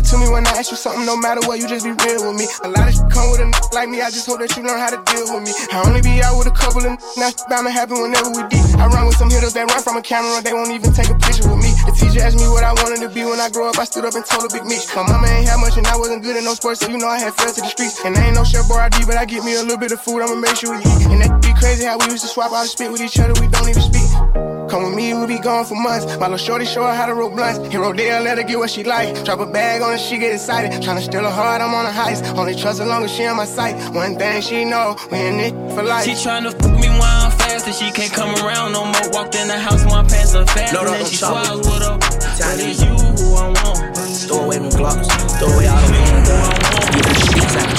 Lie 0.01 0.09
to 0.09 0.17
me 0.17 0.29
when 0.33 0.47
I 0.49 0.57
ask 0.57 0.71
you 0.73 0.77
something, 0.77 1.05
no 1.05 1.13
matter 1.13 1.45
what, 1.45 1.61
you 1.61 1.69
just 1.69 1.85
be 1.85 1.93
real 1.93 2.25
with 2.25 2.33
me. 2.33 2.49
A 2.65 2.69
lot 2.73 2.89
of 2.89 2.93
shit 2.97 3.05
come 3.13 3.29
with 3.29 3.37
a 3.37 3.45
n- 3.45 3.53
like 3.69 3.85
me, 3.85 4.01
I 4.01 4.09
just 4.09 4.25
hope 4.25 4.41
that 4.41 4.49
you 4.57 4.65
learn 4.65 4.81
how 4.81 4.89
to 4.89 4.97
deal 5.05 5.29
with 5.29 5.45
me. 5.45 5.53
I 5.69 5.85
only 5.85 6.01
be 6.01 6.25
out 6.25 6.41
with 6.41 6.49
a 6.49 6.55
couple 6.57 6.81
of 6.81 6.97
n- 6.97 7.01
now 7.21 7.29
bound 7.45 7.69
to 7.69 7.71
happen 7.71 8.01
whenever 8.01 8.33
we 8.33 8.41
deep. 8.49 8.65
I 8.81 8.89
run 8.89 9.05
with 9.05 9.13
some 9.21 9.29
hitters 9.29 9.53
that 9.53 9.69
run 9.69 9.77
from 9.85 10.02
a 10.02 10.02
camera, 10.02 10.41
they 10.41 10.58
won't 10.58 10.73
even 10.73 10.89
take 10.89 11.13
a 11.13 11.17
picture 11.21 11.45
with 11.45 11.62
me. 11.62 11.69
The 11.85 11.93
teacher 11.93 12.25
asked 12.25 12.41
me 12.41 12.49
what 12.49 12.65
I 12.65 12.73
wanted 12.81 13.06
to 13.06 13.13
be 13.13 13.21
when 13.29 13.37
I 13.37 13.54
grow 13.54 13.69
up, 13.69 13.77
I 13.77 13.85
stood 13.85 14.02
up 14.02 14.17
and 14.17 14.25
told 14.25 14.49
a 14.49 14.49
big 14.49 14.65
Meech. 14.65 14.89
My 14.97 15.06
mama 15.06 15.29
ain't 15.29 15.45
had 15.45 15.62
much 15.62 15.77
and 15.77 15.85
I 15.85 15.93
wasn't 15.93 16.25
good 16.25 16.33
in 16.33 16.49
no 16.49 16.58
sports, 16.58 16.81
so 16.81 16.89
you 16.89 16.97
know 16.97 17.06
I 17.08 17.21
had 17.21 17.37
friends 17.37 17.62
to 17.62 17.62
the 17.62 17.69
streets. 17.69 18.02
And 18.02 18.17
I 18.17 18.33
ain't 18.33 18.35
no 18.35 18.41
chef 18.41 18.65
or 18.73 18.81
ID, 18.81 19.06
but 19.06 19.21
I 19.21 19.29
get 19.29 19.45
me 19.45 19.54
a 19.54 19.62
little 19.62 19.77
bit 19.77 19.93
of 19.93 20.02
food, 20.02 20.25
I'ma 20.25 20.33
make 20.33 20.58
sure 20.58 20.73
we 20.73 20.81
eat. 20.81 21.13
And 21.13 21.21
that 21.21 21.45
be 21.45 21.54
crazy 21.62 21.85
how 21.85 22.02
we 22.02 22.10
used 22.10 22.25
to 22.25 22.31
swap 22.31 22.49
out 22.49 22.65
spit 22.65 22.89
with 22.89 23.06
each 23.06 23.21
other, 23.21 23.37
we 23.37 23.45
don't 23.54 23.69
even 23.69 23.85
speak. 23.85 24.50
Come 24.72 24.84
with 24.86 24.96
me, 24.96 25.13
we'll 25.13 25.28
be 25.28 25.38
gone 25.38 25.65
for 25.65 25.76
months. 25.76 26.06
My 26.15 26.28
little 26.32 26.38
shorty 26.38 26.63
show 26.63 26.84
her 26.84 26.96
how 26.96 27.06
to 27.06 27.13
roll 27.13 27.30
blunts. 27.30 27.60
Hero 27.67 27.92
Dale, 27.92 28.24
let 28.24 28.38
her 28.38 28.44
get 28.46 28.58
what 28.58 28.69
she 28.69 28.86
like. 28.86 29.22
Drop 29.26 29.42
a 29.42 29.46
bag 29.46 29.82
on 29.82 29.92
her, 29.92 29.98
she 29.98 30.17
get 30.17 30.34
excited. 30.34 30.72
Tryna 30.82 31.02
steal 31.02 31.24
her 31.24 31.30
heart, 31.30 31.62
I'm 31.62 31.74
on 31.74 31.86
a 31.86 31.90
heist. 31.90 32.24
Only 32.38 32.56
trust 32.56 32.80
as 32.80 32.88
long 32.88 33.04
as 33.04 33.12
she 33.12 33.26
on 33.26 33.36
my 33.36 33.44
sight. 33.44 33.76
One 33.94 34.17
thing 34.17 34.42
she 34.42 34.63
know, 34.63 34.96
we 35.12 35.19
in 35.19 35.42
it 35.42 35.52
for 35.76 35.84
life. 35.84 36.06
She 36.06 36.13
tryna 36.13 36.54
fuck 36.54 36.72
me 36.80 36.88
while 36.88 37.26
I'm 37.26 37.32
fast 37.32 37.67
and 37.67 37.76
she 37.76 37.92
can't 37.92 38.13
come 38.13 38.34
around 38.46 38.72
no 38.72 38.86
more. 38.86 39.10
Walked 39.12 39.36
in 39.36 39.50
the 39.50 39.60
house, 39.60 39.84
my 39.84 40.06
pants 40.08 40.36
are 40.36 40.46
fast 40.46 40.74
Load 40.74 40.88
and 40.88 40.90
up 40.90 40.96
then 40.96 41.04
them 41.04 41.12
she 41.12 41.17
choppers. 41.17 41.48
swallows 41.48 41.67
with 41.67 41.84
her. 41.84 41.98
But 42.00 42.60
it's 42.63 42.80
you 42.80 42.96
who 42.96 43.36
I 43.36 43.52
want. 43.52 43.92
Throw 44.24 44.40
away 44.46 44.58
them 44.60 44.72
glocks, 44.72 45.12
throw 45.36 45.52
away 45.52 45.67
all 45.67 45.82
the 45.84 45.92
man 45.92 46.24
guns. 46.24 46.48
Give 46.96 47.04
them 47.04 47.19
sheets 47.28 47.56
out 47.60 47.76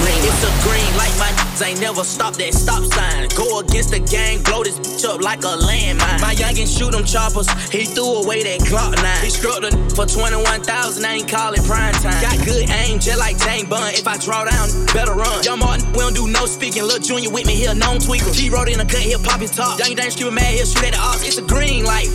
Green, 0.00 0.22
it's 0.24 0.40
a 0.40 0.50
green 0.64 0.96
light, 0.96 1.12
my 1.20 1.47
ain't 1.62 1.80
never 1.80 2.04
stopped 2.04 2.38
that 2.38 2.54
stop 2.54 2.84
sign. 2.84 3.28
Go 3.34 3.60
against 3.60 3.90
the 3.90 4.00
gang, 4.00 4.42
blow 4.42 4.62
this 4.62 4.78
bitch 4.78 5.04
up 5.08 5.20
like 5.20 5.40
a 5.40 5.56
landmine. 5.58 6.20
My 6.20 6.34
youngin' 6.34 6.68
shoot 6.68 6.92
them 6.92 7.04
choppers, 7.04 7.48
he 7.70 7.84
threw 7.84 8.22
away 8.22 8.42
that 8.42 8.60
Glock 8.68 8.94
9. 8.94 9.24
He 9.24 9.30
struck 9.30 9.60
the 9.60 9.70
for 9.94 10.06
21,000, 10.06 11.04
I 11.04 11.14
ain't 11.14 11.28
call 11.28 11.54
it 11.54 11.64
prime 11.64 11.94
time. 11.94 12.20
Got 12.22 12.44
good 12.44 12.68
aim, 12.70 12.98
just 13.00 13.18
like 13.18 13.38
Jane 13.38 13.68
Bun. 13.68 13.94
If 13.94 14.06
I 14.06 14.18
draw 14.18 14.44
down, 14.44 14.68
better 14.92 15.14
run. 15.14 15.42
Young 15.42 15.58
Martin, 15.58 15.90
we 15.92 15.98
don't 15.98 16.14
do 16.14 16.28
no 16.28 16.46
speaking. 16.46 16.84
Lil' 16.84 17.00
Junior 17.00 17.30
with 17.30 17.46
me 17.46 17.54
here, 17.54 17.74
known 17.74 17.98
tweaker. 17.98 18.32
G 18.34 18.50
wrote 18.50 18.68
in 18.68 18.80
a 18.80 18.84
cut, 18.84 19.00
he'll 19.00 19.22
pop 19.22 19.40
his 19.40 19.50
top. 19.50 19.78
Young 19.78 19.94
Dane 19.94 20.10
Cuban 20.10 20.34
mad, 20.34 20.54
he'll 20.54 20.66
shoot 20.66 20.84
at 20.84 20.94
the 20.94 21.00
ops. 21.00 21.26
It's 21.26 21.38
a 21.38 21.42
green 21.42 21.84
light. 21.84 22.08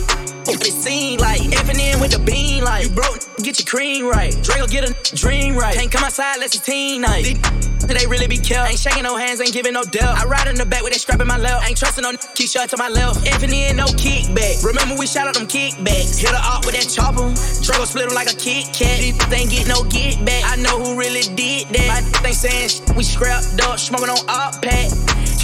It 0.46 0.60
seem 0.72 1.20
like 1.20 1.40
effing 1.40 1.80
in 1.80 2.00
with 2.00 2.12
the 2.12 2.18
bean 2.18 2.64
like 2.64 2.84
you 2.84 2.90
broke, 2.90 3.20
get 3.42 3.58
your 3.58 3.66
cream 3.66 4.06
right. 4.06 4.36
Draco 4.42 4.66
get 4.66 4.88
a 4.88 5.16
dream 5.16 5.56
right. 5.56 5.74
Can't 5.74 5.90
come 5.90 6.04
outside 6.04 6.34
unless 6.34 6.54
it's 6.54 6.64
teen 6.64 7.00
night. 7.00 7.63
These 7.88 7.98
they 8.00 8.06
really 8.06 8.26
be 8.26 8.38
killed. 8.38 8.68
Ain't 8.68 8.78
shaking 8.78 9.02
no 9.02 9.16
hands, 9.16 9.40
ain't 9.40 9.52
giving 9.52 9.72
no 9.72 9.82
deal. 9.84 10.08
I 10.08 10.24
ride 10.24 10.48
in 10.48 10.56
the 10.56 10.64
back 10.64 10.82
with 10.82 10.92
that 10.92 11.00
strap 11.00 11.20
in 11.20 11.26
my 11.26 11.38
left. 11.38 11.68
Ain't 11.68 11.76
trusting 11.76 12.02
no 12.02 12.10
n- 12.10 12.18
keep 12.34 12.48
shot 12.48 12.68
to 12.70 12.76
my 12.76 12.88
left. 12.88 13.26
Infinity 13.26 13.68
and 13.68 13.76
no 13.76 13.86
kickback. 13.86 14.64
Remember 14.64 14.96
we 14.96 15.06
shot 15.06 15.26
out 15.28 15.34
them 15.34 15.46
kickbacks. 15.46 16.18
Hit 16.18 16.30
her 16.30 16.40
up 16.40 16.64
with 16.64 16.74
that 16.74 16.88
chopper. 16.88 17.28
Draco 17.62 17.84
split 17.84 18.08
him 18.08 18.14
like 18.14 18.32
a 18.32 18.36
Kit 18.36 18.72
Kat. 18.72 18.98
These 19.00 19.16
ain't 19.32 19.50
get 19.50 19.68
no 19.68 19.84
get 19.84 20.24
back. 20.24 20.42
I 20.46 20.56
know 20.56 20.80
who 20.80 20.96
really 20.98 21.22
did 21.36 21.68
that. 21.68 21.88
My 21.88 22.28
ain't 22.28 22.36
saying 22.36 22.68
shit. 22.68 22.96
We 22.96 23.04
scrapped 23.04 23.60
up, 23.62 23.78
smoking 23.78 24.08
on 24.08 24.18
op 24.28 24.62
pack. 24.62 24.88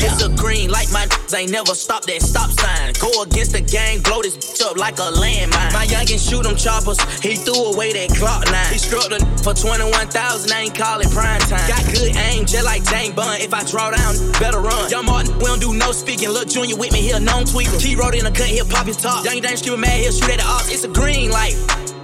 It's 0.01 0.24
a 0.24 0.30
green 0.32 0.70
like 0.70 0.90
my 0.92 1.05
ain't 1.36 1.53
never 1.53 1.74
stop 1.74 2.03
that 2.07 2.22
stop 2.22 2.51
sign. 2.51 2.92
Go 2.96 3.22
against 3.22 3.53
the 3.53 3.61
gang, 3.61 4.01
blow 4.01 4.22
this 4.22 4.36
bitch 4.36 4.64
up 4.64 4.76
like 4.76 4.98
a 4.98 5.12
landmine. 5.12 5.72
My 5.72 5.84
youngin' 5.84 6.18
shoot 6.18 6.42
them 6.42 6.57
choppers, 6.57 6.98
he 7.20 7.36
threw 7.36 7.72
away 7.72 7.92
that 7.92 8.11
Glock 8.16 8.51
nine. 8.51 8.72
He 8.72 8.78
struck 8.78 9.12
the 9.12 9.20
for 9.44 9.53
21,000, 9.53 10.53
I 10.53 10.61
ain't 10.61 10.74
call 10.74 11.01
it 11.01 11.11
prime 11.11 11.40
time. 11.46 11.68
Got 11.68 11.84
good 11.92 12.16
aim, 12.16 12.46
just 12.46 12.64
like 12.64 12.82
Jane 12.88 13.14
Bun. 13.14 13.40
If 13.40 13.53
I 13.53 13.62
draw 13.64 13.90
down, 13.90 14.16
better 14.40 14.61
run. 14.61 14.90
Young 14.90 15.07
Martin, 15.07 15.36
we 15.38 15.44
don't 15.44 15.61
do 15.61 15.74
no 15.74 15.92
speaking. 15.92 16.30
Look, 16.30 16.48
Junior 16.48 16.76
with 16.76 16.92
me 16.92 17.01
here, 17.01 17.20
known 17.20 17.44
tweaker. 17.44 17.78
T 17.78 17.94
wrote 17.94 18.14
in 18.14 18.26
a 18.26 18.32
cut, 18.32 18.48
he'll 18.48 18.66
pop 18.66 18.86
his 18.86 18.96
top. 18.96 19.24
Young 19.24 19.40
Dame 19.40 19.57
screaming 19.57 19.80
mad, 19.80 20.01
he'll 20.01 20.12
shoot 20.12 20.30
at 20.30 20.40
the 20.40 20.46
ops. 20.46 20.72
It's 20.72 20.84
a 20.84 20.88
green 20.88 21.30
light. 21.30 21.55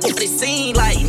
What 0.04 0.20
it 0.20 0.28
seem 0.28 0.76
like, 0.76 1.00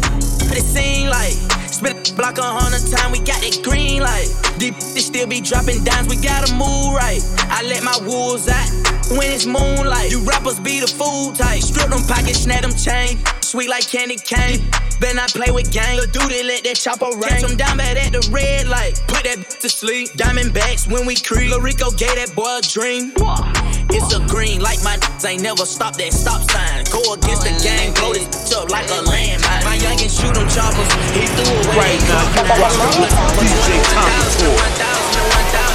what 0.48 0.58
it 0.58 0.64
seem 0.64 1.10
like. 1.10 1.67
Spit 1.78 2.10
a 2.10 2.14
block 2.16 2.40
a 2.40 2.42
hundred 2.42 2.90
time, 2.90 3.12
we 3.12 3.20
got 3.20 3.38
that 3.38 3.62
green 3.62 4.02
light. 4.02 4.34
Deep 4.58 4.74
they 4.98 5.00
still 5.00 5.28
be 5.28 5.40
dropping 5.40 5.84
dimes, 5.84 6.10
we 6.10 6.18
gotta 6.18 6.50
move 6.58 6.98
right. 6.98 7.22
I 7.54 7.62
let 7.62 7.84
my 7.84 7.94
wolves 8.02 8.50
out 8.50 8.66
when 9.14 9.30
it's 9.30 9.46
moonlight. 9.46 10.10
You 10.10 10.26
rappers 10.26 10.60
be 10.60 10.80
the 10.80 10.88
fool 10.88 11.34
type. 11.34 11.62
Strip 11.62 11.94
them 11.94 12.02
pockets, 12.10 12.50
snap 12.50 12.64
them 12.66 12.74
chain. 12.74 13.22
Sweet 13.42 13.70
like 13.70 13.86
candy 13.88 14.18
cane. 14.18 14.66
Better 15.00 15.16
not 15.16 15.30
play 15.30 15.52
with 15.52 15.72
gang. 15.72 16.02
The 16.02 16.08
dude 16.10 16.34
that 16.34 16.46
let 16.50 16.64
that 16.66 16.78
chopper 16.82 17.14
ring. 17.14 17.30
Catch 17.30 17.46
him 17.46 17.58
down 17.58 17.78
bad 17.78 17.98
at 17.98 18.12
the 18.12 18.26
red 18.34 18.68
light. 18.68 18.98
Put 19.08 19.30
that 19.30 19.38
bitch 19.38 19.62
to 19.62 19.70
sleep. 19.70 20.10
Diamondbacks 20.18 20.90
when 20.90 21.06
we 21.06 21.16
creep. 21.16 21.52
Lil 21.52 21.62
Rico 21.62 21.92
gave 21.92 22.16
that 22.18 22.34
boy 22.34 22.58
a 22.58 22.62
dream. 22.66 23.14
It's 23.94 24.14
a 24.14 24.20
green 24.28 24.60
like 24.62 24.84
my 24.84 24.98
ain't 25.26 25.42
never 25.42 25.66
stop 25.66 25.96
that 25.98 26.14
stop 26.14 26.42
sign. 26.50 26.84
Go 26.92 27.14
against 27.14 27.44
the 27.46 27.54
oh, 27.54 27.64
gang, 27.64 27.94
blow 27.94 28.14
this 28.14 28.28
bitch 28.28 28.54
up 28.58 28.70
like 28.70 28.90
a 28.90 29.00
landmine. 29.06 29.64
My 29.64 29.78
youngin' 29.78 30.12
shoot 30.12 30.34
them 30.34 30.48
choppers. 30.50 30.90
He 31.16 31.26
threw. 31.38 31.67
Right 31.76 32.00
now, 32.08 32.24
you 32.34 32.64
rockin' 32.64 33.02
with 33.02 33.12
DJ 33.44 33.82
Tonka 33.92 34.28
Toy. 34.40 35.67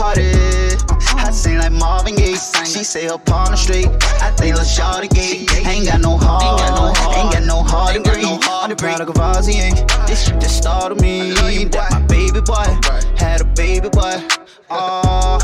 Parted. 0.00 0.80
I 1.18 1.30
sing 1.30 1.58
like 1.58 1.72
Marvin 1.72 2.16
Gaye. 2.16 2.32
She 2.64 2.84
say 2.84 3.04
her 3.04 3.18
partner 3.18 3.58
straight. 3.58 3.86
I 4.22 4.30
think 4.30 4.56
Lil 4.56 4.64
Shawty 4.64 5.10
gay. 5.10 5.44
Ain't 5.68 5.88
got 5.88 6.00
no 6.00 6.16
heart. 6.16 6.42
Ain't 6.42 6.58
got 6.58 6.74
no 6.74 6.94
heart. 6.94 7.16
Ain't 7.18 7.32
got 7.34 7.44
no 7.44 7.62
heart 7.62 7.96
to 7.96 8.00
breathe. 8.00 8.24
On 8.24 8.70
the 8.70 8.76
proud 8.76 9.02
of 9.02 9.08
Gavazi. 9.08 9.60
This 10.06 10.24
shit 10.24 10.40
just 10.40 10.56
started 10.56 11.02
me. 11.02 11.32
That 11.66 11.92
my 11.92 12.00
baby 12.06 12.40
boy 12.40 12.78
had 13.18 13.42
a 13.42 13.44
baby 13.44 13.90
boy. 13.90 14.26
Oh, 14.70 15.38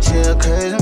chill 0.00 0.36
crazy 0.36 0.70
man. 0.70 0.81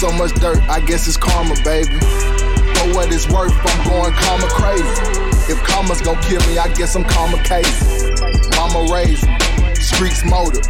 so 0.00 0.10
much 0.12 0.32
dirt, 0.40 0.56
I 0.70 0.80
guess 0.80 1.06
it's 1.06 1.18
karma, 1.18 1.54
baby. 1.62 1.92
For 2.80 2.88
what 2.96 3.12
it's 3.12 3.28
worth, 3.28 3.52
I'm 3.52 3.80
going 3.84 4.14
karma 4.16 4.48
crazy. 4.48 5.52
If 5.52 5.62
karma's 5.62 6.00
gon' 6.00 6.16
kill 6.22 6.40
me, 6.48 6.56
I 6.56 6.72
guess 6.72 6.96
I'm 6.96 7.04
karma 7.04 7.36
crazy. 7.44 8.16
Mama 8.56 8.88
raised 8.90 9.28
me, 9.28 9.36
streets 9.74 10.24
motor. 10.24 10.64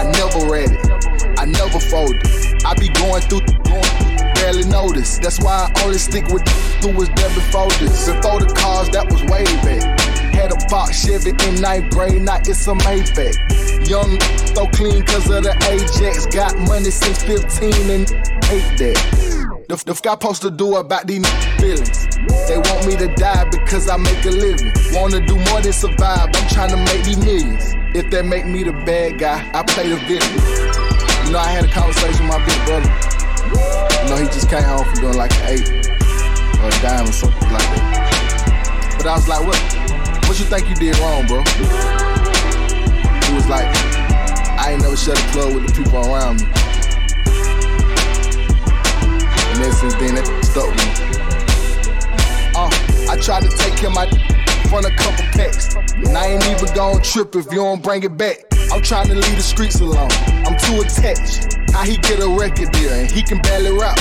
I 0.00 0.08
never 0.16 0.48
read 0.48 0.72
it, 0.72 0.80
I 1.38 1.44
never 1.44 1.78
folded. 1.78 2.24
I 2.64 2.72
be 2.80 2.88
going 2.96 3.20
through, 3.28 3.44
going 3.68 3.84
through, 4.00 4.32
barely 4.40 4.64
notice. 4.64 5.18
That's 5.18 5.40
why 5.40 5.68
I 5.68 5.84
only 5.84 5.98
stick 5.98 6.28
with 6.28 6.48
who 6.80 6.96
was 6.96 7.10
there 7.10 7.28
before 7.36 7.68
this. 7.84 8.08
Before 8.08 8.40
the 8.40 8.48
cars, 8.56 8.88
that 8.96 9.12
was 9.12 9.20
way 9.24 9.44
back. 9.60 10.00
Had 10.32 10.52
a 10.52 10.66
box 10.70 11.04
Chevy 11.04 11.36
in 11.46 11.60
ninth 11.60 11.92
grade, 11.92 12.22
now 12.22 12.36
it's 12.36 12.66
a 12.66 12.72
Maybach. 12.72 13.69
Young, 13.88 14.20
so 14.54 14.66
clean 14.68 15.04
cause 15.04 15.30
of 15.30 15.44
the 15.44 15.54
Ajax. 15.70 16.26
Got 16.26 16.56
money 16.58 16.90
since 16.90 17.22
15 17.22 17.90
and 17.90 18.08
hate 18.44 18.78
that. 18.78 19.30
The, 19.68 19.76
the 19.76 19.94
guy 19.94 20.12
supposed 20.12 20.42
to 20.42 20.50
do 20.50 20.76
about 20.76 21.06
these 21.06 21.26
feelings. 21.58 22.06
They 22.48 22.58
want 22.58 22.86
me 22.86 22.96
to 22.96 23.06
die 23.14 23.48
because 23.50 23.88
I 23.88 23.96
make 23.96 24.24
a 24.26 24.30
living. 24.30 24.72
Wanna 24.92 25.24
do 25.24 25.36
more 25.50 25.60
than 25.60 25.72
survive, 25.72 26.30
I'm 26.34 26.48
trying 26.50 26.70
to 26.70 26.76
make 26.76 27.04
these 27.04 27.18
millions. 27.18 27.74
If 27.94 28.10
that 28.10 28.26
make 28.26 28.46
me 28.46 28.64
the 28.64 28.72
bad 28.84 29.18
guy, 29.18 29.38
I 29.54 29.62
play 29.62 29.88
the 29.88 29.96
victim. 30.10 30.34
You 31.26 31.32
know, 31.32 31.38
I 31.38 31.50
had 31.54 31.64
a 31.64 31.72
conversation 31.72 32.26
with 32.26 32.34
my 32.34 32.42
big 32.42 32.58
brother. 32.66 32.90
You 34.02 34.10
know, 34.10 34.16
he 34.18 34.26
just 34.34 34.50
came 34.50 34.62
home 34.62 34.84
from 34.90 35.06
doing 35.06 35.16
like 35.16 35.30
an 35.46 35.54
eight 35.54 35.70
or 36.58 36.68
a 36.68 36.82
dime 36.82 37.06
or 37.06 37.12
something 37.12 37.50
like 37.50 37.70
that. 37.78 38.94
But 38.98 39.06
I 39.06 39.14
was 39.14 39.28
like, 39.28 39.46
what, 39.46 39.58
what 40.26 40.38
you 40.38 40.46
think 40.46 40.68
you 40.68 40.74
did 40.74 40.98
wrong, 40.98 41.26
bro? 41.26 42.09
Was 43.34 43.48
like, 43.48 43.66
I 44.58 44.72
ain't 44.72 44.82
never 44.82 44.96
shut 44.96 45.18
a 45.18 45.26
club 45.32 45.54
with 45.54 45.66
the 45.66 45.72
people 45.72 45.98
around 45.98 46.40
me. 46.40 46.46
And 49.50 49.62
then 49.62 49.72
since 49.72 49.94
then, 49.94 50.14
that 50.16 50.26
stuck 50.44 50.68
me. 50.74 50.86
Uh, 52.54 52.68
I 53.08 53.16
tried 53.22 53.42
to 53.42 53.56
take 53.56 53.78
him 53.78 53.96
out 53.96 54.08
front 54.70 54.86
a 54.86 54.90
couple 54.90 55.24
packs. 55.32 55.74
And 55.94 56.16
I 56.16 56.26
ain't 56.26 56.46
even 56.46 56.74
gon' 56.74 57.02
trip 57.02 57.34
if 57.34 57.46
you 57.46 57.58
don't 57.58 57.82
bring 57.82 58.02
it 58.02 58.16
back. 58.16 58.44
I'm 58.72 58.82
trying 58.82 59.08
to 59.08 59.14
leave 59.14 59.36
the 59.36 59.42
streets 59.42 59.80
alone. 59.80 60.10
I'm 60.46 60.56
too 60.58 60.80
attached. 60.80 61.58
How 61.72 61.84
he 61.84 61.96
get 61.98 62.20
a 62.20 62.28
record 62.28 62.70
deal 62.72 62.92
and 62.92 63.10
he 63.10 63.22
can 63.22 63.40
barely 63.42 63.72
rap. 63.72 63.98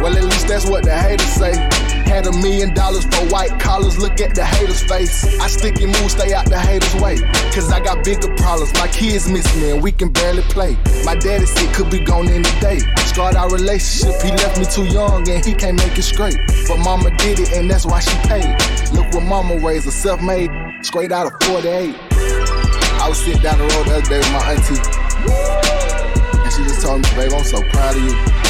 Well, 0.00 0.16
at 0.16 0.24
least 0.24 0.48
that's 0.48 0.66
what 0.66 0.84
the 0.84 0.96
haters 0.96 1.26
say. 1.32 1.95
Had 2.06 2.26
a 2.26 2.32
million 2.32 2.72
dollars 2.72 3.04
for 3.04 3.26
white 3.28 3.58
collars, 3.60 3.98
look 3.98 4.20
at 4.20 4.34
the 4.34 4.44
haters' 4.44 4.82
face. 4.84 5.38
I 5.40 5.48
stick 5.48 5.80
and 5.80 5.92
move, 6.00 6.10
stay 6.10 6.32
out 6.32 6.46
the 6.46 6.58
haters' 6.58 6.94
way. 7.02 7.18
Cause 7.52 7.70
I 7.70 7.80
got 7.80 8.04
bigger 8.04 8.32
problems. 8.36 8.72
My 8.74 8.88
kids 8.88 9.28
miss 9.28 9.46
me 9.56 9.70
and 9.70 9.82
we 9.82 9.92
can 9.92 10.10
barely 10.10 10.42
play. 10.42 10.76
My 11.04 11.14
daddy 11.14 11.46
sick, 11.46 11.72
could 11.74 11.90
be 11.90 11.98
gone 11.98 12.28
any 12.28 12.48
day. 12.60 12.78
Start 13.04 13.34
our 13.34 13.50
relationship, 13.50 14.20
he 14.22 14.30
left 14.30 14.58
me 14.58 14.64
too 14.64 14.86
young 14.86 15.28
and 15.28 15.44
he 15.44 15.52
can't 15.52 15.76
make 15.76 15.98
it 15.98 16.02
straight. 16.02 16.38
But 16.68 16.78
mama 16.78 17.10
did 17.18 17.40
it 17.40 17.52
and 17.52 17.70
that's 17.70 17.84
why 17.84 18.00
she 18.00 18.16
paid. 18.28 18.48
Look 18.94 19.12
what 19.12 19.24
mama 19.24 19.58
raised, 19.58 19.86
a 19.86 19.90
self 19.90 20.22
made, 20.22 20.50
straight 20.82 21.12
out 21.12 21.26
of 21.26 21.34
48. 21.44 21.94
I 22.98 23.08
was 23.08 23.18
sitting 23.18 23.42
down 23.42 23.58
the 23.58 23.64
road 23.74 23.86
the 23.86 23.96
other 23.96 24.08
day 24.08 24.18
with 24.18 24.32
my 24.32 24.52
auntie. 24.52 24.80
And 26.42 26.52
she 26.52 26.62
just 26.64 26.82
told 26.82 27.02
me, 27.02 27.08
babe, 27.14 27.32
I'm 27.34 27.44
so 27.44 27.60
proud 27.70 27.96
of 27.96 28.02
you. 28.02 28.45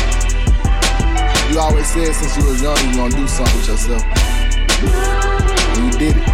You 1.51 1.61
always 1.61 1.87
said 1.87 2.13
since 2.13 2.37
you 2.37 2.45
was 2.45 2.61
young 2.61 2.77
you 2.77 2.97
gonna 2.97 3.17
do 3.17 3.27
something 3.29 3.57
with 3.57 3.69
yourself. 3.69 4.03
And 5.77 5.93
you 5.93 5.99
did 5.99 6.17
it. 6.17 6.29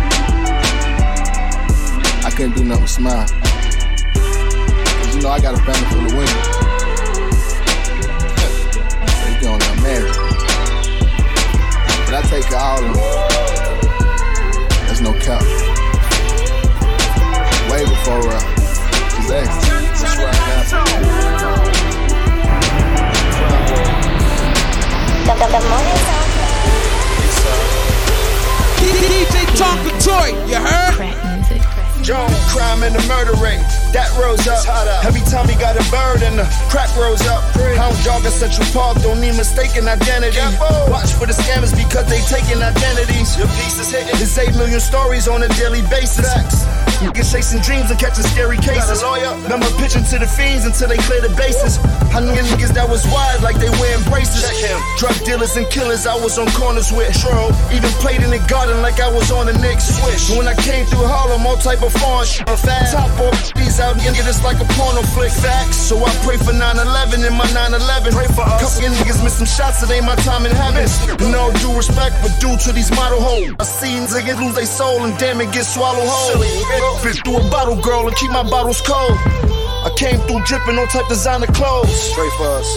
I 2.25 2.31
couldn't 2.35 2.57
do 2.57 2.65
nothing 2.65 2.83
but 2.83 2.91
smile. 2.91 3.29
Cause 3.29 5.15
you 5.15 5.23
know 5.23 5.29
I 5.29 5.39
got 5.39 5.55
a 5.55 5.59
family 5.59 5.87
full 5.91 6.07
of 6.07 6.13
women. 6.17 6.29
so 9.07 9.25
you 9.29 9.37
can 9.39 9.49
only 9.49 9.67
imagine. 9.79 10.17
But 12.07 12.15
I 12.15 12.23
take 12.31 12.51
all 12.53 12.83
of 12.83 12.95
them. 12.95 13.02
Toy, 30.03 30.35
you 30.49 30.57
heard? 30.57 30.99
Joan, 32.03 32.29
crime 32.51 32.83
and 32.83 32.93
the 32.93 33.07
murder 33.07 33.35
rate, 33.39 33.63
that 33.93 34.09
rose 34.17 34.45
up. 34.49 34.65
Every 35.05 35.21
time 35.29 35.49
he 35.49 35.57
got 35.57 35.77
a 35.77 35.85
bird 35.93 36.23
and 36.25 36.39
the 36.39 36.47
crack 36.69 36.91
rose 36.97 37.23
up. 37.29 37.45
Hound 37.77 37.97
jog 38.05 38.25
at 38.25 38.33
Central 38.33 38.67
Park, 38.73 39.01
don't 39.03 39.21
need 39.21 39.37
mistaken 39.37 39.89
identity. 39.89 40.41
Watch 40.89 41.13
for 41.17 41.27
the 41.27 41.37
scammers 41.37 41.73
because 41.77 42.09
they 42.09 42.21
taking 42.29 42.61
identities. 42.63 43.37
Your 43.37 43.49
piece 43.61 43.79
is 43.79 43.91
hitting. 43.93 44.17
There's 44.17 44.37
8 44.37 44.57
million 44.57 44.81
stories 44.81 45.29
on 45.29 45.43
a 45.43 45.49
daily 45.61 45.83
basis. 45.89 46.27
Niggas 47.03 47.33
chasing 47.35 47.61
dreams 47.61 47.91
and 47.91 47.99
catching 47.99 48.25
scary 48.25 48.57
cases. 48.57 49.03
Remember 49.03 49.67
pitching 49.77 50.05
to 50.13 50.17
the 50.19 50.27
fiends 50.27 50.65
until 50.65 50.89
they 50.89 50.99
clear 51.05 51.21
the 51.21 51.35
bases. 51.35 51.79
I 52.15 52.21
knew 52.21 52.33
niggas 52.33 52.73
that 52.79 52.89
was 52.89 53.05
wide 53.11 53.43
like 53.43 53.57
they 53.59 53.71
wearing 53.83 54.05
braces. 54.09 54.47
Drug 54.99 55.17
dealers 55.25 55.57
and 55.57 55.67
killers 55.69 56.07
I 56.07 56.15
was 56.15 56.39
on 56.39 56.47
corners 56.53 56.93
with. 56.93 57.13
True. 57.19 57.51
Even 57.75 57.91
played 57.99 58.23
in 58.23 58.31
the 58.31 58.41
garden 58.49 58.81
like 58.81 59.01
I 59.01 59.11
was 59.11 59.33
on 59.33 59.47
the 59.47 59.57
Knicks. 59.59 59.91
Swish. 59.99 60.31
When 60.37 60.47
I 60.47 60.55
came 60.63 60.87
through 60.87 61.05
Harlem, 61.05 61.45
all 61.45 61.57
type 61.57 61.83
of 61.83 61.93
foreign 61.93 62.27
shit. 62.27 62.47
Top 62.47 63.11
off 63.19 63.55
these 63.55 63.82
out 63.83 63.99
and 63.99 64.15
get 64.15 64.27
us 64.31 64.43
like 64.47 64.63
a 64.63 64.69
porno 64.79 65.03
flick. 65.13 65.33
Facts. 65.33 65.77
So 65.77 65.99
I 65.99 66.11
pray 66.23 66.39
for 66.39 66.55
9-11 66.55 67.27
in 67.27 67.35
my 67.35 67.47
9-11. 67.51 68.15
Pray 68.15 68.31
for 68.31 68.47
us. 68.47 68.63
Couple 68.63 68.87
of 68.87 68.95
niggas 68.99 69.23
miss 69.25 69.37
some 69.39 69.51
shots, 69.51 69.83
it 69.83 69.91
ain't 69.91 70.07
my 70.07 70.15
time 70.23 70.47
in 70.47 70.53
heaven. 70.55 70.87
No 71.31 71.51
due 71.59 71.75
respect, 71.75 72.15
but 72.23 72.33
due 72.39 72.57
to 72.57 72.73
these 72.73 72.91
model 72.95 73.21
hoes. 73.21 73.53
I 73.59 73.65
seen 73.65 74.07
niggas 74.07 74.39
lose 74.39 74.55
their 74.55 74.67
soul 74.67 75.05
and 75.05 75.19
damn 75.19 75.41
it 75.41 75.53
get 75.53 75.67
swallowed 75.67 76.07
whole. 76.07 76.39
Fit 77.03 77.19
through 77.25 77.39
a 77.43 77.51
bottle 77.51 77.77
girl 77.81 78.07
and 78.07 78.17
keep 78.17 78.31
my 78.31 78.43
bottles 78.43 78.81
cold. 78.81 79.19
I 79.83 79.91
came 79.97 80.21
through 80.27 80.45
dripping 80.45 80.79
on 80.79 80.87
type 80.89 81.09
designer 81.09 81.47
clothes. 81.47 81.91
Straight 81.91 82.33
for 82.39 82.47
us. 82.47 82.69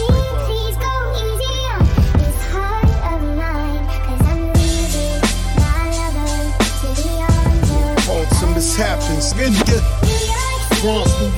Hold 8.08 8.28
some 8.40 8.54
mishaps. 8.54 9.34
Nigga. 9.34 10.25
Bronx, 10.86 11.20
New 11.20 11.35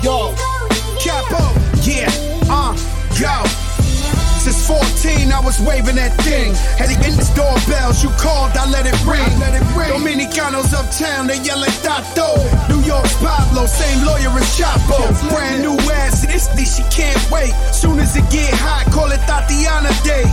I 5.37 5.39
was 5.45 5.61
waving 5.61 6.01
that 6.01 6.17
thing. 6.25 6.57
Had 6.81 6.89
to 6.89 6.97
get 6.97 7.13
this 7.13 7.29
doorbells, 7.37 8.01
you 8.01 8.09
called, 8.17 8.57
I 8.57 8.65
let 8.73 8.89
it 8.89 8.97
ring. 9.05 9.21
let 9.37 9.53
it 9.53 9.61
ring. 9.77 9.93
Dominicanos 9.93 10.73
uptown, 10.73 11.29
they 11.29 11.37
yell 11.45 11.61
at 11.61 11.77
Tato. 11.85 12.41
New 12.73 12.81
York's 12.81 13.13
Pablo, 13.21 13.69
same 13.69 14.01
lawyer 14.01 14.33
as 14.33 14.49
Chapo. 14.57 14.97
Brand 15.29 15.61
new 15.61 15.77
ass, 15.93 16.25
this 16.25 16.49
she 16.73 16.81
can't 16.89 17.21
wait. 17.29 17.53
Soon 17.69 18.01
as 18.01 18.17
it 18.17 18.25
get 18.33 18.49
hot, 18.57 18.89
call 18.89 19.13
it 19.13 19.21
Tatiana 19.29 19.93
Day. 20.01 20.25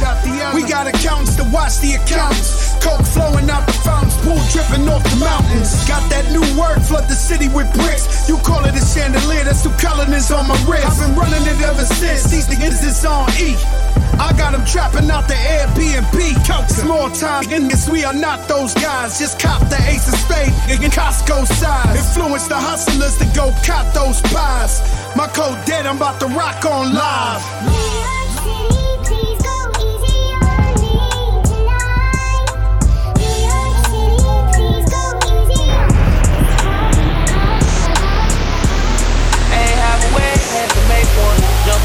We 0.56 0.64
got 0.64 0.88
accountants 0.88 1.36
to 1.36 1.44
watch 1.52 1.84
the 1.84 2.00
accounts. 2.00 2.72
Coke 2.80 3.04
flowing 3.04 3.52
out 3.52 3.68
the 3.68 3.76
fountains, 3.84 4.16
pool 4.24 4.40
dripping 4.56 4.88
off 4.88 5.04
the 5.04 5.20
mountains. 5.20 5.68
Got 5.84 6.08
that 6.08 6.32
new 6.32 6.44
word, 6.56 6.80
flood 6.80 7.04
the 7.12 7.18
city 7.18 7.52
with 7.52 7.68
bricks. 7.76 8.24
You 8.24 8.40
call 8.40 8.64
it 8.64 8.72
a 8.72 8.80
chandelier, 8.80 9.44
that's 9.44 9.60
two 9.60 9.74
colonies 9.76 10.32
on 10.32 10.48
my 10.48 10.56
wrist. 10.64 10.88
I've 10.88 10.96
been 10.96 11.12
running 11.12 11.44
it 11.44 11.60
ever 11.60 11.84
since. 11.84 12.24
These 12.32 12.48
niggas 12.48 12.80
is 12.80 13.04
on 13.04 13.28
E. 13.36 13.52
I 14.18 14.32
got 14.36 14.52
them 14.52 14.64
trapping 14.64 15.10
out 15.10 15.28
the 15.28 15.34
Airbnb. 15.34 16.70
Small 16.70 17.10
time 17.10 17.44
niggas, 17.44 17.90
we 17.90 18.04
are 18.04 18.14
not 18.14 18.48
those 18.48 18.74
guys. 18.74 19.18
Just 19.18 19.40
cop 19.40 19.60
the 19.68 19.80
ace 19.88 20.06
of 20.08 20.18
spade 20.18 20.52
in 20.70 20.90
Costco 20.90 21.46
size. 21.46 21.96
Influence 21.96 22.48
the 22.48 22.56
hustlers 22.56 23.16
to 23.18 23.24
go 23.34 23.52
cop 23.64 23.92
those 23.94 24.20
pies. 24.32 24.80
My 25.16 25.26
code 25.28 25.64
dead, 25.66 25.86
I'm 25.86 25.96
about 25.96 26.20
to 26.20 26.26
rock 26.26 26.64
on 26.64 26.94
live. 26.94 28.13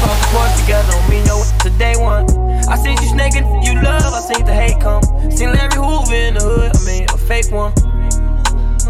The 0.08 0.28
porch 0.32 0.54
together, 0.60 0.92
don't 0.92 1.08
mean 1.10 1.24
no 1.24 1.42
to 1.62 1.70
day 1.78 1.96
one. 1.96 2.24
I 2.68 2.76
seen 2.76 2.96
you 3.02 3.08
snaking, 3.08 3.44
you 3.62 3.74
love, 3.82 4.12
I 4.12 4.20
seen 4.20 4.44
the 4.44 4.54
hate 4.54 4.80
come. 4.80 5.02
Seen 5.30 5.52
Larry 5.52 5.74
Hoover 5.74 6.14
in 6.14 6.34
the 6.34 6.40
hood, 6.40 6.76
I 6.76 6.80
mean 6.86 7.04
a 7.10 7.18
fake 7.18 7.50
one. 7.50 7.72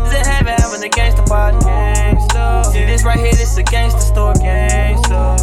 Is 0.07 0.13
it 0.15 0.27
heaven 0.27 0.55
having 0.59 0.83
a 0.83 0.89
gangster 0.89 1.23
party? 1.23 1.59
Gangsta. 1.59 2.65
See 2.73 2.85
this 2.85 3.05
right 3.05 3.19
here, 3.19 3.33
this 3.33 3.57
a 3.57 3.63
gangster 3.63 4.01
store. 4.01 4.35
Gangsta. 4.35 5.37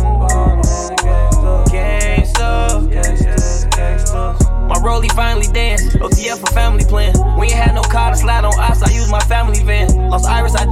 Gangsta. 1.72 2.90
Gangsta. 2.92 3.70
Gangsta. 3.70 4.68
My 4.68 4.76
rollie 4.76 5.12
finally 5.14 5.48
danced. 5.48 5.96
OTF 6.00 6.40
for 6.40 6.52
family 6.54 6.84
plan. 6.84 7.14
We 7.40 7.46
ain't 7.48 7.56
had 7.56 7.76
no 7.76 7.82
car 7.82 8.12
to 8.12 8.18
slide 8.18 8.44
on 8.44 8.54
ice. 8.60 8.84
I 8.84 8.92
used 8.92 9.10
my 9.10 9.22
family 9.22 9.64
van. 9.64 10.10
Lost 10.10 10.26
Iris, 10.26 10.56
I 10.56 10.66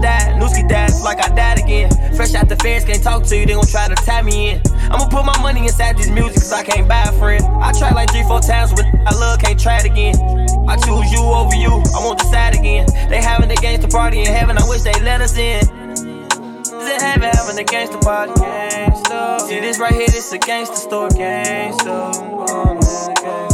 Can't 2.66 3.04
talk 3.04 3.24
to 3.26 3.38
you. 3.38 3.46
They 3.46 3.54
gon' 3.54 3.68
try 3.68 3.88
to 3.88 3.94
tie 3.94 4.24
me 4.24 4.50
in. 4.50 4.62
I'ma 4.90 5.08
put 5.08 5.24
my 5.24 5.40
money 5.40 5.62
inside 5.62 6.00
this 6.00 6.10
music, 6.10 6.42
cause 6.42 6.52
I 6.52 6.64
can't 6.64 6.90
buy 6.90 7.04
a 7.04 7.12
friend. 7.20 7.46
I 7.62 7.72
tried 7.72 7.94
like 7.94 8.10
three, 8.10 8.24
four 8.24 8.40
times, 8.40 8.74
but 8.74 8.86
I 9.06 9.16
love, 9.20 9.40
can't 9.40 9.60
try 9.60 9.78
it 9.78 9.86
again. 9.86 10.16
I 10.68 10.76
choose 10.76 11.12
you 11.12 11.22
over 11.22 11.56
you. 11.56 11.70
I 11.70 12.00
won't 12.04 12.18
decide 12.18 12.56
again. 12.56 12.88
They 13.08 13.22
having 13.22 13.50
the 13.50 13.56
gangster 13.56 13.88
party 13.88 14.22
in 14.22 14.26
heaven. 14.26 14.58
I 14.58 14.68
wish 14.68 14.82
they 14.82 15.00
let 15.02 15.22
us 15.22 15.38
in. 15.38 15.60
Is 15.62 16.90
it 16.90 17.02
heaven 17.02 17.30
having 17.32 17.60
a 17.60 17.64
gangster 17.64 18.00
party? 18.00 18.34
Gangsta. 18.34 19.42
See 19.42 19.60
this 19.60 19.78
right 19.78 19.94
here, 19.94 20.08
this 20.08 20.32
a 20.34 20.40
gangster 20.40 20.76
store. 20.76 21.10
Gangsta. 21.10 22.14
Oh, 22.16 22.46
gangsta. 22.48 23.45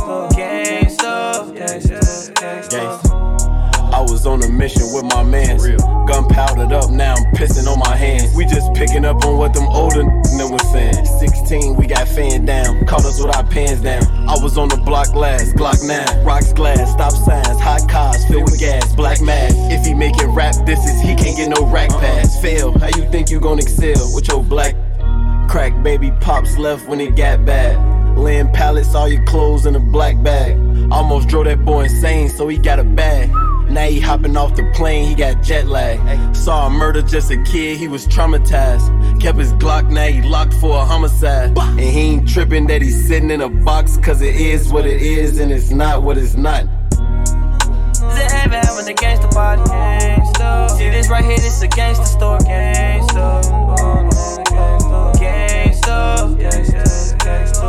I 4.01 4.03
was 4.03 4.25
on 4.25 4.41
a 4.41 4.49
mission 4.49 4.81
with 4.93 5.03
my 5.03 5.21
mans. 5.21 5.63
Gun 6.09 6.27
powdered 6.27 6.73
up, 6.73 6.89
now 6.89 7.13
I'm 7.13 7.35
pissing 7.35 7.71
on 7.71 7.77
my 7.77 7.95
hands. 7.95 8.35
We 8.35 8.45
just 8.45 8.73
picking 8.73 9.05
up 9.05 9.23
on 9.23 9.37
what 9.37 9.53
them 9.53 9.67
older 9.67 10.01
niggas 10.01 10.51
was 10.51 10.71
saying. 10.71 11.05
16, 11.05 11.75
we 11.75 11.85
got 11.85 12.07
fan 12.07 12.43
down. 12.43 12.83
Caught 12.87 13.05
us 13.05 13.23
with 13.23 13.35
our 13.35 13.43
pants 13.43 13.79
down. 13.81 14.01
I 14.27 14.41
was 14.41 14.57
on 14.57 14.69
the 14.69 14.77
block 14.77 15.13
last, 15.13 15.53
Glock 15.53 15.87
9. 15.87 16.25
Rocks 16.25 16.51
glass, 16.51 16.91
stop 16.93 17.11
signs, 17.11 17.61
hot 17.61 17.87
cars 17.87 18.25
filled 18.25 18.45
with 18.45 18.59
gas, 18.59 18.91
black 18.95 19.21
mask. 19.21 19.55
If 19.69 19.85
he 19.85 19.93
make 19.93 20.17
it 20.17 20.29
rap, 20.29 20.55
this 20.65 20.83
is 20.83 20.99
he 20.99 21.13
can't 21.13 21.37
get 21.37 21.49
no 21.49 21.67
rack 21.67 21.91
uh-uh. 21.91 21.99
pass. 21.99 22.41
Fail, 22.41 22.75
how 22.79 22.87
you 22.87 23.07
think 23.11 23.29
you 23.29 23.39
gon' 23.39 23.59
excel 23.59 24.15
with 24.15 24.27
your 24.27 24.43
black 24.43 24.73
crack 25.47 25.83
baby 25.83 26.09
pops 26.21 26.57
left 26.57 26.87
when 26.87 26.99
it 26.99 27.15
got 27.15 27.45
bad? 27.45 28.17
Laying 28.17 28.51
pallets, 28.51 28.95
all 28.95 29.07
your 29.07 29.23
clothes 29.25 29.67
in 29.67 29.75
a 29.75 29.79
black 29.79 30.19
bag. 30.23 30.57
Almost 30.91 31.27
drove 31.27 31.45
that 31.45 31.63
boy 31.63 31.83
insane, 31.83 32.29
so 32.29 32.47
he 32.47 32.57
got 32.57 32.79
a 32.79 32.83
bag. 32.83 33.29
Now 33.69 33.85
he 33.85 33.99
hopping 33.99 34.35
off 34.35 34.55
the 34.55 34.69
plane, 34.73 35.07
he 35.07 35.15
got 35.15 35.41
jet 35.43 35.67
lag. 35.67 35.99
Saw 36.35 36.67
a 36.67 36.69
murder 36.69 37.01
just 37.01 37.31
a 37.31 37.41
kid, 37.43 37.77
he 37.77 37.87
was 37.87 38.07
traumatized. 38.07 39.21
Kept 39.21 39.37
his 39.37 39.53
Glock, 39.53 39.89
now 39.89 40.07
he 40.07 40.21
locked 40.21 40.53
for 40.55 40.77
a 40.77 40.85
homicide. 40.85 41.57
And 41.57 41.79
he 41.79 41.99
ain't 41.99 42.29
tripping 42.29 42.67
that 42.67 42.81
he's 42.81 43.07
sitting 43.07 43.31
in 43.31 43.41
a 43.41 43.49
box, 43.49 43.97
cause 43.97 44.21
it 44.21 44.35
is 44.35 44.71
what 44.71 44.85
it 44.85 45.01
is 45.01 45.39
and 45.39 45.51
it's 45.51 45.71
not 45.71 46.03
what 46.03 46.17
it's 46.17 46.35
not. 46.35 46.63
Is 46.63 48.19
it 48.19 48.31
heaven 48.31 48.59
having 48.59 49.29
party? 49.29 49.61
Gangsta. 49.63 50.69
See 50.71 50.89
this 50.89 51.09
right 51.09 51.23
here, 51.23 51.37
this 51.37 51.61
a 51.61 51.67
gangster 51.67 52.05
store. 52.05 52.39
Gangsta. 52.39 53.41
Gangsta. 55.19 56.37
Gangsta. 56.37 56.90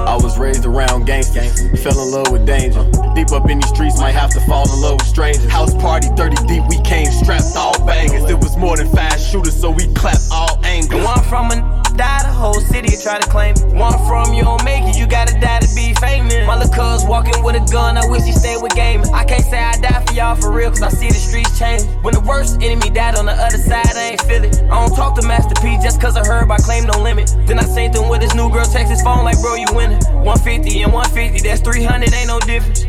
I 0.06 0.16
was 0.16 0.38
raised 0.38 0.64
around 0.64 1.06
gangsters, 1.06 1.58
fell 1.82 1.98
in 2.02 2.10
love 2.10 2.30
with 2.32 2.46
danger. 2.46 2.82
Deep 3.14 3.30
up 3.32 3.48
in 3.48 3.60
these 3.60 3.68
streets, 3.68 3.98
might 3.98 4.12
have 4.12 4.30
to 4.30 4.40
fall 4.46 4.70
in 4.72 4.80
love 4.80 4.98
with 4.98 5.06
strangers. 5.06 5.50
House 5.50 5.74
party 5.74 6.08
30 6.16 6.46
deep, 6.46 6.64
we 6.68 6.80
came 6.82 7.06
strapped 7.06 7.56
all 7.56 7.78
bangers. 7.86 8.28
It 8.28 8.38
was 8.38 8.56
more 8.56 8.76
than 8.76 8.88
five 8.88 9.18
shooters, 9.20 9.58
so 9.58 9.70
we 9.70 9.86
clapped 9.94 10.28
all 10.30 10.58
angles. 10.64 11.04
One 11.04 11.22
from 11.24 11.50
a 11.50 11.82
die, 11.96 12.22
the 12.22 12.32
whole 12.32 12.60
city 12.60 12.96
try 12.96 13.18
to 13.20 13.28
claim. 13.28 13.54
One 13.76 13.98
from 14.06 14.34
you 14.34 14.42
don't 14.42 14.64
make 14.64 14.84
it, 14.84 14.96
you 14.96 15.06
gotta 15.06 15.38
die 15.40 15.60
my 16.52 16.58
little 16.58 16.74
cuz 16.74 17.06
walking 17.06 17.42
with 17.42 17.56
a 17.56 17.64
gun, 17.72 17.96
I 17.96 18.06
wish 18.10 18.24
he 18.24 18.32
stayed 18.32 18.60
with 18.60 18.74
gaming. 18.74 19.08
I 19.08 19.24
can't 19.24 19.42
say 19.42 19.58
I 19.58 19.72
die 19.80 20.04
for 20.04 20.12
y'all 20.12 20.36
for 20.36 20.52
real, 20.52 20.68
cause 20.68 20.82
I 20.82 20.90
see 20.90 21.08
the 21.08 21.14
streets 21.14 21.58
change. 21.58 21.80
When 22.04 22.12
the 22.12 22.20
worst 22.20 22.60
enemy 22.60 22.90
died 22.90 23.14
on 23.14 23.24
the 23.24 23.32
other 23.32 23.56
side, 23.56 23.96
I 23.96 24.10
ain't 24.12 24.20
feel 24.20 24.44
it. 24.44 24.60
I 24.64 24.76
don't 24.76 24.94
talk 24.94 25.18
to 25.18 25.26
Master 25.26 25.54
P 25.62 25.78
just 25.82 25.98
cause 25.98 26.14
I 26.14 26.22
heard 26.26 26.46
my 26.46 26.58
claim 26.58 26.84
no 26.84 27.00
limit. 27.00 27.34
Then 27.46 27.58
I 27.58 27.64
seen 27.64 27.90
them 27.90 28.10
with 28.10 28.20
his 28.20 28.34
new 28.34 28.50
girl 28.52 28.66
text 28.66 28.92
his 28.92 29.00
phone 29.00 29.24
like, 29.24 29.40
bro, 29.40 29.54
you 29.54 29.64
winning. 29.72 30.04
150 30.12 30.82
and 30.82 30.92
150, 30.92 31.40
that's 31.40 31.62
300, 31.62 32.12
ain't 32.12 32.28
no 32.28 32.38
difference. 32.40 32.84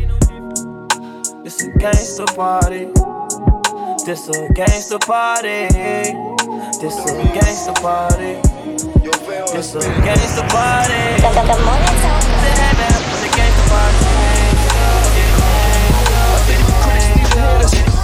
It's 1.48 1.64
a 1.64 1.70
gangster 1.78 2.26
party. 2.36 2.92
This 4.04 4.28
a 4.28 4.52
gangster 4.52 4.98
party. 4.98 5.72
This 6.84 7.00
a 7.00 7.16
gangster 7.32 7.72
party. 7.80 8.44
This 9.56 9.72
a 9.72 9.80
gangster 10.04 10.44
party. 10.52 11.04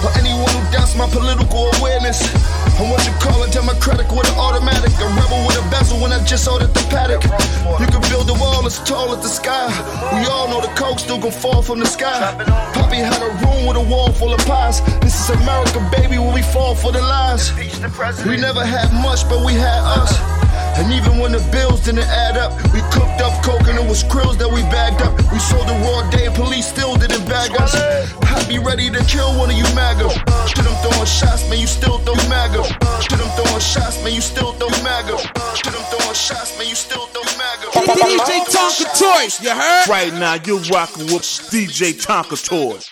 Or 0.01 0.11
anyone 0.17 0.49
who 0.49 0.61
doubts 0.71 0.95
my 0.95 1.07
political 1.07 1.69
awareness. 1.77 2.19
I'm 2.79 2.89
what 2.89 3.05
you 3.05 3.13
call 3.21 3.43
a 3.43 3.49
democratic 3.51 4.09
with 4.11 4.29
an 4.31 4.37
automatic. 4.37 4.91
A 4.97 5.05
rebel 5.13 5.45
with 5.45 5.57
a 5.61 5.65
bezel 5.69 6.01
when 6.01 6.11
I 6.11 6.23
just 6.25 6.47
ordered 6.47 6.73
the 6.73 6.81
Patek. 6.89 7.21
You 7.79 7.87
can 7.87 8.01
build 8.09 8.29
a 8.29 8.33
wall 8.33 8.65
as 8.65 8.79
tall 8.83 9.13
as 9.13 9.21
the 9.21 9.29
sky. 9.29 9.69
We 10.17 10.25
all 10.25 10.47
know 10.49 10.61
the 10.61 10.71
still 10.97 11.31
fall 11.31 11.61
from 11.61 11.79
the 11.79 11.85
sky. 11.85 12.33
Poppy 12.73 12.97
had 12.97 13.21
a 13.21 13.29
room 13.45 13.65
with 13.67 13.77
a 13.77 13.85
wall 13.89 14.11
full 14.11 14.33
of 14.33 14.39
pies. 14.45 14.81
This 15.01 15.13
is 15.13 15.29
America, 15.29 15.79
baby, 15.95 16.17
where 16.17 16.33
we 16.33 16.41
fall 16.41 16.75
for 16.75 16.91
the 16.91 17.01
lies. 17.01 17.53
We 18.25 18.37
never 18.37 18.65
had 18.65 18.91
much, 18.93 19.27
but 19.29 19.45
we 19.45 19.53
had 19.53 19.81
us. 19.99 20.11
And 20.79 20.91
even 20.93 21.19
when 21.19 21.31
the 21.31 21.43
bills 21.51 21.83
didn't 21.85 22.07
add 22.07 22.37
up, 22.37 22.51
we 22.73 22.79
cooked 22.93 23.21
up 23.21 23.43
coke 23.43 23.67
and 23.67 23.77
it 23.77 23.87
was 23.87 24.03
krills 24.03 24.37
that 24.37 24.49
we 24.49 24.61
bagged 24.73 25.01
up. 25.01 25.13
We 25.31 25.39
sold 25.39 25.67
the 25.67 25.75
raw 25.83 26.09
day 26.09 26.27
and 26.27 26.35
police 26.35 26.67
still 26.67 26.95
didn't 26.95 27.25
bag 27.25 27.51
us. 27.59 27.75
I'd 27.75 28.47
be 28.47 28.59
ready 28.59 28.89
to 28.89 29.03
kill 29.05 29.37
one 29.37 29.49
of 29.49 29.57
you 29.57 29.67
MAGA. 29.75 30.09
To 30.09 30.61
them 30.63 30.75
throwing 30.81 31.05
shots, 31.05 31.47
man, 31.49 31.59
you 31.59 31.67
still 31.67 31.99
throw 31.99 32.15
MAGA. 32.29 32.63
To 32.63 33.15
them 33.17 33.29
throwing 33.35 33.59
shots, 33.59 34.01
man, 34.03 34.13
you 34.13 34.21
still 34.21 34.53
throw 34.53 34.69
MAGA. 34.81 35.17
To 35.17 35.69
them 35.71 35.83
throwing 35.91 36.15
shots, 36.15 36.57
man, 36.57 36.67
you 36.67 36.75
still 36.75 37.05
throw 37.13 37.23
MAGA. 37.37 37.67
DJ 37.75 38.31
Tonka 38.47 38.85
Toys, 38.97 39.41
you 39.41 39.51
heard? 39.51 39.87
Right 39.87 40.13
now, 40.13 40.35
you're 40.45 40.63
rocking 40.71 41.05
with 41.11 41.27
DJ 41.51 41.93
Tonka 41.93 42.37
Toys. 42.39 42.89